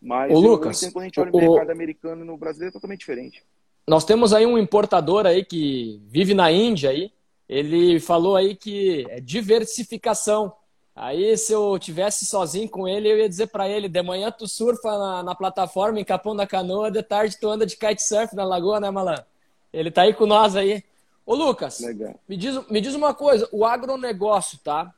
Mas 0.00 0.32
Ô, 0.32 0.40
Lucas, 0.40 0.80
quando 0.92 1.02
a 1.02 1.04
gente 1.04 1.20
olha 1.20 1.30
o, 1.32 1.36
o 1.36 1.40
mercado 1.40 1.70
americano 1.70 2.24
no 2.24 2.36
brasileiro 2.36 2.70
é 2.70 2.72
totalmente 2.72 3.00
diferente. 3.00 3.44
Nós 3.86 4.04
temos 4.04 4.32
aí 4.32 4.46
um 4.46 4.58
importador 4.58 5.26
aí 5.26 5.44
que 5.44 6.00
vive 6.06 6.34
na 6.34 6.50
Índia 6.50 6.90
aí. 6.90 7.12
Ele 7.48 8.00
falou 8.00 8.36
aí 8.36 8.54
que 8.56 9.06
é 9.10 9.20
diversificação. 9.20 10.52
Aí, 10.94 11.36
se 11.38 11.52
eu 11.52 11.78
tivesse 11.78 12.26
sozinho 12.26 12.68
com 12.68 12.86
ele, 12.86 13.10
eu 13.10 13.18
ia 13.18 13.28
dizer 13.28 13.46
para 13.46 13.68
ele: 13.68 13.88
de 13.88 14.02
manhã 14.02 14.30
tu 14.30 14.46
surfa 14.46 14.98
na, 14.98 15.22
na, 15.22 15.34
plataforma 15.34 15.98
em 15.98 16.04
Capão 16.04 16.36
da 16.36 16.46
Canoa, 16.46 16.90
de 16.90 17.02
tarde 17.02 17.38
tu 17.40 17.48
anda 17.48 17.64
de 17.64 17.76
kitesurf 17.76 18.34
na 18.34 18.44
lagoa, 18.44 18.78
né, 18.78 18.90
Malan? 18.90 19.24
Ele 19.72 19.90
tá 19.90 20.02
aí 20.02 20.12
com 20.12 20.26
nós 20.26 20.54
aí. 20.54 20.84
Ô, 21.24 21.34
Lucas, 21.34 21.80
me 22.28 22.36
diz, 22.36 22.68
me 22.68 22.80
diz 22.80 22.94
uma 22.94 23.14
coisa: 23.14 23.48
o 23.50 23.64
agronegócio, 23.64 24.58
tá? 24.58 24.94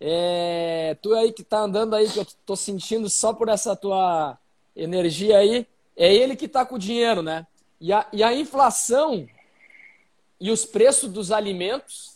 É, 0.00 0.96
tu 1.02 1.14
aí 1.14 1.32
que 1.32 1.42
tá 1.42 1.58
andando 1.58 1.96
aí, 1.96 2.08
que 2.08 2.20
eu 2.20 2.26
tô 2.44 2.54
sentindo 2.54 3.08
só 3.10 3.32
por 3.32 3.48
essa 3.48 3.74
tua 3.74 4.38
energia 4.76 5.38
aí, 5.38 5.66
é 5.96 6.14
ele 6.14 6.36
que 6.36 6.46
tá 6.46 6.64
com 6.64 6.76
o 6.76 6.78
dinheiro, 6.78 7.22
né? 7.22 7.46
E 7.80 7.92
a, 7.92 8.06
e 8.12 8.22
a 8.22 8.32
inflação 8.32 9.26
e 10.38 10.50
os 10.50 10.64
preços 10.64 11.10
dos 11.10 11.32
alimentos 11.32 12.15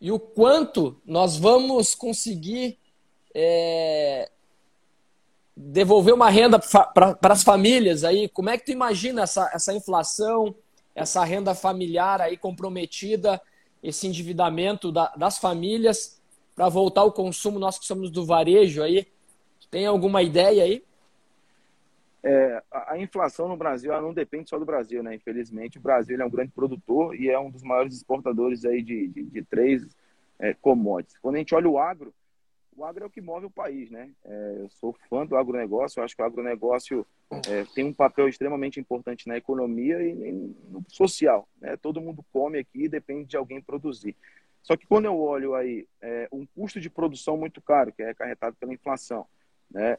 e 0.00 0.12
o 0.12 0.18
quanto 0.18 1.00
nós 1.04 1.36
vamos 1.36 1.94
conseguir 1.94 2.78
é, 3.34 4.30
devolver 5.56 6.12
uma 6.12 6.28
renda 6.28 6.58
para 6.58 7.32
as 7.32 7.42
famílias 7.42 8.04
aí. 8.04 8.28
Como 8.28 8.50
é 8.50 8.58
que 8.58 8.66
tu 8.66 8.72
imagina 8.72 9.22
essa, 9.22 9.50
essa 9.52 9.72
inflação, 9.72 10.54
essa 10.94 11.24
renda 11.24 11.54
familiar 11.54 12.20
aí 12.20 12.36
comprometida, 12.36 13.40
esse 13.82 14.06
endividamento 14.06 14.92
da, 14.92 15.12
das 15.16 15.38
famílias 15.38 16.20
para 16.54 16.68
voltar 16.68 17.02
ao 17.02 17.12
consumo, 17.12 17.58
nós 17.58 17.78
que 17.78 17.86
somos 17.86 18.10
do 18.10 18.24
varejo 18.24 18.82
aí? 18.82 19.06
Tem 19.70 19.86
alguma 19.86 20.22
ideia 20.22 20.64
aí? 20.64 20.82
É, 22.22 22.62
a 22.72 22.98
inflação 22.98 23.46
no 23.46 23.56
Brasil 23.56 23.92
não 24.00 24.12
depende 24.12 24.50
só 24.50 24.58
do 24.58 24.64
Brasil, 24.64 25.02
né? 25.02 25.14
Infelizmente, 25.14 25.78
o 25.78 25.80
Brasil 25.80 26.20
é 26.20 26.24
um 26.24 26.30
grande 26.30 26.50
produtor 26.50 27.14
e 27.14 27.30
é 27.30 27.38
um 27.38 27.50
dos 27.50 27.62
maiores 27.62 27.94
exportadores 27.94 28.64
aí 28.64 28.82
de, 28.82 29.08
de, 29.08 29.22
de 29.22 29.42
três 29.42 29.86
é, 30.38 30.54
commodities. 30.54 31.18
Quando 31.18 31.36
a 31.36 31.38
gente 31.38 31.54
olha 31.54 31.68
o 31.68 31.78
agro, 31.78 32.12
o 32.76 32.84
agro 32.84 33.04
é 33.04 33.06
o 33.06 33.10
que 33.10 33.20
move 33.20 33.46
o 33.46 33.50
país, 33.50 33.90
né? 33.90 34.10
É, 34.24 34.56
eu 34.58 34.68
sou 34.68 34.94
fã 35.08 35.24
do 35.24 35.36
agronegócio, 35.36 36.00
eu 36.00 36.04
acho 36.04 36.14
que 36.14 36.22
o 36.22 36.26
agronegócio 36.26 37.06
é, 37.30 37.64
tem 37.74 37.84
um 37.84 37.92
papel 37.92 38.28
extremamente 38.28 38.78
importante 38.78 39.26
na 39.26 39.36
economia 39.36 40.02
e, 40.02 40.10
e 40.10 40.32
no 40.68 40.84
social. 40.88 41.48
Né? 41.60 41.76
Todo 41.76 42.00
mundo 42.00 42.24
come 42.32 42.58
aqui 42.58 42.84
e 42.84 42.88
depende 42.88 43.24
de 43.24 43.36
alguém 43.36 43.62
produzir. 43.62 44.14
Só 44.62 44.76
que 44.76 44.86
quando 44.86 45.06
eu 45.06 45.18
olho 45.18 45.54
aí 45.54 45.86
é, 46.02 46.28
um 46.30 46.44
custo 46.44 46.80
de 46.80 46.90
produção 46.90 47.36
muito 47.36 47.62
caro, 47.62 47.92
que 47.92 48.02
é 48.02 48.10
acarretado 48.10 48.56
pela 48.56 48.74
inflação, 48.74 49.26
Né? 49.70 49.96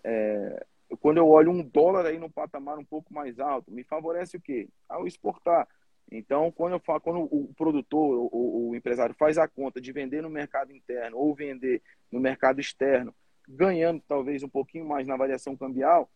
Quando 1.00 1.18
eu 1.18 1.28
olho 1.28 1.52
um 1.52 1.64
dólar 1.64 2.06
aí 2.06 2.18
no 2.18 2.30
patamar 2.30 2.78
um 2.78 2.86
pouco 2.86 3.14
mais 3.14 3.40
alto, 3.40 3.72
me 3.72 3.84
favorece 3.84 4.38
o 4.38 4.42
quê? 4.42 4.70
Ao 4.88 5.06
exportar. 5.06 5.68
Então, 6.10 6.52
quando, 6.52 6.74
eu 6.74 6.80
falo, 6.80 7.02
quando 7.02 7.20
o 7.20 7.54
produtor, 7.56 8.30
o, 8.32 8.70
o 8.70 8.76
empresário 8.76 9.14
faz 9.16 9.38
a 9.38 9.48
conta 9.48 9.82
de 9.82 9.92
vender 9.92 10.22
no 10.22 10.30
mercado 10.30 10.72
interno 10.72 11.18
ou 11.18 11.36
vender 11.36 11.82
no 12.10 12.20
mercado 12.20 12.62
externo, 12.62 13.14
ganhando 13.48 14.02
talvez 14.08 14.44
um 14.44 14.50
pouquinho 14.50 14.88
mais 14.88 15.06
na 15.06 15.18
variação 15.18 15.56
cambial, 15.56 16.10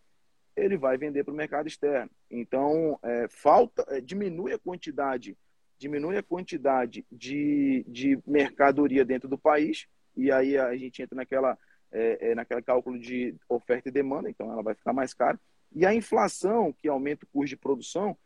ele 0.56 0.78
vai 0.78 0.98
vender 0.98 1.24
para 1.24 1.34
o 1.34 1.38
mercado 1.38 1.68
externo. 1.68 2.10
Então, 2.30 2.98
é, 3.04 3.28
falta, 3.30 3.86
é, 3.90 4.02
diminui 4.02 4.54
a 4.54 4.60
quantidade, 4.60 5.38
diminui 5.78 6.18
a 6.18 6.24
quantidade 6.24 7.06
de, 7.12 7.86
de 7.88 8.20
mercadoria 8.26 9.04
dentro 9.04 9.30
do 9.30 9.38
país, 9.38 9.88
e 10.16 10.32
aí 10.32 10.58
a 10.58 10.76
gente 10.76 11.02
entra 11.02 11.16
naquela, 11.16 11.58
é, 11.92 12.32
é, 12.32 12.36
naquele 12.36 12.62
cálculo 12.62 12.98
de 12.98 13.36
oferta 13.50 13.90
e 13.90 13.92
demanda, 13.92 14.30
então 14.30 14.52
ela 14.52 14.64
vai 14.64 14.74
ficar 14.74 14.94
mais 14.94 15.14
cara. 15.14 15.40
E 15.74 15.86
a 15.86 15.94
inflação, 15.94 16.74
que 16.74 16.88
aumenta 16.88 17.26
o 17.26 17.28
custo 17.28 17.50
de 17.50 17.58
produção, 17.58 18.18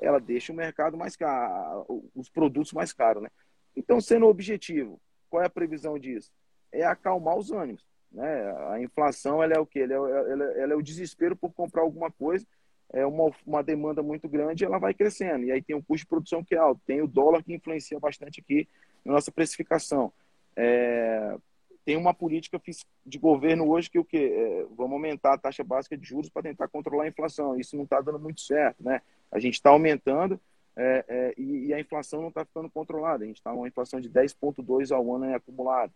ela 0.00 0.18
deixa 0.18 0.52
o 0.52 0.56
mercado 0.56 0.96
mais 0.96 1.14
caro, 1.14 2.10
os 2.14 2.28
produtos 2.28 2.72
mais 2.72 2.92
caros, 2.92 3.22
né? 3.22 3.28
Então, 3.76 4.00
sendo 4.00 4.26
objetivo, 4.26 5.00
qual 5.28 5.42
é 5.42 5.46
a 5.46 5.50
previsão 5.50 5.98
disso? 5.98 6.30
É 6.72 6.84
acalmar 6.84 7.36
os 7.36 7.50
ânimos, 7.50 7.84
né? 8.10 8.52
A 8.70 8.80
inflação, 8.80 9.42
ela 9.42 9.54
é 9.54 9.58
o 9.58 9.66
quê? 9.66 9.80
Ela 9.80 9.94
é, 9.94 10.32
ela, 10.32 10.44
ela 10.58 10.72
é 10.72 10.76
o 10.76 10.82
desespero 10.82 11.36
por 11.36 11.52
comprar 11.52 11.82
alguma 11.82 12.10
coisa, 12.10 12.46
é 12.92 13.06
uma, 13.06 13.30
uma 13.46 13.62
demanda 13.62 14.02
muito 14.02 14.28
grande, 14.28 14.64
ela 14.64 14.78
vai 14.78 14.94
crescendo. 14.94 15.44
E 15.44 15.52
aí 15.52 15.62
tem 15.62 15.76
o 15.76 15.82
custo 15.82 16.04
de 16.04 16.06
produção 16.06 16.42
que 16.42 16.54
é 16.54 16.58
alto, 16.58 16.80
tem 16.86 17.02
o 17.02 17.06
dólar 17.06 17.42
que 17.42 17.54
influencia 17.54 18.00
bastante 18.00 18.40
aqui 18.40 18.68
na 19.04 19.12
nossa 19.12 19.30
precificação. 19.30 20.12
É, 20.56 21.36
tem 21.84 21.96
uma 21.96 22.12
política 22.12 22.60
de 23.04 23.18
governo 23.18 23.68
hoje 23.68 23.90
que 23.90 23.98
o 23.98 24.04
quê? 24.04 24.32
É, 24.34 24.66
vamos 24.76 24.92
aumentar 24.92 25.34
a 25.34 25.38
taxa 25.38 25.64
básica 25.64 25.96
de 25.96 26.06
juros 26.06 26.28
para 26.28 26.42
tentar 26.42 26.68
controlar 26.68 27.04
a 27.04 27.08
inflação. 27.08 27.58
Isso 27.58 27.76
não 27.76 27.84
está 27.84 28.00
dando 28.00 28.18
muito 28.18 28.40
certo, 28.40 28.82
né? 28.82 29.00
A 29.30 29.38
gente 29.38 29.54
está 29.54 29.70
aumentando 29.70 30.40
é, 30.76 31.04
é, 31.08 31.34
e, 31.36 31.66
e, 31.66 31.74
a 31.74 31.80
inflação 31.80 32.20
não 32.20 32.28
está 32.28 32.44
ficando 32.44 32.70
controlada. 32.70 33.24
A 33.24 33.26
gente 33.26 33.36
está 33.36 33.52
uma 33.52 33.68
inflação 33.68 34.00
de 34.00 34.08
10,2 34.08 34.94
ao 34.94 35.14
ano 35.14 35.34
acumulado. 35.34 35.92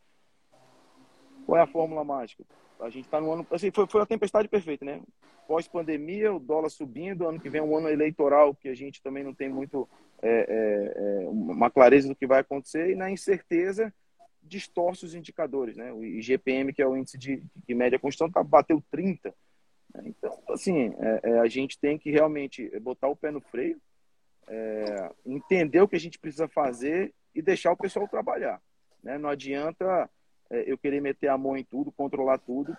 Qual 1.47 1.59
é 1.59 1.62
a 1.62 1.66
fórmula 1.66 2.03
mágica? 2.03 2.44
A 2.81 2.90
gente 2.90 3.05
está 3.05 3.20
no 3.20 3.33
ano. 3.33 3.47
Assim, 3.51 3.70
foi, 3.70 3.87
foi 3.87 4.01
a 4.01 4.07
tempestade 4.07 4.49
perfeita, 4.49 4.85
né? 4.85 5.01
Pós-pandemia, 5.47 6.33
o 6.33 6.40
dólar 6.40 6.70
subindo, 6.70 7.29
ano 7.29 7.38
que 7.38 7.51
vem 7.51 7.61
é 7.61 7.64
um 7.64 7.77
ano 7.77 7.88
eleitoral, 7.88 8.55
que 8.55 8.68
a 8.68 8.75
gente 8.75 9.03
também 9.03 9.23
não 9.23 9.35
tem 9.35 9.49
muito 9.49 9.88
é, 10.23 11.25
é 11.25 11.29
uma 11.29 11.70
clareza 11.70 12.09
do 12.09 12.16
que 12.16 12.27
vai 12.27 12.40
acontecer, 12.40 12.90
e 12.90 12.94
na 12.94 13.11
incerteza 13.11 13.92
distorce 14.44 15.04
os 15.04 15.14
indicadores, 15.14 15.76
né? 15.76 15.92
O 15.92 16.04
IGPM, 16.04 16.72
que 16.72 16.83
é 16.83 16.87
o 16.87 16.96
índice 16.96 17.16
de, 17.16 17.42
de 17.66 17.74
média 17.74 17.98
constante, 17.98 18.35
tá, 18.35 18.42
bateu 18.42 18.83
30. 18.90 19.35
Né? 19.94 20.02
Então, 20.07 20.38
assim, 20.48 20.94
é, 20.98 21.20
é, 21.22 21.38
a 21.40 21.48
gente 21.48 21.78
tem 21.78 21.98
que 21.98 22.11
realmente 22.11 22.68
botar 22.80 23.09
o 23.09 23.16
pé 23.16 23.30
no 23.30 23.40
freio, 23.40 23.80
é, 24.46 25.11
entender 25.24 25.80
o 25.80 25.88
que 25.88 25.96
a 25.96 26.00
gente 26.00 26.18
precisa 26.18 26.46
fazer 26.46 27.12
e 27.35 27.40
deixar 27.40 27.72
o 27.72 27.76
pessoal 27.76 28.07
trabalhar. 28.07 28.61
Né? 29.02 29.18
Não 29.18 29.28
adianta 29.28 30.09
é, 30.50 30.70
eu 30.70 30.76
querer 30.78 31.00
meter 31.00 31.28
a 31.28 31.38
mão 31.38 31.57
em 31.57 31.64
tudo, 31.64 31.90
controlar 31.90 32.38
tudo, 32.38 32.76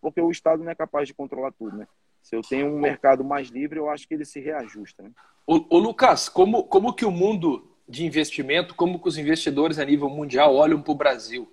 porque 0.00 0.20
o 0.20 0.30
Estado 0.30 0.62
não 0.64 0.70
é 0.70 0.74
capaz 0.74 1.06
de 1.06 1.14
controlar 1.14 1.52
tudo, 1.52 1.76
né? 1.76 1.86
Se 2.22 2.36
eu 2.36 2.40
tenho 2.40 2.68
um 2.68 2.78
mercado 2.78 3.24
mais 3.24 3.48
livre, 3.48 3.78
eu 3.78 3.90
acho 3.90 4.06
que 4.06 4.14
ele 4.14 4.24
se 4.24 4.38
reajusta. 4.38 5.02
Né? 5.02 5.10
O, 5.44 5.76
o 5.76 5.78
Lucas, 5.78 6.28
como, 6.28 6.64
como 6.64 6.94
que 6.94 7.04
o 7.04 7.10
mundo 7.10 7.71
de 7.88 8.04
investimento, 8.04 8.74
como 8.74 8.98
que 8.98 9.08
os 9.08 9.18
investidores 9.18 9.78
a 9.78 9.84
nível 9.84 10.08
mundial 10.08 10.54
olham 10.54 10.80
para 10.80 10.92
o 10.92 10.96
Brasil? 10.96 11.52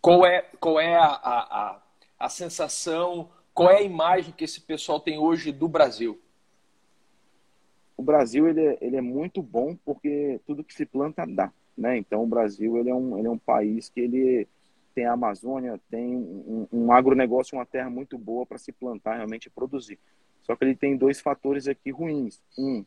Qual 0.00 0.24
é, 0.24 0.42
qual 0.60 0.80
é 0.80 0.94
a, 0.96 1.06
a, 1.06 1.82
a, 2.18 2.28
sensação, 2.28 3.30
qual 3.52 3.70
é 3.70 3.78
a 3.78 3.82
imagem 3.82 4.32
que 4.32 4.44
esse 4.44 4.60
pessoal 4.60 5.00
tem 5.00 5.18
hoje 5.18 5.50
do 5.50 5.68
Brasil? 5.68 6.20
O 7.96 8.02
Brasil 8.02 8.48
ele 8.48 8.64
é, 8.64 8.78
ele 8.80 8.96
é 8.96 9.00
muito 9.00 9.42
bom 9.42 9.76
porque 9.84 10.40
tudo 10.46 10.62
que 10.62 10.74
se 10.74 10.86
planta 10.86 11.26
dá. 11.26 11.52
Né? 11.76 11.96
Então 11.98 12.22
o 12.22 12.26
Brasil 12.26 12.76
ele 12.76 12.90
é, 12.90 12.94
um, 12.94 13.18
ele 13.18 13.26
é 13.26 13.30
um 13.30 13.38
país 13.38 13.88
que 13.88 14.00
ele 14.00 14.46
tem 14.94 15.06
a 15.06 15.12
Amazônia, 15.12 15.80
tem 15.90 16.16
um, 16.16 16.66
um 16.72 16.92
agronegócio, 16.92 17.56
uma 17.56 17.66
terra 17.66 17.88
muito 17.88 18.18
boa 18.18 18.44
para 18.44 18.58
se 18.58 18.72
plantar 18.72 19.14
realmente 19.14 19.48
produzir. 19.48 19.98
Só 20.42 20.56
que 20.56 20.64
ele 20.64 20.74
tem 20.74 20.96
dois 20.96 21.20
fatores 21.20 21.68
aqui 21.68 21.90
ruins. 21.90 22.40
Um, 22.58 22.84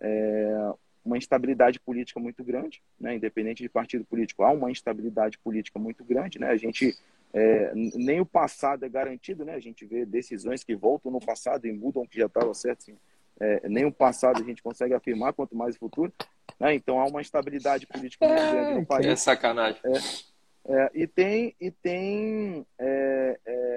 é, 0.00 0.72
uma 1.04 1.18
instabilidade 1.18 1.78
política 1.78 2.18
muito 2.18 2.42
grande, 2.42 2.82
né? 2.98 3.14
independente 3.14 3.62
de 3.62 3.68
partido 3.68 4.04
político, 4.04 4.42
há 4.42 4.50
uma 4.50 4.70
instabilidade 4.70 5.38
política 5.38 5.78
muito 5.78 6.02
grande. 6.02 6.38
Né? 6.38 6.48
A 6.48 6.56
gente, 6.56 6.96
é, 7.32 7.72
nem 7.74 8.20
o 8.20 8.26
passado 8.26 8.84
é 8.84 8.88
garantido, 8.88 9.44
né? 9.44 9.54
a 9.54 9.60
gente 9.60 9.84
vê 9.84 10.06
decisões 10.06 10.64
que 10.64 10.74
voltam 10.74 11.12
no 11.12 11.20
passado 11.20 11.66
e 11.66 11.72
mudam 11.72 12.02
o 12.02 12.08
que 12.08 12.18
já 12.18 12.26
estava 12.26 12.54
certo. 12.54 12.82
Assim. 12.82 12.96
É, 13.38 13.68
nem 13.68 13.84
o 13.84 13.92
passado 13.92 14.40
a 14.42 14.44
gente 14.44 14.62
consegue 14.62 14.94
afirmar, 14.94 15.34
quanto 15.34 15.54
mais 15.54 15.76
o 15.76 15.78
futuro. 15.78 16.12
Né? 16.58 16.74
Então 16.74 16.98
há 16.98 17.04
uma 17.04 17.20
instabilidade 17.20 17.86
política 17.86 18.26
muito 18.26 18.40
grande 18.40 18.80
no 18.80 18.86
país. 18.86 19.06
É 19.06 19.16
sacanagem. 19.16 19.80
É, 19.84 20.34
é, 20.66 20.90
e 20.94 21.06
tem, 21.06 21.54
e 21.60 21.70
tem 21.70 22.66
é, 22.78 23.38
é 23.44 23.73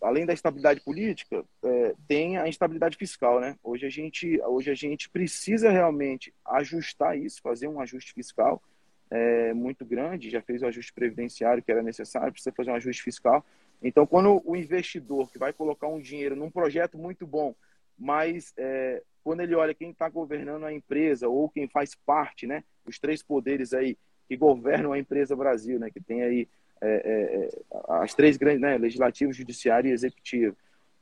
além 0.00 0.24
da 0.24 0.32
estabilidade 0.32 0.80
política, 0.80 1.44
é, 1.64 1.94
tem 2.06 2.38
a 2.38 2.48
instabilidade 2.48 2.96
fiscal, 2.96 3.40
né? 3.40 3.56
Hoje 3.62 3.86
a 3.86 3.90
gente, 3.90 4.40
hoje 4.42 4.70
a 4.70 4.74
gente 4.74 5.08
precisa 5.10 5.70
realmente 5.70 6.32
ajustar 6.44 7.18
isso, 7.18 7.40
fazer 7.42 7.68
um 7.68 7.80
ajuste 7.80 8.12
fiscal 8.12 8.62
é, 9.10 9.52
muito 9.52 9.84
grande. 9.84 10.30
Já 10.30 10.40
fez 10.40 10.62
o 10.62 10.66
ajuste 10.66 10.92
previdenciário 10.92 11.62
que 11.62 11.72
era 11.72 11.82
necessário, 11.82 12.32
precisa 12.32 12.54
fazer 12.54 12.70
um 12.70 12.76
ajuste 12.76 13.02
fiscal. 13.02 13.44
Então, 13.82 14.06
quando 14.06 14.42
o 14.44 14.56
investidor 14.56 15.30
que 15.30 15.38
vai 15.38 15.52
colocar 15.52 15.86
um 15.86 16.00
dinheiro 16.00 16.34
num 16.34 16.50
projeto 16.50 16.98
muito 16.98 17.26
bom, 17.26 17.54
mas 17.98 18.52
é, 18.56 19.02
quando 19.24 19.40
ele 19.40 19.54
olha 19.54 19.74
quem 19.74 19.90
está 19.90 20.08
governando 20.08 20.64
a 20.64 20.72
empresa 20.72 21.28
ou 21.28 21.48
quem 21.48 21.68
faz 21.68 21.94
parte, 21.94 22.46
né? 22.46 22.64
Os 22.86 22.98
três 22.98 23.22
poderes 23.22 23.74
aí 23.74 23.96
que 24.28 24.36
governam 24.36 24.92
a 24.92 24.98
empresa 24.98 25.34
Brasil, 25.34 25.78
né? 25.78 25.90
Que 25.90 26.00
tem 26.00 26.22
aí 26.22 26.48
é, 26.80 26.88
é, 26.88 27.46
é, 27.46 27.62
as 28.02 28.14
três 28.14 28.36
grandes, 28.36 28.60
né, 28.60 28.78
legislativo, 28.78 29.32
judiciário 29.32 29.90
e 29.90 29.92
executivo. 29.92 30.56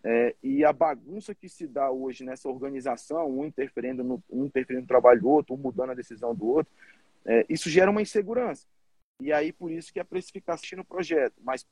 É, 0.04 0.34
e 0.42 0.64
a 0.64 0.72
bagunça 0.72 1.34
que 1.34 1.48
se 1.48 1.66
dá 1.66 1.90
hoje 1.90 2.24
nessa 2.24 2.48
organização, 2.48 3.28
um 3.28 3.44
interferindo 3.44 4.04
no, 4.04 4.22
um 4.30 4.44
interferindo 4.44 4.82
no 4.82 4.88
trabalho 4.88 5.20
do 5.20 5.28
outro, 5.28 5.54
um 5.54 5.58
mudando 5.58 5.90
a 5.90 5.94
decisão 5.94 6.34
do 6.34 6.46
outro, 6.46 6.72
isso 7.48 7.68
gera 7.68 7.90
uma 7.90 8.00
insegurança. 8.00 8.64
E 9.20 9.32
aí, 9.32 9.52
por 9.52 9.72
isso 9.72 9.92
que 9.92 9.98
a 9.98 10.04
precificação 10.04 10.78
no 10.78 10.84
projeto. 10.84 11.34
Mas 11.42 11.66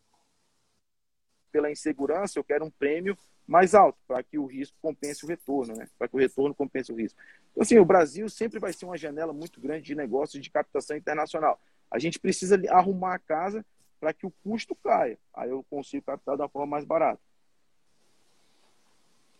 pela 1.53 1.71
insegurança, 1.71 2.37
eu 2.37 2.43
quero 2.43 2.65
um 2.65 2.71
prêmio 2.71 3.17
mais 3.47 3.75
alto, 3.75 3.99
para 4.09 4.23
que 4.23 4.39
o 4.39 4.47
risco 4.47 4.77
compense 4.81 5.25
o 5.25 5.29
retorno, 5.29 5.77
né? 5.77 5.87
para 5.99 6.09
que 6.09 6.17
o 6.17 6.19
retorno 6.19 6.55
compense 6.55 6.91
o 6.91 6.97
risco. 6.97 7.21
Então, 7.53 7.63
assim, 7.63 7.79
o 7.79 7.85
Brasil 7.85 8.29
sempre 8.29 8.59
vai 8.59 8.73
ser 8.73 8.87
uma 8.87 8.97
janela 8.97 9.33
muito 9.33 9.61
grande 9.61 9.85
de 9.85 9.95
negócios 9.95 10.43
de 10.43 10.51
captação 10.51 10.97
internacional. 10.97 11.61
A 11.91 11.99
gente 11.99 12.19
precisa 12.19 12.61
arrumar 12.71 13.15
a 13.15 13.19
casa 13.19 13.65
para 14.05 14.13
que 14.13 14.27
o 14.27 14.31
custo 14.31 14.75
caia. 14.75 15.19
Aí 15.33 15.49
eu 15.49 15.65
consigo 15.71 16.05
captar 16.05 16.37
da 16.37 16.47
forma 16.47 16.67
mais 16.67 16.85
barata. 16.85 17.23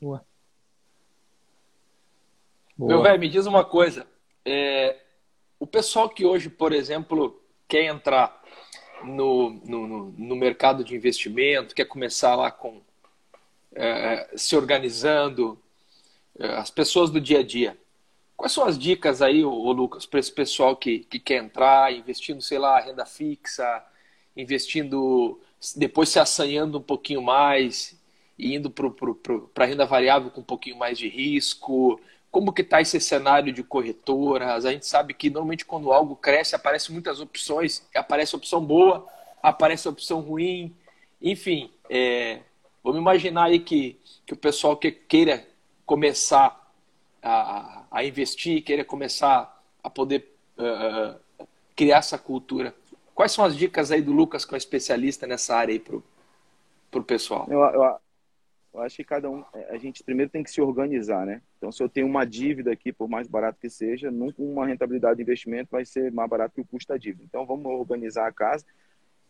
Boa. 0.01 0.25
Boa. 2.75 2.89
Meu 2.89 3.03
velho, 3.03 3.21
me 3.21 3.29
diz 3.29 3.45
uma 3.45 3.63
coisa. 3.63 4.07
É, 4.43 4.99
o 5.61 5.67
pessoal 5.67 6.09
que 6.09 6.25
hoje, 6.25 6.49
por 6.49 6.73
exemplo, 6.73 7.45
quer 7.69 7.85
entrar 7.85 8.43
no, 9.03 9.51
no, 9.51 9.87
no 10.13 10.35
mercado 10.35 10.83
de 10.83 10.97
investimento, 10.97 11.75
quer 11.75 11.85
começar 11.85 12.35
lá 12.35 12.51
com 12.51 12.81
é, 13.75 14.31
se 14.35 14.57
organizando, 14.57 15.63
é, 16.39 16.55
as 16.55 16.71
pessoas 16.71 17.11
do 17.11 17.21
dia 17.21 17.41
a 17.41 17.43
dia. 17.43 17.79
Quais 18.35 18.53
são 18.53 18.65
as 18.65 18.79
dicas 18.79 19.21
aí, 19.21 19.45
ô, 19.45 19.73
Lucas, 19.73 20.07
para 20.07 20.21
esse 20.21 20.33
pessoal 20.33 20.75
que, 20.75 21.01
que 21.01 21.21
quer 21.21 21.45
entrar, 21.45 21.93
investindo, 21.93 22.41
sei 22.41 22.59
lá, 22.59 22.81
renda 22.81 23.05
fixa, 23.05 23.85
investindo, 24.37 25.41
depois 25.77 26.09
se 26.09 26.19
assanhando 26.19 26.79
um 26.79 26.83
pouquinho 26.83 27.23
mais 27.23 27.99
e 28.39 28.55
indo 28.55 28.71
para 28.71 29.65
a 29.65 29.67
renda 29.67 29.87
variável 29.87 30.31
com 30.31 30.41
um 30.41 30.45
pouquinho 30.45 30.77
mais 30.77 30.99
de 30.99 31.09
risco? 31.09 32.01
Como 32.31 32.53
que 32.53 32.63
está 32.63 32.81
esse 32.81 33.01
cenário 33.01 33.53
de 33.53 33.63
corretoras? 33.63 34.65
A 34.65 34.73
gente 34.73 34.87
sabe 34.87 35.15
que 35.15 35.31
normalmente 35.31 35.65
quando 35.65 35.93
algo 35.93 36.17
cresce, 36.17 36.57
aparecem 36.57 36.93
muitas 36.93 37.21
opções, 37.21 37.87
aparece 37.95 38.35
opção 38.35 38.65
boa, 38.65 39.07
aparece 39.43 39.89
opção 39.89 40.21
ruim, 40.21 40.75
enfim, 41.23 41.71
é, 41.89 42.41
vamos 42.83 43.01
imaginar 43.01 43.45
aí 43.45 43.61
que, 43.61 43.99
que 44.27 44.35
o 44.35 44.37
pessoal 44.37 44.77
que 44.77 44.91
queira 44.91 45.47
começar 45.87 46.71
a, 47.23 47.85
a 47.91 48.05
investir, 48.05 48.63
queira 48.63 48.85
começar 48.85 49.63
a 49.83 49.89
poder 49.89 50.29
uh, 50.59 51.47
criar 51.75 51.99
essa 51.99 52.19
cultura. 52.19 52.75
Quais 53.15 53.33
são 53.33 53.45
as 53.45 53.57
dicas 53.57 53.93
aí 53.93 54.03
do 54.03 54.13
Lucas, 54.13 54.45
que 54.45 54.55
é 54.55 54.59
especialista 54.59 55.27
nessa 55.27 55.55
área 55.55 55.73
aí 55.73 55.79
pro, 55.79 56.03
pro 56.91 57.05
pessoal? 57.05 57.47
Eu, 57.49 57.61
eu, 57.61 57.97
eu, 58.75 58.81
acho 58.81 58.97
que 58.97 59.05
cada 59.05 59.31
um, 59.31 59.45
é, 59.55 59.75
a 59.75 59.79
gente 59.79 60.03
primeiro 60.03 60.31
tem 60.31 60.43
que 60.43 60.51
se 60.51 60.61
organizar, 60.61 61.25
né? 61.25 61.41
Então, 61.57 61.71
se 61.71 61.81
eu 61.83 61.89
tenho 61.89 62.09
uma 62.09 62.25
dívida 62.25 62.73
aqui, 62.73 62.93
por 62.93 63.09
mais 63.09 63.29
barato 63.29 63.61
que 63.61 63.71
seja, 63.71 64.11
nunca 64.11 64.43
uma 64.43 64.67
rentabilidade 64.67 65.17
de 65.17 65.23
investimento 65.23 65.71
vai 65.71 65.85
ser 65.85 66.11
mais 66.11 66.29
barato 66.29 66.55
que 66.55 66.61
o 66.61 66.65
custo 66.65 66.93
da 66.93 66.99
dívida. 66.99 67.25
Então, 67.25 67.47
vamos 67.47 67.67
organizar 67.67 68.27
a 68.27 68.33
casa. 68.33 68.65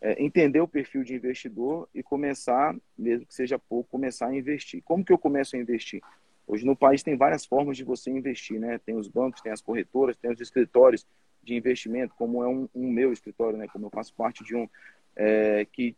é, 0.00 0.22
entender 0.22 0.60
o 0.60 0.68
perfil 0.68 1.02
de 1.04 1.14
investidor 1.14 1.88
e 1.94 2.02
começar, 2.02 2.76
mesmo 2.96 3.26
que 3.26 3.34
seja 3.34 3.58
pouco, 3.58 3.90
começar 3.90 4.28
a 4.28 4.36
investir. 4.36 4.82
Como 4.82 5.04
que 5.04 5.12
eu 5.12 5.18
começo 5.18 5.56
a 5.56 5.58
investir? 5.58 6.02
Hoje 6.46 6.64
no 6.66 6.76
país 6.76 7.02
tem 7.02 7.16
várias 7.16 7.46
formas 7.46 7.76
de 7.76 7.84
você 7.84 8.10
investir, 8.10 8.60
né? 8.60 8.78
Tem 8.78 8.96
os 8.96 9.08
bancos, 9.08 9.40
tem 9.40 9.50
as 9.50 9.62
corretoras, 9.62 10.16
tem 10.16 10.30
os 10.30 10.40
escritórios 10.40 11.06
de 11.44 11.54
investimento, 11.54 12.14
como 12.16 12.42
é 12.42 12.48
um, 12.48 12.68
um 12.74 12.90
meu 12.90 13.12
escritório, 13.12 13.58
né? 13.58 13.66
Como 13.68 13.86
eu 13.86 13.90
faço 13.90 14.14
parte 14.14 14.42
de 14.42 14.56
um 14.56 14.68
é, 15.16 15.66
que 15.66 15.96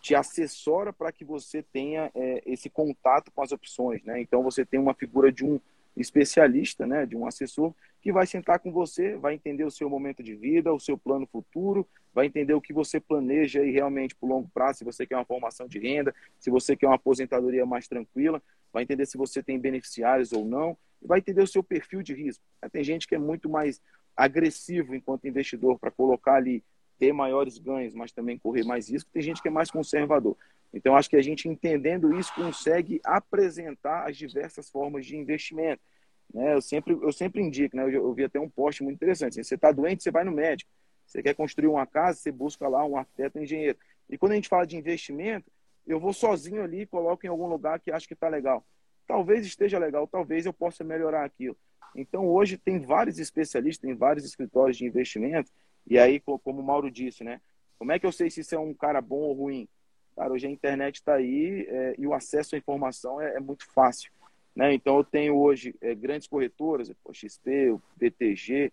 te 0.00 0.14
assessora 0.14 0.92
para 0.92 1.12
que 1.12 1.24
você 1.24 1.62
tenha 1.62 2.10
é, 2.14 2.42
esse 2.46 2.70
contato 2.70 3.30
com 3.30 3.42
as 3.42 3.52
opções, 3.52 4.02
né? 4.02 4.20
Então 4.20 4.42
você 4.42 4.64
tem 4.64 4.80
uma 4.80 4.94
figura 4.94 5.30
de 5.30 5.44
um 5.44 5.60
especialista, 5.96 6.86
né? 6.86 7.04
De 7.04 7.16
um 7.16 7.26
assessor 7.26 7.74
que 8.00 8.12
vai 8.12 8.26
sentar 8.26 8.58
com 8.58 8.72
você, 8.72 9.16
vai 9.16 9.34
entender 9.34 9.64
o 9.64 9.70
seu 9.70 9.88
momento 9.90 10.22
de 10.22 10.34
vida, 10.34 10.72
o 10.72 10.80
seu 10.80 10.96
plano 10.96 11.26
futuro, 11.26 11.86
vai 12.14 12.26
entender 12.26 12.54
o 12.54 12.60
que 12.60 12.72
você 12.72 12.98
planeja 12.98 13.62
e 13.62 13.70
realmente 13.70 14.14
para 14.14 14.28
longo 14.28 14.48
prazo, 14.48 14.78
se 14.78 14.84
você 14.84 15.06
quer 15.06 15.16
uma 15.16 15.24
formação 15.24 15.68
de 15.68 15.78
renda, 15.78 16.14
se 16.38 16.50
você 16.50 16.74
quer 16.74 16.86
uma 16.86 16.96
aposentadoria 16.96 17.66
mais 17.66 17.86
tranquila, 17.86 18.42
vai 18.72 18.84
entender 18.84 19.04
se 19.06 19.18
você 19.18 19.42
tem 19.42 19.58
beneficiários 19.58 20.32
ou 20.32 20.44
não, 20.44 20.76
e 21.02 21.06
vai 21.06 21.18
entender 21.18 21.42
o 21.42 21.46
seu 21.46 21.62
perfil 21.62 22.02
de 22.02 22.14
risco. 22.14 22.42
Tem 22.72 22.82
gente 22.82 23.06
que 23.06 23.14
é 23.14 23.18
muito 23.18 23.48
mais 23.48 23.80
agressivo 24.20 24.94
enquanto 24.94 25.26
investidor 25.26 25.78
para 25.78 25.90
colocar 25.90 26.34
ali, 26.34 26.62
ter 26.98 27.12
maiores 27.12 27.56
ganhos, 27.56 27.94
mas 27.94 28.12
também 28.12 28.38
correr 28.38 28.64
mais 28.64 28.90
risco. 28.90 29.10
Tem 29.10 29.22
gente 29.22 29.40
que 29.40 29.48
é 29.48 29.50
mais 29.50 29.70
conservador. 29.70 30.36
Então, 30.72 30.94
acho 30.94 31.08
que 31.08 31.16
a 31.16 31.22
gente 31.22 31.48
entendendo 31.48 32.16
isso 32.18 32.32
consegue 32.34 33.00
apresentar 33.02 34.06
as 34.06 34.16
diversas 34.16 34.70
formas 34.70 35.06
de 35.06 35.16
investimento. 35.16 35.80
Né? 36.32 36.54
Eu, 36.54 36.60
sempre, 36.60 36.92
eu 36.92 37.12
sempre 37.12 37.40
indico, 37.42 37.74
né? 37.74 37.84
eu, 37.84 37.88
eu 37.88 38.12
vi 38.12 38.24
até 38.24 38.38
um 38.38 38.48
post 38.48 38.82
muito 38.82 38.96
interessante. 38.96 39.32
Assim, 39.32 39.42
você 39.42 39.54
está 39.54 39.72
doente, 39.72 40.02
você 40.02 40.10
vai 40.10 40.22
no 40.22 40.32
médico. 40.32 40.70
Você 41.06 41.22
quer 41.22 41.34
construir 41.34 41.68
uma 41.68 41.86
casa, 41.86 42.20
você 42.20 42.30
busca 42.30 42.68
lá 42.68 42.84
um 42.84 42.96
arquiteto, 42.96 43.38
um 43.38 43.42
engenheiro. 43.42 43.78
E 44.08 44.18
quando 44.18 44.32
a 44.32 44.34
gente 44.34 44.48
fala 44.48 44.66
de 44.66 44.76
investimento, 44.76 45.50
eu 45.86 45.98
vou 45.98 46.12
sozinho 46.12 46.62
ali 46.62 46.82
e 46.82 46.86
coloco 46.86 47.24
em 47.24 47.28
algum 47.30 47.46
lugar 47.46 47.80
que 47.80 47.90
acho 47.90 48.06
que 48.06 48.14
está 48.14 48.28
legal. 48.28 48.64
Talvez 49.06 49.44
esteja 49.46 49.78
legal, 49.78 50.06
talvez 50.06 50.44
eu 50.44 50.52
possa 50.52 50.84
melhorar 50.84 51.24
aquilo. 51.24 51.56
Então, 51.94 52.26
hoje 52.26 52.56
tem 52.56 52.78
vários 52.78 53.18
especialistas, 53.18 53.82
tem 53.82 53.94
vários 53.94 54.24
escritórios 54.24 54.76
de 54.76 54.84
investimento. 54.84 55.50
E 55.86 55.98
aí, 55.98 56.20
como 56.20 56.60
o 56.60 56.62
Mauro 56.62 56.90
disse, 56.90 57.24
né? 57.24 57.40
Como 57.78 57.92
é 57.92 57.98
que 57.98 58.06
eu 58.06 58.12
sei 58.12 58.30
se 58.30 58.40
isso 58.40 58.54
é 58.54 58.58
um 58.58 58.74
cara 58.74 59.00
bom 59.00 59.20
ou 59.20 59.32
ruim? 59.32 59.68
Cara, 60.14 60.32
hoje 60.32 60.46
a 60.46 60.50
internet 60.50 60.96
está 60.96 61.14
aí 61.14 61.66
é, 61.68 61.94
e 61.98 62.06
o 62.06 62.12
acesso 62.12 62.54
à 62.54 62.58
informação 62.58 63.20
é, 63.20 63.36
é 63.36 63.40
muito 63.40 63.66
fácil. 63.72 64.12
Né? 64.54 64.74
Então, 64.74 64.98
eu 64.98 65.04
tenho 65.04 65.36
hoje 65.36 65.74
é, 65.80 65.94
grandes 65.94 66.28
corretoras, 66.28 66.90
o 67.04 67.14
XP, 67.14 67.70
o 67.70 67.82
BTG, 67.96 68.72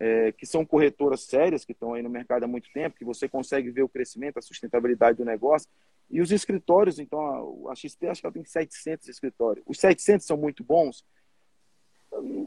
é, 0.00 0.32
que 0.32 0.46
são 0.46 0.64
corretoras 0.64 1.22
sérias, 1.22 1.64
que 1.64 1.72
estão 1.72 1.94
aí 1.94 2.02
no 2.02 2.10
mercado 2.10 2.44
há 2.44 2.48
muito 2.48 2.70
tempo, 2.72 2.96
que 2.96 3.04
você 3.04 3.28
consegue 3.28 3.70
ver 3.70 3.82
o 3.82 3.88
crescimento, 3.88 4.38
a 4.38 4.42
sustentabilidade 4.42 5.18
do 5.18 5.24
negócio. 5.24 5.68
E 6.10 6.20
os 6.20 6.32
escritórios, 6.32 6.98
então, 6.98 7.68
a, 7.68 7.74
XP 7.74 8.06
acho 8.06 8.20
que 8.20 8.26
ela 8.26 8.32
tem 8.32 8.44
700 8.44 9.08
escritórios. 9.08 9.64
Os 9.66 9.78
700 9.78 10.26
são 10.26 10.36
muito 10.36 10.64
bons? 10.64 11.04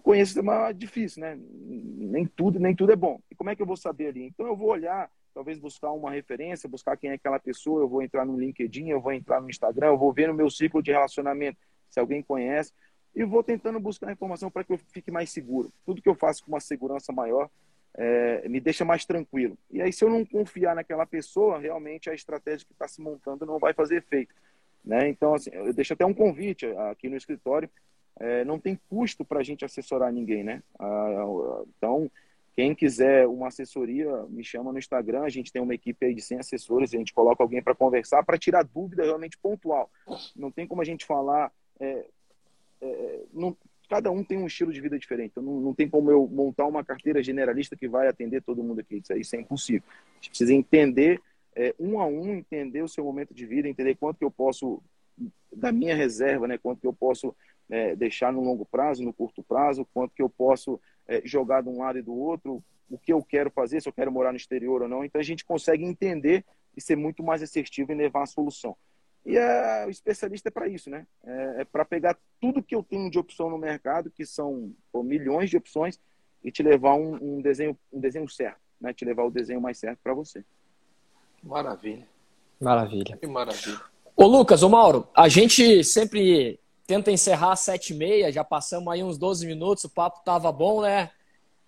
Conheço, 0.03 0.39
é 0.39 0.74
difícil, 0.74 1.22
né? 1.22 1.38
Nem 1.38 2.26
tudo, 2.26 2.59
nem 2.59 2.76
tudo 2.76 2.91
é 2.91 2.95
bom. 2.95 3.20
E 3.30 3.36
como 3.36 3.49
é 3.49 3.55
que 3.55 3.62
eu 3.62 3.66
vou 3.66 3.78
saber 3.78 4.07
ali? 4.07 4.24
Então, 4.24 4.47
eu 4.47 4.55
vou 4.55 4.70
olhar, 4.70 5.09
talvez 5.34 5.59
buscar 5.59 5.91
uma 5.91 6.12
referência, 6.12 6.68
buscar 6.68 6.97
quem 6.97 7.12
é 7.12 7.14
aquela 7.14 7.39
pessoa, 7.39 7.82
eu 7.82 7.88
vou 7.88 8.01
entrar 8.01 8.26
no 8.26 8.39
LinkedIn, 8.39 8.89
eu 8.89 8.99
vou 8.99 9.14
entrar 9.14 9.39
no 9.39 9.49
Instagram, 9.49 9.88
eu 9.88 9.97
vou 9.97 10.12
ver 10.12 10.28
no 10.28 10.34
meu 10.34 10.49
ciclo 10.49 10.82
de 10.82 10.91
relacionamento 10.91 11.57
se 11.89 11.99
alguém 11.99 12.24
conhece, 12.24 12.72
e 13.14 13.24
vou 13.24 13.43
tentando 13.43 13.80
buscar 13.80 14.12
informação 14.12 14.49
para 14.49 14.64
que 14.64 14.72
eu 14.72 14.78
fique 14.78 15.12
mais 15.12 15.30
seguro. 15.30 15.72
Tudo 15.86 16.01
que 16.01 16.07
eu 16.07 16.16
faço 16.16 16.43
com 16.43 16.51
uma 16.51 16.59
segurança 16.62 17.12
maior 17.12 17.49
é, 17.93 18.47
me 18.47 18.59
deixa 18.59 18.86
mais 18.86 19.05
tranquilo. 19.05 19.57
E 19.70 19.82
aí, 19.82 19.91
se 19.91 20.03
eu 20.03 20.09
não 20.09 20.26
confiar 20.26 20.76
naquela 20.76 21.05
pessoa, 21.05 21.59
realmente 21.59 22.09
a 22.09 22.14
estratégia 22.14 22.66
que 22.66 22.72
está 22.74 22.88
se 22.88 23.01
montando 23.01 23.45
não 23.45 23.59
vai 23.59 23.74
fazer 23.74 23.97
efeito. 23.97 24.34
Né? 24.84 25.09
Então, 25.09 25.34
assim, 25.34 25.49
eu 25.53 25.74
deixo 25.74 25.93
até 25.93 26.05
um 26.05 26.14
convite 26.14 26.66
aqui 26.89 27.09
no 27.09 27.18
escritório. 27.18 27.70
É, 28.24 28.46
não 28.46 28.60
tem 28.60 28.80
custo 28.90 29.26
para 29.26 29.40
a 29.40 29.44
gente 29.44 29.66
assessorar 29.66 30.12
ninguém, 30.12 30.44
né? 30.44 30.62
Ah, 30.80 31.64
então, 31.78 32.10
quem 32.56 32.76
quiser 32.76 33.28
uma 33.28 33.48
assessoria, 33.48 34.24
me 34.30 34.44
chama 34.44 34.72
no 34.72 34.80
Instagram. 34.80 35.24
A 35.24 35.30
gente 35.30 35.52
tem 35.52 35.62
uma 35.62 35.74
equipe 35.74 36.06
aí 36.06 36.14
de 36.14 36.22
100 36.22 36.40
assessores. 36.40 36.94
A 36.94 36.98
gente 36.98 37.14
coloca 37.14 37.44
alguém 37.44 37.64
para 37.64 37.74
conversar, 37.74 38.24
para 38.24 38.38
tirar 38.38 38.64
dúvida 38.64 39.04
realmente 39.04 39.38
pontual. 39.38 39.90
Não 40.36 40.52
tem 40.52 40.68
como 40.68 40.82
a 40.82 40.86
gente 40.86 41.06
falar 41.06 41.52
é, 41.80 42.06
é, 42.82 43.24
não, 43.34 43.56
cada 43.90 44.12
um 44.12 44.24
tem 44.24 44.38
um 44.38 44.48
estilo 44.48 44.72
de 44.72 44.82
vida 44.82 44.98
diferente. 44.98 45.32
Então, 45.32 45.44
não, 45.44 45.60
não, 45.60 45.74
tem 45.74 45.90
como 45.90 46.10
eu 46.12 46.28
montar 46.28 46.66
uma 46.66 46.84
carteira 46.84 47.22
generalista 47.24 47.76
que 47.76 47.88
vai 47.88 48.08
atender 48.08 48.42
todo 48.42 48.64
mundo 48.64 48.80
aqui. 48.80 48.98
Isso, 48.98 49.14
isso 49.14 49.36
é 49.36 49.40
impossível. 49.40 49.84
A 49.90 50.16
gente 50.16 50.30
precisa 50.30 50.54
entender 50.54 51.22
é, 51.56 51.76
um 51.80 52.00
a 52.00 52.06
um, 52.06 52.34
entender 52.34 52.82
o 52.82 52.88
seu 52.88 53.04
momento 53.04 53.34
de 53.34 53.46
vida, 53.46 53.68
entender 53.68 53.96
quanto 53.96 54.18
que 54.18 54.26
eu 54.26 54.32
posso, 54.32 54.82
da 55.52 55.72
minha 55.72 55.96
reserva, 55.96 56.48
né, 56.48 56.58
quanto 56.58 56.82
que 56.82 56.88
eu 56.88 56.94
posso 56.94 57.36
é, 57.72 57.96
deixar 57.96 58.34
no 58.34 58.42
longo 58.42 58.66
prazo, 58.66 59.02
no 59.02 59.14
curto 59.14 59.42
prazo, 59.42 59.88
quanto 59.94 60.14
que 60.14 60.22
eu 60.22 60.30
posso 60.30 60.80
é, 61.08 61.22
jogar 61.24 61.64
de 61.64 61.70
um 61.70 61.80
lado 61.80 61.98
e 61.98 62.02
do 62.02 62.14
outro, 62.14 62.62
o 62.90 62.98
que 62.98 63.14
eu 63.14 63.24
quero 63.24 63.50
fazer, 63.50 63.82
se 63.82 63.88
eu 63.88 63.94
quero 63.94 64.12
morar 64.12 64.34
no 64.34 64.38
exterior 64.38 64.82
ou 64.82 64.90
não. 64.90 65.06
Então, 65.06 65.20
a 65.20 65.24
gente 65.24 65.46
consegue 65.46 65.86
entender 65.86 66.46
e 66.76 66.82
ser 66.82 66.98
muito 66.98 67.24
mais 67.24 67.42
assertivo 67.42 67.94
em 67.94 67.96
levar 67.96 68.24
a 68.24 68.28
solução. 68.28 68.76
E 69.26 69.38
é, 69.38 69.86
o 69.86 69.90
especialista 69.90 70.50
é 70.50 70.52
para 70.52 70.68
isso, 70.68 70.90
né? 70.90 71.08
É, 71.24 71.62
é 71.62 71.66
para 71.66 71.86
pegar 71.86 72.18
tudo 72.42 72.62
que 72.62 72.76
eu 72.76 72.84
tenho 72.84 73.10
de 73.10 73.18
opção 73.18 73.50
no 73.50 73.58
mercado, 73.58 74.12
que 74.12 74.26
são 74.26 74.74
pô, 74.92 75.02
milhões 75.02 75.50
de 75.50 75.56
opções, 75.56 75.98
e 76.44 76.52
te 76.52 76.62
levar 76.62 76.96
um, 76.96 77.38
um, 77.38 77.42
desenho, 77.42 77.78
um 77.94 78.00
desenho 78.00 78.28
certo, 78.28 78.60
né? 78.82 78.94
Te 78.94 79.06
levar 79.06 79.24
o 79.24 79.32
desenho 79.32 79.62
mais 79.62 79.78
certo 79.78 80.00
para 80.04 80.14
você. 80.14 80.44
Maravilha. 81.42 82.06
Maravilha. 82.60 83.18
Que 83.18 83.28
maravilha. 83.28 83.80
Ô 84.16 84.26
Lucas, 84.26 84.62
ô 84.62 84.70
Mauro, 84.70 85.08
a 85.16 85.30
gente 85.30 85.84
sempre 85.84 86.60
tenta 86.88 87.12
encerrar 87.12 87.54
às 87.54 87.62
sete 87.62 87.94
e 87.94 87.96
meia, 87.96 88.32
já 88.32 88.44
passamos 88.44 88.92
aí 88.92 89.04
uns 89.04 89.18
12 89.18 89.46
minutos, 89.46 89.84
o 89.84 89.90
papo 89.90 90.22
tava 90.24 90.52
bom, 90.52 90.82
né? 90.82 91.12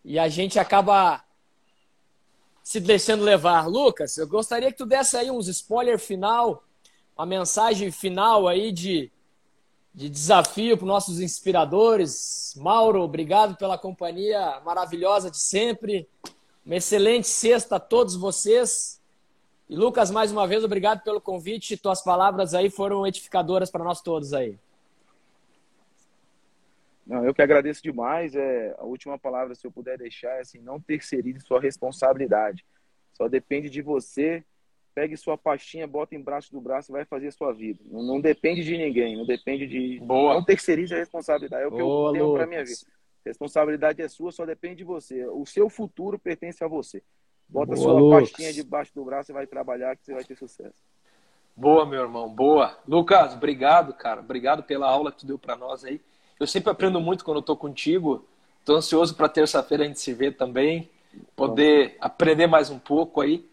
E 0.04 0.20
a 0.20 0.28
gente 0.28 0.60
acaba 0.60 1.24
se 2.64 2.80
deixando 2.80 3.24
levar. 3.24 3.68
Lucas, 3.68 4.18
eu 4.18 4.28
gostaria 4.28 4.72
que 4.72 4.78
tu 4.78 4.86
desse 4.86 5.16
aí 5.18 5.32
uns 5.32 5.48
spoiler 5.48 6.00
final 6.00 6.64
uma 7.16 7.26
mensagem 7.26 7.92
final 7.92 8.48
aí 8.48 8.72
de, 8.72 9.12
de 9.94 10.10
desafio 10.10 10.76
para 10.76 10.84
os 10.86 10.88
nossos 10.88 11.20
inspiradores. 11.20 12.54
Mauro, 12.58 13.02
obrigado 13.02 13.56
pela 13.56 13.78
companhia 13.78 14.60
maravilhosa 14.66 15.30
de 15.30 15.38
sempre. 15.38 16.08
Uma 16.66 16.76
excelente 16.76 17.28
sexta 17.28 17.76
a 17.76 17.80
todos 17.80 18.16
vocês. 18.16 19.00
E 19.70 19.76
Lucas, 19.76 20.12
mais 20.12 20.32
uma 20.32 20.48
vez, 20.48 20.64
obrigado 20.64 21.04
pelo 21.04 21.22
convite. 21.22 21.78
Tuas 21.78 22.02
palavras 22.02 22.54
aí 22.54 22.70
foram 22.70 23.06
edificadoras 23.06 23.70
para 23.70 23.84
nós 23.84 24.02
todos 24.02 24.34
aí. 24.34 24.58
Não, 27.06 27.26
eu 27.26 27.34
que 27.34 27.42
agradeço 27.42 27.84
demais. 27.84 28.36
É, 28.36 28.76
a 28.78 28.84
última 28.84 29.18
palavra, 29.18 29.56
se 29.56 29.66
eu 29.66 29.72
puder 29.72 29.98
deixar, 29.98 30.38
é 30.38 30.42
assim, 30.42 30.60
não 30.60 30.80
terceirize 30.80 31.42
sua 31.42 31.60
responsabilidade. 31.60 32.66
Só 33.14 33.28
depende 33.28 33.70
de 33.70 33.82
você 33.82 34.44
pegue 34.94 35.18
sua 35.18 35.38
pastinha, 35.38 35.88
bota 35.88 36.16
embaixo 36.16 36.52
do 36.52 36.62
braço 36.62 36.92
e 36.92 36.94
vai 36.94 37.06
fazer 37.06 37.28
a 37.28 37.32
sua 37.32 37.52
vida. 37.52 37.80
Não, 37.86 38.04
não, 38.04 38.22
depende 38.22 38.64
de 38.64 38.78
ninguém, 38.78 39.18
não 39.18 39.26
depende 39.26 39.68
de. 39.68 40.00
Boa. 40.00 40.36
Não 40.36 40.44
terceirize 40.44 40.94
a 40.94 40.98
responsabilidade. 40.98 41.64
É 41.64 41.68
o 41.68 41.72
que 41.72 41.82
Boa, 41.82 42.10
eu 42.10 42.14
tenho 42.14 42.34
para 42.34 42.48
minha 42.48 42.64
vida. 42.64 42.80
Responsabilidade 43.26 44.02
é 44.02 44.08
sua, 44.08 44.32
só 44.32 44.46
depende 44.46 44.78
de 44.78 44.84
você. 44.84 45.26
O 45.28 45.46
seu 45.46 45.70
futuro 45.70 46.20
pertence 46.20 46.64
a 46.64 46.68
você. 46.68 47.02
Bota 47.48 47.74
Boa, 47.74 47.78
sua 47.78 47.94
Lucas. 47.94 48.32
pastinha 48.32 48.54
debaixo 48.54 48.94
do 48.94 49.04
braço 49.06 49.32
e 49.32 49.34
vai 49.34 49.48
trabalhar 49.48 49.96
que 49.96 50.06
você 50.06 50.14
vai 50.14 50.24
ter 50.24 50.36
sucesso. 50.36 50.84
Boa, 51.56 51.86
meu 51.86 52.02
irmão, 52.02 52.34
boa. 52.34 52.78
Lucas, 52.88 53.34
obrigado, 53.34 53.94
cara. 53.94 54.22
Obrigado 54.22 54.64
pela 54.64 54.90
aula 54.90 55.12
que 55.12 55.20
tu 55.20 55.26
deu 55.26 55.38
para 55.38 55.56
nós 55.56 55.86
aí. 55.86 56.02
Eu 56.44 56.48
sempre 56.48 56.70
aprendo 56.70 57.00
muito 57.00 57.24
quando 57.24 57.38
eu 57.38 57.42
tô 57.42 57.56
contigo. 57.56 58.26
Tô 58.66 58.76
ansioso 58.76 59.16
para 59.16 59.30
terça-feira 59.30 59.86
a 59.86 59.88
gente 59.88 60.00
se 60.00 60.14
ver 60.14 60.36
também, 60.36 60.90
poder 61.38 61.92
Bom. 61.92 61.96
aprender 62.02 62.48
mais 62.48 62.70
um 62.70 62.78
pouco 62.78 63.22
aí. 63.22 63.48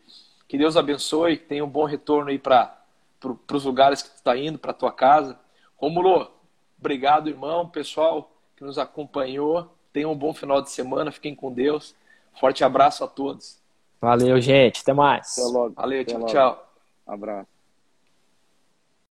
Que 0.49 0.59
Deus 0.59 0.77
abençoe, 0.77 1.37
que 1.37 1.45
tenha 1.45 1.65
um 1.65 1.69
bom 1.69 1.85
retorno 1.85 2.31
aí 2.31 2.39
para 2.39 2.77
pro, 3.21 3.39
os 3.53 3.65
lugares 3.65 4.03
que 4.03 4.11
tu 4.11 4.17
está 4.17 4.37
indo, 4.37 4.59
para 4.59 4.73
tua 4.73 4.91
casa. 4.91 5.39
Romulo, 5.77 6.29
obrigado, 6.79 7.29
irmão, 7.29 7.69
pessoal 7.69 8.29
que 8.57 8.65
nos 8.65 8.77
acompanhou. 8.77 9.73
Tenham 9.93 10.11
um 10.11 10.17
bom 10.17 10.35
final 10.35 10.61
de 10.61 10.71
semana, 10.71 11.13
fiquem 11.13 11.35
com 11.35 11.53
Deus. 11.53 11.95
Forte 12.41 12.65
abraço 12.65 13.05
a 13.05 13.07
todos. 13.07 13.61
Valeu, 14.01 14.41
gente. 14.41 14.81
Até 14.81 14.93
mais. 14.93 15.39
Até 15.39 15.47
logo. 15.47 15.75
Valeu, 15.75 16.03
Até 16.03 16.11
tchau, 16.11 16.21
logo. 16.21 16.33
tchau. 16.33 16.73
Abraço. 17.07 17.60